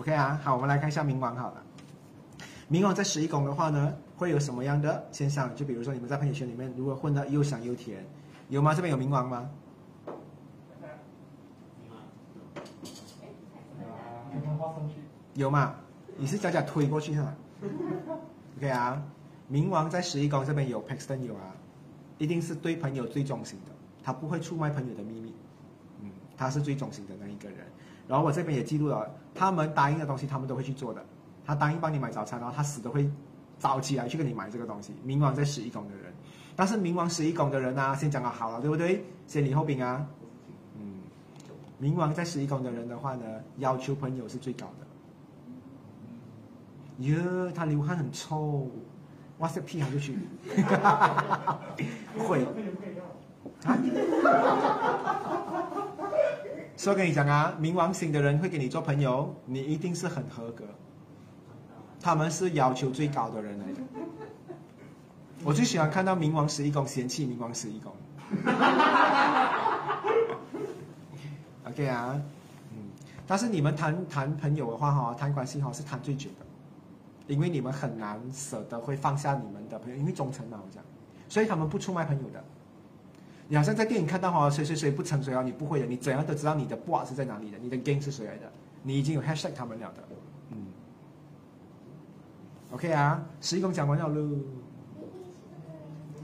[0.00, 1.62] ，OK 啊，好，我们来看一下冥王好了，
[2.70, 3.92] 冥王在十一宫的话呢？
[4.16, 5.54] 会有什么样的现象？
[5.54, 8.04] 就比如说你们在朋友圈里面，如果混得又香又甜，
[8.48, 8.74] 有吗？
[8.74, 9.50] 这边有冥王吗？
[15.34, 15.74] 有吗？
[16.16, 17.34] 你是假假推过去哈
[18.56, 19.02] ？OK 啊，
[19.52, 21.54] 冥王在十一宫这边有 Paxton 有啊，
[22.16, 23.72] 一定是对朋友最忠心的，
[24.02, 25.34] 他不会出卖朋友的秘密，
[26.00, 27.58] 嗯，他是最忠心的那一个人。
[28.08, 31.04] 然后我这边也记录了，他们答应的东西他们都会去做的，
[31.44, 33.10] 他答应帮你买早餐，然后他死都会。
[33.58, 36.12] 早起来去跟你买这个东西，冥王在十一宫的人，
[36.54, 39.04] 但是冥王十一宫的人呢，先讲好好了，对不对？
[39.26, 40.06] 先礼后兵啊，
[40.78, 41.00] 嗯，
[41.80, 43.24] 冥王在十一宫的人的话呢，
[43.58, 44.86] 要求朋友是最高的。
[46.98, 48.70] 哟，他流汗很臭，
[49.38, 50.16] 哇塞，屁还就去，
[52.18, 52.44] 会，
[53.64, 53.76] 啊？
[56.76, 60.64] 所以跟你讲啊，冥王星的人会跟你做朋友，你一定是很合格。
[62.06, 63.80] 他们是要求最高的人来的，
[65.42, 67.92] 我最喜欢看到冥王十一宫嫌弃冥王十一宫。
[71.66, 72.22] OK 啊，
[72.70, 72.78] 嗯，
[73.26, 76.46] 但是你们谈谈朋友的话哈，谈关系哈是谈最久的，
[77.26, 80.84] 因为你们很难舍得会放下你们的朋友，因为忠诚嘛，我讲，
[81.28, 82.44] 所以他们不出卖朋友的。
[83.48, 88.48] 你好像在电影看到哈，谁谁谁不成谁啊，你不会的，你怎样都知道你的 boss 是在哪里的，你的 gang 是谁来的，
[88.84, 90.04] 你已经有 hashtag 他们了的。
[92.72, 94.28] OK 啊，十一宫讲完了喽。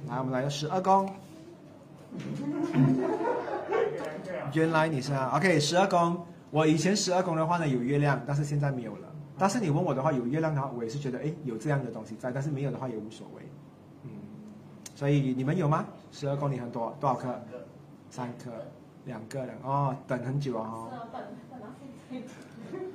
[0.09, 1.09] 来，我们来到十二宫。
[4.53, 6.21] 原来你是啊，OK，十二宫。
[6.51, 9.09] 我以前十二宫的话呢有月亮，但是现在没有了。
[9.39, 13.43] 但是你问我的话，有月亮的话，我也是觉得哎有这样的东西在，但是没有的话也无所谓。
[14.03, 14.11] 嗯，
[14.95, 15.87] 所以你们有吗？
[16.11, 17.35] 十二宫你很多多少颗？
[18.11, 18.51] 三颗，
[19.07, 20.91] 两个人哦，等很久啊哈。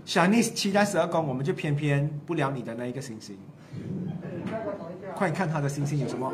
[0.06, 3.38] 小逆期待十二宫，我们就偏偏不聊你的那一个星星。
[5.16, 6.32] 快看他的星星有什么？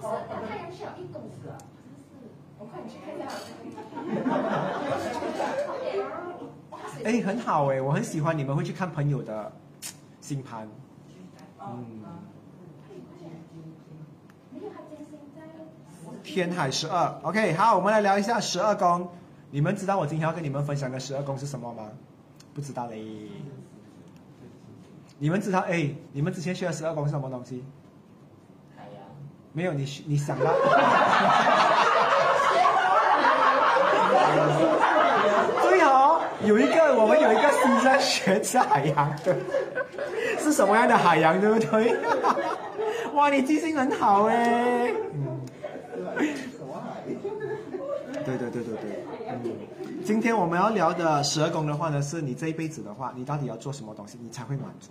[0.00, 1.56] 太阳是有一公个，
[2.58, 3.28] 我快去看一下。
[7.04, 9.52] 哎，很好哎，我很喜欢你们会去看朋友的
[10.20, 10.68] 星盘。
[11.60, 12.00] 嗯。
[16.22, 19.08] 天海十二，OK，好，我们来聊一下十二宫。
[19.50, 21.88] 你们知道我今天要跟你们分享的十二宫是什么吗？
[22.54, 23.02] 不知道嘞。
[25.18, 25.94] 你们知道哎？
[26.12, 27.64] 你们之前学的十二宫是什么东西？
[28.76, 29.02] 海洋。
[29.52, 30.44] 没有你，你想到？
[35.62, 39.36] 对哦，有一个我们有一个新生学是海洋的，
[40.38, 41.96] 是什么样的海洋，对不对？
[43.14, 44.92] 哇，你记性很好哎。
[48.24, 48.99] 对对对对对，嗯，
[50.10, 54.90] 今天我们要聊的十二宫的话呢，是你这一辈子的话，你到底要做什么东西，你才会满足？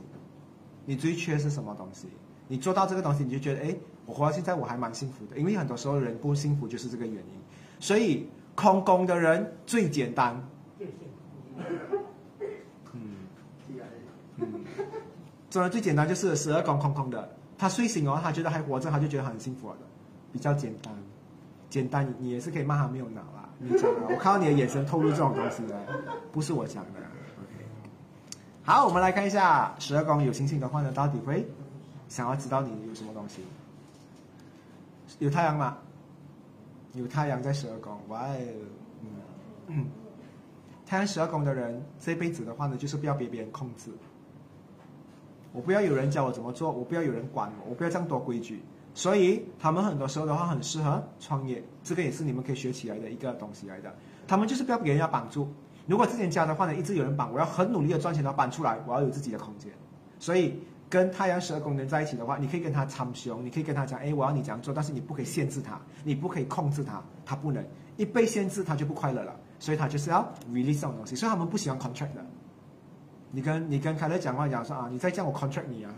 [0.86, 2.08] 你最缺是什么东西？
[2.48, 3.76] 你做到这个东西，你就觉得，哎，
[4.06, 5.38] 我活到现在我还蛮幸福的。
[5.38, 7.34] 因为很多时候人不幸福就是这个原因。
[7.82, 10.41] 所以空宫的人最简单。
[12.94, 13.02] 嗯，
[14.38, 14.48] 嗯，
[15.50, 19.76] 真的最简单就是十二宫空空的，他睡醒哦，他觉得还活着，他就觉得很幸福了，
[20.32, 20.94] 比较简单。
[21.70, 23.39] 简单，你也是可以骂他没有脑啦。
[23.60, 25.76] 你讲的， 我看到你的眼神透露这种东西的，
[26.31, 26.99] 不是我讲的。
[26.99, 27.65] OK，
[28.64, 31.45] 好，我们来看一下十二宫有星星的话呢，到底会
[32.07, 33.44] 想要知道你有什么东西？
[35.19, 35.77] 有太阳吗？
[36.94, 38.38] 有太阳在十二宫，哇哦，
[39.68, 39.86] 嗯，
[40.86, 43.91] 太阳十二宫的人这辈子的话呢，就是不要被别人控制。
[45.52, 48.61] 我不要有人教我怎么做，我不要有人管我，我不要这样多规矩。
[49.00, 53.96] 所以他们很多时候的话很适合创业，这个也是你们可以学起来的一个东西来的。
[54.28, 55.48] 他们就是不要给人家绑住。
[55.88, 59.72] 如果之前家的话呢，一直有人绑，我要很努力的赚钱，要搬出来，我要有自己的空间。
[60.20, 67.64] 所以跟太阳十二宫人在一起的话，你可以跟他参雄，你可以跟他讲，哎，我要你这样做，但是你不可以限制他，你不可以控制他，他不能
[67.96, 69.34] 一被限制他就不快乐了。
[69.60, 72.26] 所以他就是要 release 这种东西，所以他们不喜欢 contract 的。
[73.32, 75.94] 你跟你跟凯乐讲话讲说啊，你再叫我 contract 你啊。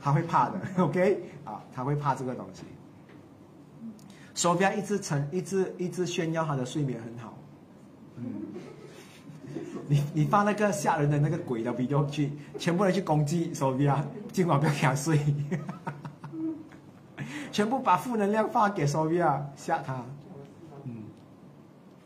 [0.00, 2.62] 他会怕的， OK 啊，他会怕这个东西。
[4.34, 7.36] 手表一直沉，一直一直炫耀他的睡眠很好。
[8.16, 8.24] 嗯，
[9.88, 14.00] 你你放那个吓人的那个鬼的 video 去，全部人去攻击手表，
[14.30, 15.18] 今晚不要给他睡。
[17.50, 20.04] 全部把负能量发给手表吓他。
[20.84, 21.02] 嗯，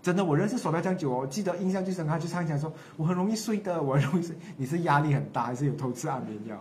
[0.00, 4.34] 真的，我认识手表这样久，我记得印象最深刻，就常讲说，我很容易睡的，我很容易睡。
[4.56, 6.58] 你是压力很大，还是有偷吃安眠药？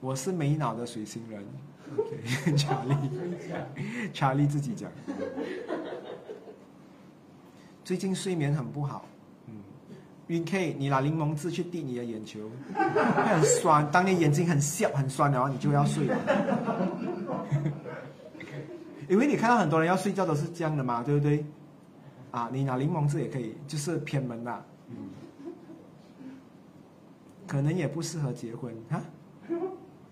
[0.00, 1.44] 嗯，我是没脑的水星人。
[2.56, 2.94] 查理，
[4.12, 4.90] 查理自己讲。
[7.82, 9.06] 最近睡眠很不好。
[9.46, 9.54] 嗯，
[10.26, 13.90] 晕 K，你拿柠檬汁去滴你的眼球，会很酸。
[13.90, 16.16] 当你眼睛很笑、很酸的话，你就要睡了。
[19.08, 21.46] 因为你看到很多人要睡觉都是这样的嘛，对不对？
[22.30, 24.62] 啊，你拿柠檬汁也可以，就是偏门啦。
[24.90, 24.96] 嗯。
[27.46, 29.00] 可能也不适合结婚哈。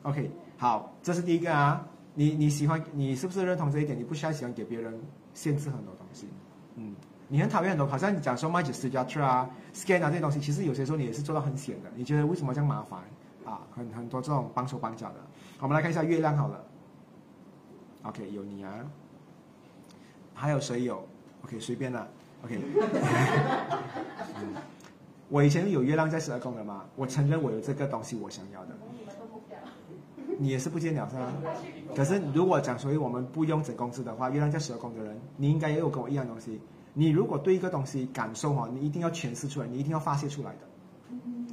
[0.07, 1.85] OK，好，这是第一个啊。
[2.15, 3.99] 你你喜欢，你是不是认同这一点？
[3.99, 4.97] 你不需要喜欢给别人
[5.35, 6.29] 限制很多东西。
[6.77, 6.95] 嗯。
[7.29, 11.91] 你很讨厌很多，好像你讲说 magic structure 啊、scan 啊这些东西，其实有些时候你也是做到很险的。
[11.97, 13.01] 你觉得为什么这样麻烦
[13.45, 13.61] 啊？
[13.75, 15.17] 很很多这种帮手帮脚的。
[15.59, 16.65] 我们来看一下月亮好了。
[18.05, 18.73] OK，有你啊。
[20.35, 21.05] 还有谁有
[21.45, 22.07] ？OK，随便了。
[22.45, 22.61] OK。
[25.29, 26.85] 我以前有月亮在十二宫的吗？
[26.95, 28.77] 我承认我有这个东西，我想要的。
[30.39, 31.33] 你也是不见了是吧？
[31.95, 36.61] 可是如果讲，所以我们不用整公司的话，月亮在十二宫的人，你应该也有跟我一样东西。
[36.93, 40.59] 你如果对一个东西感受哈，你一定要诠释出来，你一定要发泄出来的。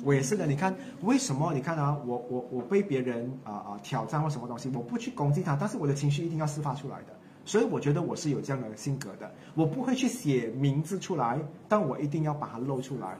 [0.03, 1.53] 我也是的，你看为什么？
[1.53, 7.13] 你看啊，我我我被别人啊啊挑战或什么东西，我不去攻击他，但是我的情绪一定要释放出来的。
[7.45, 13.17] 所以我觉得我是有这样的性格的，我不会去写名字出来，但我一定要把它露出来。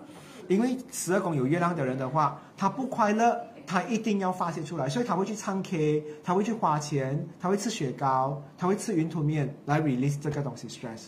[0.48, 11.06] 因为十二宫有月亮的人的话，他不快乐，他一定要发泄出来，所以他会去唱 K，他会去花钱，他会吃雪糕，他会吃云吞面来 release 这个东西 stress。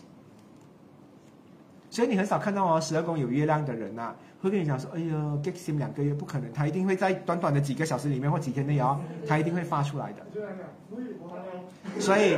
[1.90, 10.26] 所以你很少看到哦，十二宫有月亮的人呐，会跟你讲说：“哎呦，get him 两个月不可能，他一定会在短短的几个小时里面或几天内哦，他一定会发出来的。”
[11.99, 12.36] 所以，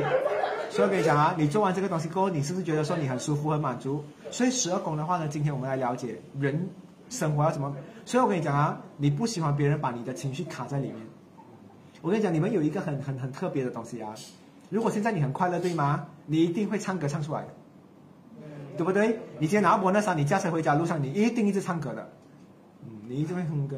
[0.70, 4.04] 所以我跟你讲啊，你做完这个东西过后，你是不是觉得说你很舒服、很满足？
[4.30, 6.68] 所以十二宫的话呢，今天我们来了解人
[7.08, 7.74] 生活要怎么。
[8.04, 10.96] 所以我跟你讲啊，你不喜欢别人把你的情绪卡在里面。
[12.00, 14.14] 我跟你讲，你们有一个很很很特别的东西啊。
[14.70, 16.06] 如果现在你很快乐，对吗？
[16.26, 17.44] 你一定会唱歌唱出来。
[18.76, 19.18] 对不对？
[19.40, 22.08] 你今天拿伯那山，你驾车回家路上，你一定一直唱歌的，
[22.86, 23.76] 嗯，你一定会哼歌，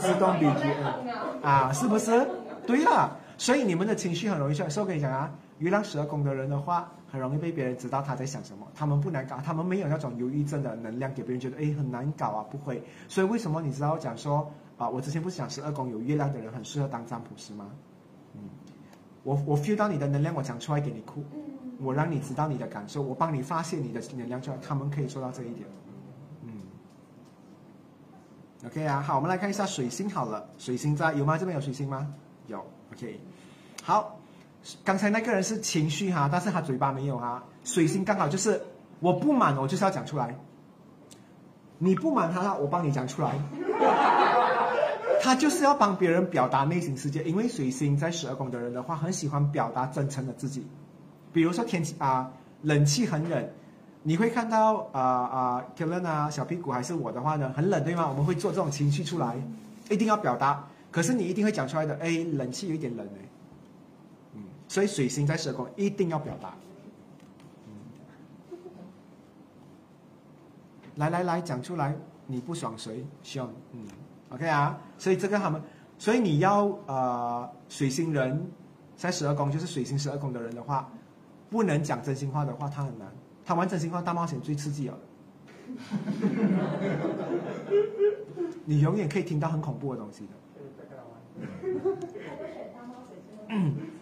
[0.00, 1.06] 自动 BGM
[1.40, 2.26] 啊，是不是？
[2.66, 4.68] 对了，所以你们的情绪很容易出来。
[4.68, 5.32] 所以我跟你讲啊，
[5.62, 8.66] 月亮十二宫的人的话，很容易被别人知道他在想什么。
[8.74, 12.82] 他们不难搞，他们没有那种忧郁症的能量，给别人觉得哎很难搞啊，不会。
[13.06, 14.88] 所以为什么你知道讲说啊？
[14.88, 17.70] 我之前不是讲十二宫有月亮的人很适合当占卜师吗？
[18.34, 18.40] 嗯，
[19.22, 21.24] 我我 feel 到你的能量，我讲出来给你哭。
[21.78, 25.66] 我让你知道你的感受，我帮你发泄你的能量出来，他们可以做到这一点。
[26.42, 26.52] 嗯
[28.66, 31.38] ，OK 啊，好，我们来看一下水星好了，水星在有吗？
[31.38, 32.12] 这边有水星吗？
[32.46, 33.20] 有，OK。
[33.82, 34.16] 好，
[34.84, 37.42] 刚才那个人是情绪哈，但是他嘴巴没有哈。
[37.64, 38.60] 水星刚好就是
[39.00, 40.36] 我不满，我就是要讲出来。
[41.78, 43.32] 你不满他，我帮你讲出来。
[45.20, 50.66] 他就是要帮别人表达内心世界，因为水星在十二宫的人的话，很喜欢表达真诚的自己。
[51.32, 52.30] 比如说天气啊，
[52.62, 53.48] 冷气很冷，
[54.02, 58.08] 你会看到啊啊 k e l e n 啊，小屁股还是我的话呢，很冷对吗？
[58.08, 59.36] 我们会做这种情绪出来，
[59.90, 60.64] 一定要表达。
[60.90, 63.24] 可是你一定会讲出来的，哎，冷气有一点冷哎，
[64.72, 66.54] 所以水星在蛇宫一定要表达。
[70.96, 71.94] 来来来讲出来，
[72.26, 73.04] 你不爽谁？
[73.22, 73.86] 凶，嗯
[74.30, 75.60] ，OK 啊，所以这个他们，
[75.98, 78.50] 所以你要呃水星人
[78.96, 80.88] 在十二宫，就是水星十二宫的人的话。
[81.50, 83.06] 不能讲真心话的话，他很难。
[83.44, 84.98] 他玩真心话大冒险最刺激了，
[88.64, 90.32] 你永远可以听到很恐怖的东西的。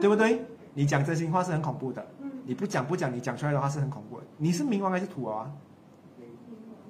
[0.00, 0.44] 对不对？
[0.74, 2.04] 你讲真心话是很恐怖的，
[2.44, 4.26] 你不讲不讲，你讲出来的话是很恐怖的。
[4.36, 5.50] 你是冥王还是土啊？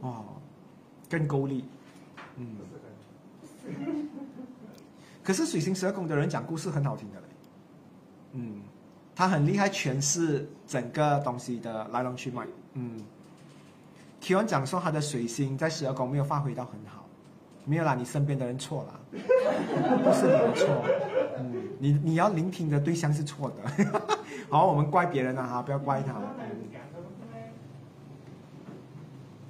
[0.01, 0.25] 哦，
[1.09, 1.65] 更够力。
[2.37, 2.57] 嗯。
[5.23, 7.27] 可是水星十二宫的人讲故事很好听的嘞。
[8.33, 8.63] 嗯。
[9.17, 12.45] 他很厉害，诠释整个东西的来龙去脉。
[12.73, 13.01] 嗯，
[14.21, 17.07] 提完讲说他的水星在十二宫没有发挥到很好，
[17.65, 20.67] 没有啦，你身边的人错了，不是你的错。
[21.39, 23.93] 嗯，你你要聆听的对象是错的。
[24.49, 26.15] 好，我们怪别人了哈，不要怪他。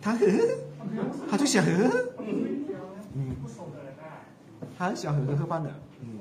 [0.03, 0.33] 他呵呵，
[1.31, 1.95] 他就想 呵呵。
[3.15, 3.37] 嗯，
[4.77, 5.71] 他很喜欢呵呵饭的。
[6.01, 6.19] 嗯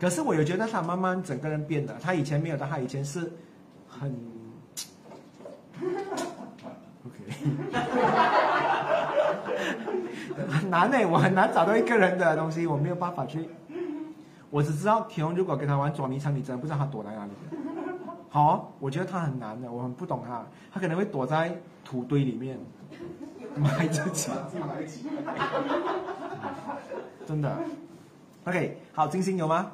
[0.00, 3.30] 可是我有觉得他慢慢整个人变了，他以前没有的，他以前是
[3.88, 4.14] 很
[7.06, 7.32] ，OK，
[10.48, 13.48] 很难呢，我很难找到一个人的东西，我没有办法去。
[14.56, 17.30] 我我只知道田如果跟他玩捉迷藏，你真的不知道他躲在哪里。
[18.30, 21.54] 好，我觉得他很难的，我很不懂他，他可能会躲在
[21.84, 22.58] 土堆里面
[23.54, 24.30] 埋自己，
[27.26, 27.54] 真的。
[28.46, 29.72] OK，好，金星有吗？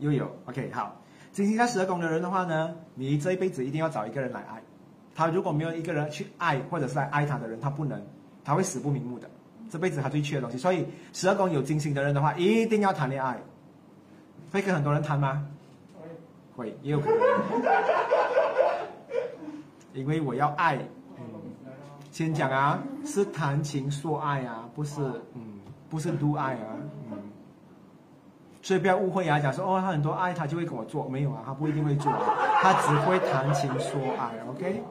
[0.00, 0.30] 又有。
[0.44, 1.00] OK，好，
[1.32, 4.62] 金星在十二宫的人的话呢，你这一辈子一定要找一个人来爱。
[5.14, 7.98] 他如果没有一个人去爱，或者是来爱他的人，他不能，
[8.44, 9.26] 他会死不瞑目的。
[9.70, 10.84] 这辈子他最缺的东西，所以
[11.14, 13.40] 十二宫有金星的人的话，一定要谈恋爱。
[14.52, 15.42] 会跟很多人谈吗？
[16.54, 17.16] 会，也有可能。
[19.94, 20.76] 因为我要爱，
[21.16, 21.24] 嗯，
[22.10, 25.00] 先讲啊，是谈情说爱啊，不是，
[25.34, 26.76] 嗯，不是都爱啊，
[27.10, 27.18] 嗯。
[28.60, 32.12] 所以不要误会啊，讲说哦，他很多爱，他就会跟我做，没有啊，他不一定会做，
[32.60, 34.82] 他只会谈情说爱，OK。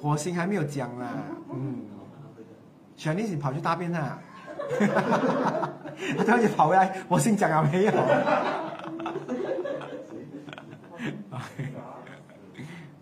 [0.00, 1.08] 火星还没有讲啦，
[1.52, 1.80] 嗯。
[2.96, 4.18] 小妮你跑去大便啦，
[6.16, 7.92] 他突然间跑回来，火星讲啊没有？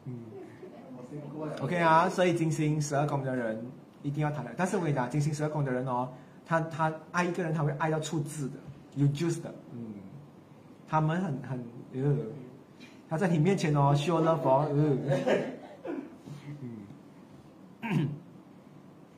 [0.04, 0.24] 嗯
[1.60, 3.64] ，OK 啊，所以金星十二宫的人
[4.02, 6.08] 一定要谈的，但是我跟你讲，金星十二宫的人哦。
[6.46, 8.56] 他他爱一个人，他会爱到出字的，
[8.96, 9.94] 有 juice 的，嗯，
[10.86, 11.58] 他们很很
[11.94, 12.14] 呃，
[13.08, 14.68] 他在你面前哦，show love 呃，
[17.80, 18.08] 嗯，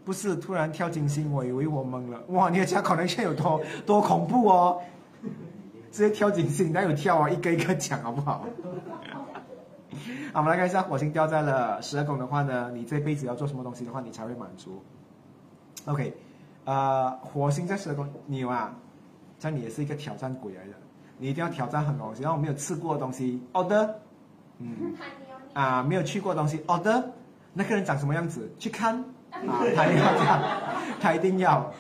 [0.06, 4.80] 不是突然跳金星，我以为我懵了，哇，你的家可能性有多多恐怖哦，
[5.90, 8.46] 直接跳金星，哪有跳啊，一个一个讲好不好？
[10.32, 14.80] 好，我们来看一下火星掉在了十二宫的话呢，你这辈子要做什么东西的话，你才会满足
[15.86, 16.16] ？OK。
[16.66, 18.76] 呃，火星在十二宫，你啊，
[19.40, 20.72] 像你也是一个挑战鬼来的，
[21.18, 23.90] 你一定要挑战很多东西，然后没有吃过的东西，order，
[24.58, 24.94] 嗯，
[25.52, 27.02] 啊，没有去过的东西，order，
[27.52, 29.04] 那个人长什么样子，去看，
[29.48, 30.42] 啊，他一定要这样，
[31.00, 31.72] 他一定要，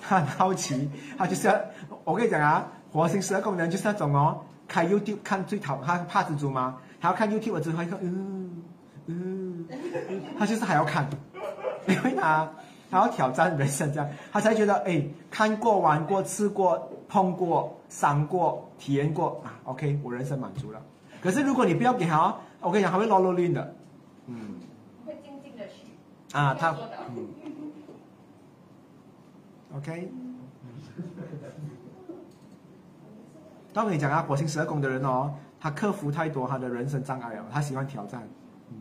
[0.00, 1.60] 他很好奇，他就是要，
[2.04, 6.76] 我跟你讲啊，火星十二宫人就是那种哦，开 YouTube 看最讨，他怕蜘蛛吗？
[7.00, 8.62] 他要看 YouTube 之后一个，嗯
[9.06, 9.66] 嗯，
[10.38, 11.08] 他就是还要看，
[11.86, 12.48] 因为他。
[12.90, 20.80] 他要挑战人生，这样他才觉得哎，看过、玩过、吃过、碰过、伤过、体验过啊，OK，我人生满足了。
[21.20, 23.74] 可是如果你不要给他，我跟你讲，他会落落泪的，
[24.28, 24.60] 嗯，
[26.34, 26.74] 啊，他
[27.14, 27.28] 嗯
[29.76, 30.10] ，OK，
[33.72, 38.20] 当我跟你讲啊，火星十二宫的人哦，他克服太多他的人生障碍哦，他喜欢挑战
[38.70, 38.76] 嗯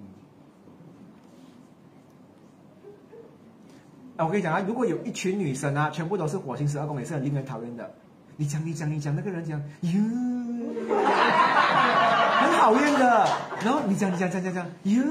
[4.17, 4.25] 啊。
[4.25, 7.93] 我跟你讲啊，如果有一群女生啊，全部都是火星十二宫，也是很令人讨厌的。
[8.35, 9.91] 你讲，你讲，你讲，那个人讲，哟，
[12.43, 13.27] 很讨厌的。
[13.63, 15.03] 然后你讲，你讲，讲讲讲，哟，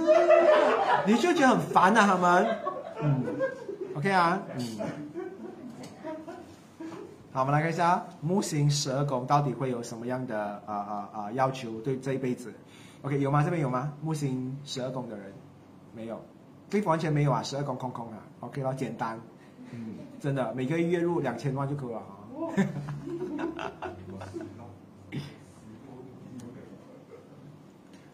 [1.06, 2.56] 你就觉得很烦啊，他们。
[3.00, 3.24] 嗯
[3.96, 4.78] ，OK 啊，嗯。
[7.32, 12.52] 好，我们来看一下木星十二宫到底会有什么样的啊啊啊要求对这一辈子。
[13.02, 13.42] OK，有吗？
[13.42, 13.92] 这边有吗？
[14.02, 15.32] 木星十二宫的人
[15.94, 16.22] 没有。
[16.68, 19.20] 这完全没有啊，十二宫空空啊，OK 了，简单，
[19.72, 22.04] 嗯，真的，每个月月入两千万就够了啊，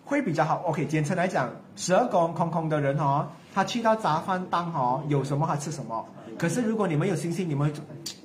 [0.08, 6.04] 会比较好，OK，简称来讲，十二宫空空的人哦，他去到杂饭档哦，有什么他吃什么，
[6.38, 7.70] 可是如果你们有星星，你们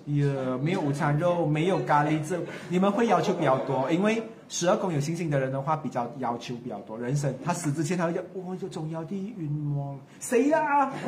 [0.05, 0.26] 也
[0.64, 2.39] 没有午餐肉，没有咖喱这，
[2.69, 4.23] 你们会要求比较多，因为。
[4.49, 6.99] 十二宫有星星的人的话，比较要求比较多。
[6.99, 10.91] 人生他死之前，他会讲：“我有重要的愿望，死啦！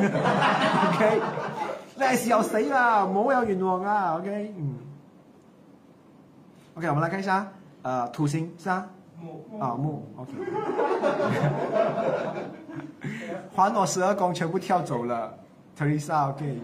[0.89, 1.21] ”OK，
[1.95, 4.75] 那是要死啦，冇有愿望啊！OK，嗯
[6.75, 7.51] ，OK，我们来看一下，
[7.83, 8.87] 呃，土星是啊，
[9.19, 10.31] 木啊木，OK，
[13.55, 15.37] 还我十二宫全部跳走了
[15.77, 16.61] ，Teresa，OK，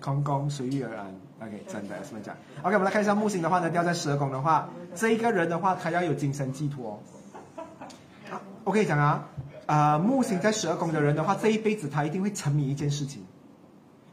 [0.00, 1.06] 空宫随遇而安。
[1.40, 2.34] OK，真的这么讲。
[2.62, 7.00] OK，我们来看一下木星的话呢，掉在十二宫的话，这一个人的话，他要有精神寄托。
[8.64, 9.24] 我跟你讲啊，
[9.66, 13.22] 啊，木星在十二宫的人的话，这一辈子他一定会沉迷一件事情，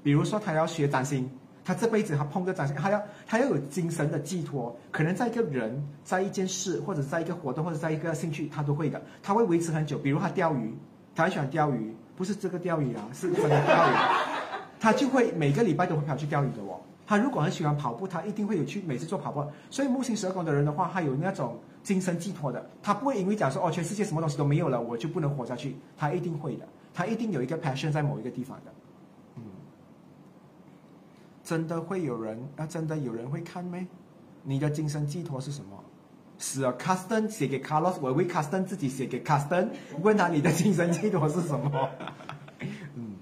[0.03, 1.29] 比如说他要学占星，
[1.65, 9.97] 他这辈子他碰个占星，他要他要有精神的寄托，可能在一个人，在一件事，或者在一个活动，或者在一个兴趣，他都会的，他会维持很久。
[9.97, 10.77] 比如他钓鱼，
[11.15, 13.93] 他很喜欢钓鱼，不是这个钓鱼啊，是真的钓鱼，
[14.79, 16.79] 他就会每个礼拜都会跑去钓鱼的哦。
[17.07, 19.43] 他如果很喜欢跑步，他一定会有去每次做跑步。
[19.71, 25.75] 所以木星十二宫的人的话，他有那种精神寄托的，他不会因为讲说哦，全世界什么东西都没有了，我就不能活下去。
[25.97, 28.71] 他一定会的，他一定有一个 passion 在某一个地方的。
[31.45, 32.67] 真的会有人那？
[32.67, 33.87] 真的有人会看没？
[34.43, 35.81] 你的精神寄托是什么？
[36.37, 39.69] 是啊，Custom 写给 Carlos，我为 Custom 自己写给 Custom，
[40.01, 41.89] 问他你的精神寄托是什么？
[42.95, 43.15] 嗯。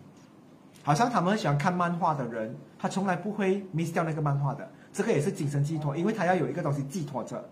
[0.81, 4.67] 好像他们喜欢看漫画的人，他从来不会 miss 掉那个漫画的。
[4.91, 7.43] 这个也是精神寄托，因为他要有一个东西寄托着。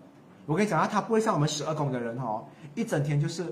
[0.46, 2.44] 我跟你讲啊，他不会像我们十二宫的人哦，
[2.74, 3.46] 一整天就是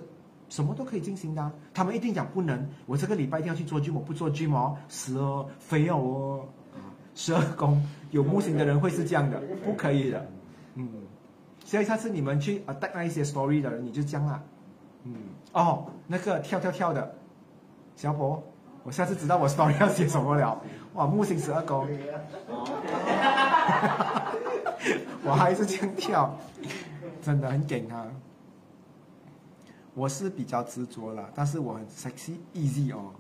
[0.48, 1.52] 什么都可以进行的。
[1.72, 6.46] 他们一定讲不能，我这个礼拜一定要去做 gym，我不做 gym 哦，死哦，非要哦。
[7.14, 10.26] 十二宫有木星的人会是这样的，不可以的。
[10.74, 10.88] 嗯，
[11.64, 14.42] 所以下次你们去啊带那一些 story 的人，你就这样啦。
[15.04, 15.14] 嗯，
[15.52, 17.14] 哦，那个跳跳跳的
[17.96, 18.42] 小婆，
[18.82, 20.62] 我下次知道我 story 要写什么了。
[20.94, 21.86] 哇，木星十二宫，
[25.24, 26.36] 我还是这样跳，
[27.22, 28.06] 真的很紧啊。
[29.94, 33.12] 我是比较执着了，但是我很 sexy easy 哦。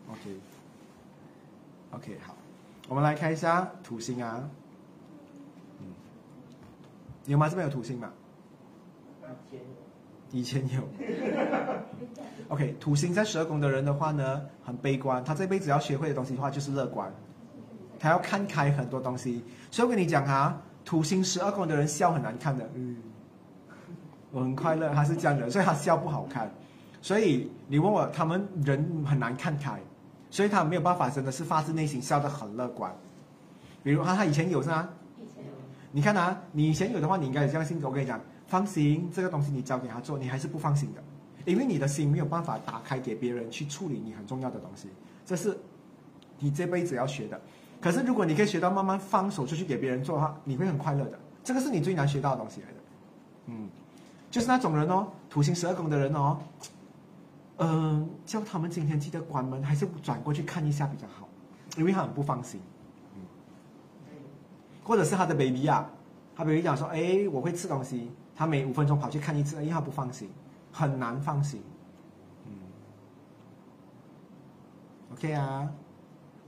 [1.92, 2.34] OK，OK 好，
[2.90, 4.50] 我们来看一下土星啊。
[5.78, 5.86] 嗯，
[7.26, 7.48] 有吗？
[7.48, 8.10] 这边有土星吗？
[10.32, 10.82] 以前有。
[12.50, 15.22] OK，土星在十二宫的人的话呢，很悲观。
[15.22, 17.08] 他这辈子要学会的东西的话，就是乐观。
[17.96, 19.44] 他要看开很多东西。
[19.70, 22.68] 所以我跟你讲哈，土星十二宫的人笑很难看的。
[22.74, 22.96] 嗯，
[24.32, 26.50] 我很快乐，他是这样的，所以他笑不好看。
[27.00, 29.80] 所以你问我，他们人很难看开，
[30.30, 32.90] 所以他没有办法，真的是发自内心笑得很乐观。
[33.82, 34.88] 比如他他以前有是吗？
[35.18, 35.50] 以前有。
[35.92, 37.88] 你看啊，你以前有的话，你应该有这样性格。
[37.88, 38.20] 我跟你讲。
[38.46, 41.00] 放心，这个东西你交给他做，你还是不放心的，
[41.44, 44.88] 因为你的心没有办法打开给别人去处理你很重要的东西，
[45.24, 45.56] 这是
[46.40, 47.40] 你这辈子要学的。
[47.80, 51.18] 可是如果你可以学到慢慢放手出去给别人做的话，你会很快乐的。
[51.44, 52.74] 这个是你最难学到的东西来的。
[53.46, 53.68] 嗯，
[54.32, 56.36] 就是那种人哦，土星十二宫的人哦，
[57.60, 61.28] 嗯，叫他们今天记得关门，还是转过去看一下比较好，
[61.76, 62.58] 因为他很不放心。
[63.14, 63.20] 嗯，
[64.82, 65.90] 或者是他的 baby 啊，
[66.34, 68.10] 他 baby 讲说，哎，我会吃东西。
[68.34, 70.30] 他每五分钟跑去看一次，因为他不放心，
[70.72, 71.62] 很难放心。
[72.46, 72.52] 嗯
[75.12, 75.70] ，OK 啊，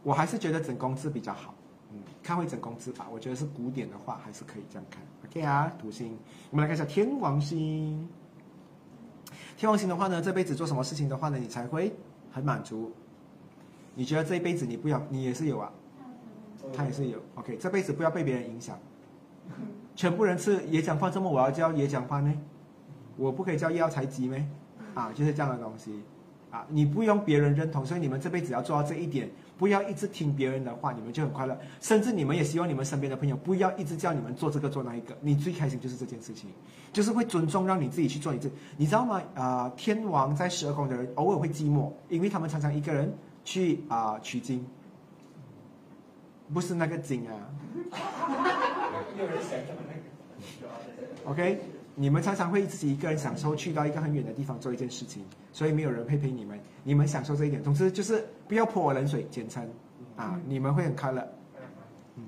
[0.03, 1.55] 我还是觉得整工字比较好。
[1.91, 5.03] 嗯，看会整工字吧，我觉得是古典的话，还是可以这样看。
[5.27, 6.17] OK 啊，土星，
[6.51, 8.09] 我们来看一下天王星。
[9.57, 11.95] 天王星的话呢，这辈子做什么事情的话呢，你才会
[12.31, 12.93] 很满足？
[13.95, 15.71] 你觉得这一辈子你不要，你也是有啊？
[16.73, 17.19] 他也是有。
[17.35, 18.79] OK，这辈子不要被别人影响。
[19.95, 22.33] 全部人吃椰浆饭，这么我要叫椰浆饭呢？
[23.17, 24.47] 我不可以叫药材鸡咩？
[24.95, 26.03] 啊，就是这样的东西，
[26.51, 31.57] 啊，你不用别人认同，所以你们这辈子要做到这一点，不要一直听别人的话，你们就很快乐。
[31.81, 36.51] 甚至你们也希望你们身边的朋友不要一直叫你们做这个做那一个，你最开心就是这件事情，
[36.93, 39.23] 就是会尊重让你自己去做你自，你知道吗？
[39.35, 43.13] 啊，天王在十二宫的人偶尔会寂寞，因为他们常常一个人
[43.45, 44.67] 去啊取经，
[46.53, 47.35] 不是那个经啊。
[51.25, 51.61] OK，
[51.95, 57.63] 你们常常会自己一个人享受去到一个很远的地方做一件事情，所以没有人会陪你们，你们享受这一点。
[57.63, 59.69] 总之就是不要泼我冷水，简称
[60.17, 61.29] 啊，你们会很快乐。
[62.17, 62.25] 嗯，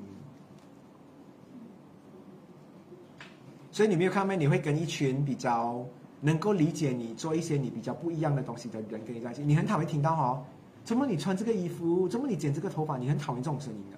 [3.70, 5.82] 所以你没有看到，你会跟一群比较
[6.20, 9.42] 能够理解你做一些你比较不一样的东西的人跟你在一起。
[9.42, 10.44] 你很讨厌听到哦，
[10.84, 13.96] 怎么你穿这个衣服，怎么你剪这个头发，你很讨厌这种声音的。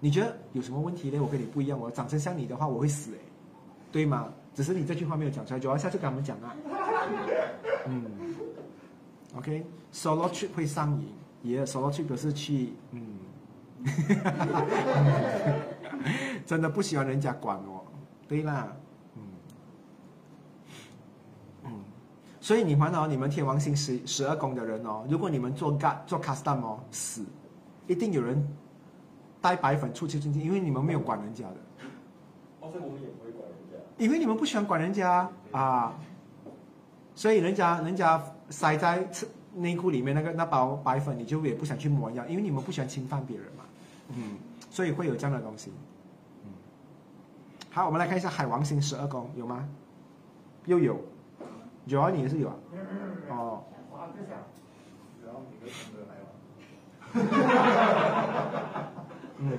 [0.00, 1.20] 你觉得有什么问题呢？
[1.22, 3.18] 我跟你不一样，我长成像你的话，我会死哎，
[3.92, 4.32] 对吗？
[4.54, 6.54] 只是你这句话没有讲出来，就要下次跟他们讲啊。
[7.86, 8.04] 嗯
[9.36, 11.08] ，OK，solo trip 会上瘾，
[11.42, 13.02] 也 solo trip 是去，嗯，
[16.46, 17.84] 真的不喜欢人家管我，
[18.28, 18.74] 对啦，
[19.16, 19.22] 嗯，
[21.64, 21.72] 嗯，
[22.40, 27.24] 所以你烦恼你们天王星十十二宫的人哦，如果你们做干做 custom 哦，死，
[27.86, 28.46] 一定有人。
[29.44, 31.56] 带白粉出去进去，因为你们没有管人家的。
[32.60, 33.46] 哦，所以我们也不会管。
[33.98, 35.92] 因为你们不喜欢管人家啊，
[37.14, 39.08] 所以人家人家塞在
[39.54, 43.64] 内裤里面那个那包白粉，你就也不想去摸一样，因为你们不喜欢侵犯别人嘛。
[44.08, 44.36] 嗯，
[44.70, 45.72] 所以会有这样的东西。
[46.44, 46.50] 嗯，
[47.70, 49.68] 好，我们来看一下海王星十二宫有吗？
[50.66, 51.00] 又有，
[51.86, 52.54] 有啊，你也是有啊。
[53.30, 53.62] 哦。
[59.38, 59.58] 嗯，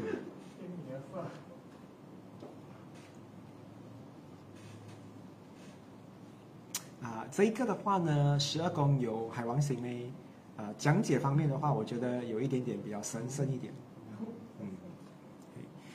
[7.16, 10.14] 啊，这一个的话呢，十二宫有海王星呢，
[10.58, 13.74] 啊，讲解方面的话，我觉得有一点点比较神圣一点，
[14.60, 14.68] 嗯，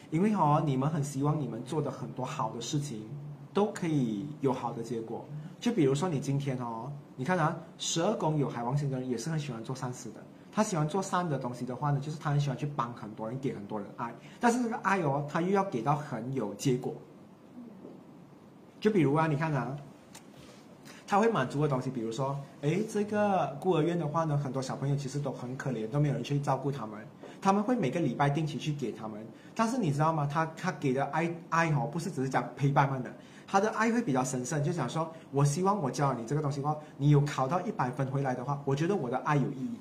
[0.08, 3.02] 因为哦，你们很希望你们做的很多好的事情
[3.52, 5.22] 都可以有好的结果，
[5.58, 10.24] 就比如说你今天哦，你看啊，十二宫有海王星的人也是很喜欢做善事的。
[10.52, 14.12] 他喜欢做善的东西的话呢，就是他很喜欢去帮很多人，给很多人爱。
[14.40, 16.94] 但是这个爱哦，他又要给到很有结果。
[18.80, 19.76] 就比如啊，你看啊，
[21.10, 27.00] 他会满足的东西，比如说，哎，这个孤儿院的话呢，很多小朋友其实都很可怜，都没有人去照顾他们。
[27.42, 29.20] 他们会每个礼拜定期去给他们，
[29.52, 30.24] 但是你知道吗？
[30.32, 33.12] 他他给的爱爱哦，不是只是讲陪伴们的，
[33.44, 39.74] 他的爱会比较神圣，就讲说，我希望我教了你这个东西的话，你有考到一百分回来的话，我觉得我的爱有意义。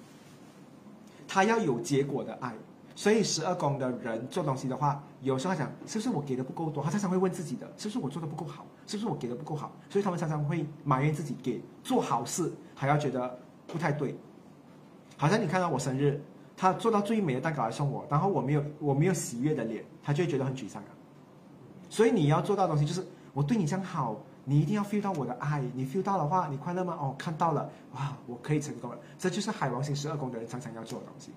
[1.27, 2.55] 他要有结果的爱，
[2.99, 14.13] 所以十二宫的人做东西的话，有时候他讲是不是我给的不够多，他常常会问自己的，是不是我做的不够好，是不是我给的不够好，所以他们常常会埋怨自己给做好事还要觉得不太对。
[15.15, 16.21] 好像你看到我生日，
[16.57, 20.91] 他做到最美的蛋糕来送我，然后我没有我没有喜悦的脸，他就会觉得很沮丧啊。
[21.89, 26.97] 所以你要做到东西就是我对你这样好，你一定要 feel 到我的爱，你 feel 到的话，你快乐吗？
[26.99, 28.99] 哦，看到了，哇，我可以成功了。
[29.17, 31.31] 这就是海王星十二宫的人常常要做的东西。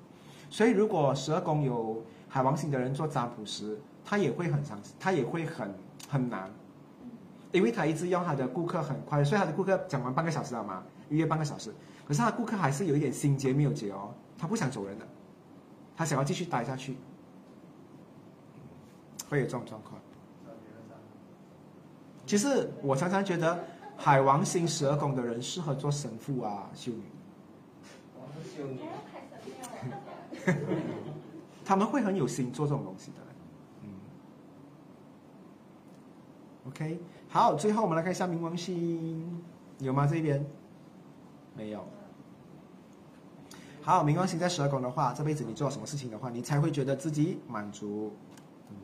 [0.53, 5.75] 所以如果十二宫有海王星的人做占卜时，他也会很长，他也会很
[6.11, 6.51] 很难，
[7.53, 11.73] 因为他一直要他的顾客很快，所以他的顾客讲完半个小时了嘛，预约半个小时。
[12.07, 15.09] 可是他的顾客还是有一点心结没有结哦，他不想走人的，
[15.97, 16.99] 他想要继续待下去，
[19.31, 19.99] 会有这种状况。
[22.27, 23.59] 其实我常常觉得
[23.97, 27.05] 海王星十二宫的人适合做神父啊、修女，
[28.15, 28.81] 我是修女，
[31.65, 33.19] 他们会很有心做这种东西的。
[33.83, 33.89] 嗯
[36.69, 39.43] ，OK，好，最后我们来看一下冥王星，
[39.79, 40.07] 有吗？
[40.07, 40.45] 这边
[41.57, 41.85] 没有。
[43.83, 48.13] 好，冥王星在十二宫的话，这辈子你做什么事情的话，你才会觉得自己满足。
[48.71, 48.77] 嗯，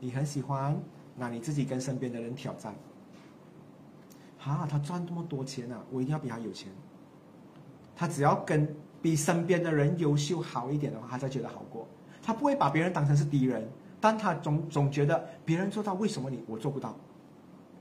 [0.00, 0.76] 你很喜欢
[1.16, 2.74] 拿你自己跟身边的人挑战。
[4.38, 6.72] 哈，他赚这么多钱啊，我一定要比他有钱。
[7.94, 11.86] 他只要跟比身边的人优秀好一点的话，他才觉得好过。
[12.22, 13.68] 他不会把别人当成是敌人，
[14.00, 16.94] 但他总总觉得别人做到，为什么你我做不到？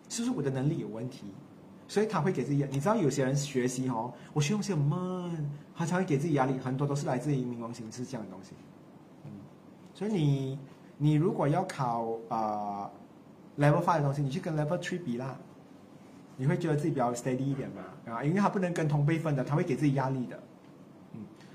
[0.10, 1.26] 是不是我的能力有问题？
[1.88, 8.54] 所以他会给自己，你知道有些人学习哦，我学东西很慢，他才会给自己压力，很多都是来自于冥王星是这样的东西。
[9.26, 9.32] 嗯，
[9.94, 10.60] 所以你
[10.98, 12.90] 你如果要考啊、
[13.60, 15.38] level five 的东西，你去跟 level three 比啦，
[16.38, 18.14] 你会觉得自己比较 steady 一点嘛？
[18.16, 20.40] 啊，因为他不能跟同辈分的，他会给自己压力的。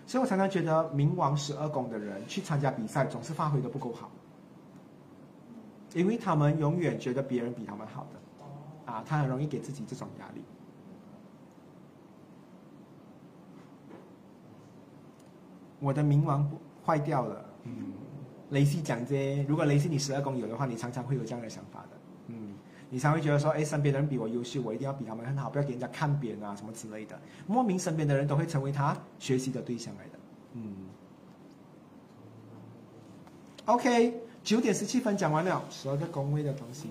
[0.06, 4.10] 嗯，所以我常常觉得冥王十二宫的人去参加比赛，总是发挥的不够好，
[5.94, 8.20] 因为他们永远觉得别人比他们好的。
[8.92, 10.40] 啊，他很容易给自己这种压力。
[15.80, 16.48] 我的冥王
[16.84, 17.92] 坏掉了，嗯，
[18.50, 21.95] 雷西讲这，如果雷西你十二宫有的话，你常常会有这样的想法的，嗯，
[22.90, 30.10] 你才会觉得说，哎，身边的人比我优秀，我一定要比他们很好，不要给人家看扁啊什么之类的，莫名身边的人都会成为他学习的对象来的，
[30.54, 30.74] 嗯。
[33.64, 34.14] OK，
[34.44, 36.88] 九点十七分讲完了，十二个宫位的东西。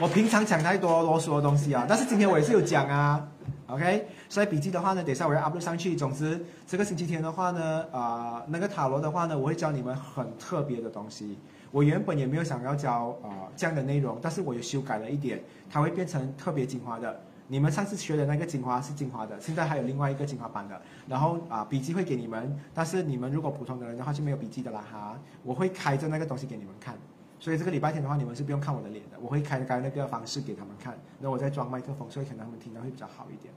[0.00, 3.28] 我平常讲太多啰嗦的东西啊，但是今天我也是有讲啊
[3.66, 4.08] ，OK。
[4.30, 5.96] 所以笔记的话呢，等一下我要 upload 上去。
[5.96, 11.38] 总之，这个星期天的话呢，啊、那个塔罗的话呢，我会教你们很特别的东西。
[11.70, 17.20] 我原本也没有想要教啊、这样的内容，但是我有修改了一点，它会变成特别精华的。
[17.50, 20.80] 你们上次学的那个精华是精华的，现在还有另外一个精华版的。
[21.06, 25.18] 然后啊、笔记会给你们，但是你们如果普通的人的话就没有笔记的啦哈。
[25.42, 26.94] 我会开着那个东西给你们看。
[27.40, 33.54] 所以这个礼拜天的话，你们是不用看我的脸的，我会开开那个方式给他们看，那我再装麦克风，所以可能他们听到会比较好一点。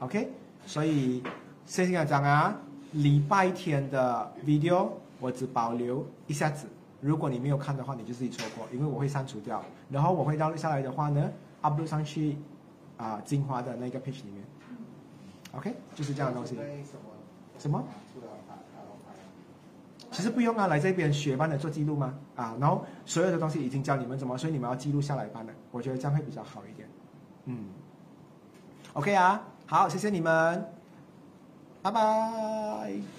[0.00, 0.30] OK，
[0.66, 1.22] 所以
[1.64, 2.54] 谢谢大家啊，
[2.92, 4.90] 礼拜天的 video
[5.20, 6.68] 我只保留一下子，
[7.00, 11.30] 如果你没有看的话，你就自己错过，因为我会删除掉，然后我会到下来的话呢
[11.62, 12.36] ，upload 上去
[12.96, 14.44] 啊、精华的那个 page 里面。
[15.52, 16.56] OK，就是这样的东西。
[17.58, 17.82] 什么？
[20.10, 22.14] 其实不用啊，来这边学班的做记录吗？
[22.34, 26.88] 啊，然后所有的东西已经教你们怎么，所以你们要记录下来班的，我觉得这样会比较好一点。
[27.44, 27.66] 嗯
[28.94, 30.66] ，OK 啊，好，谢谢你们，
[31.82, 33.17] 拜拜。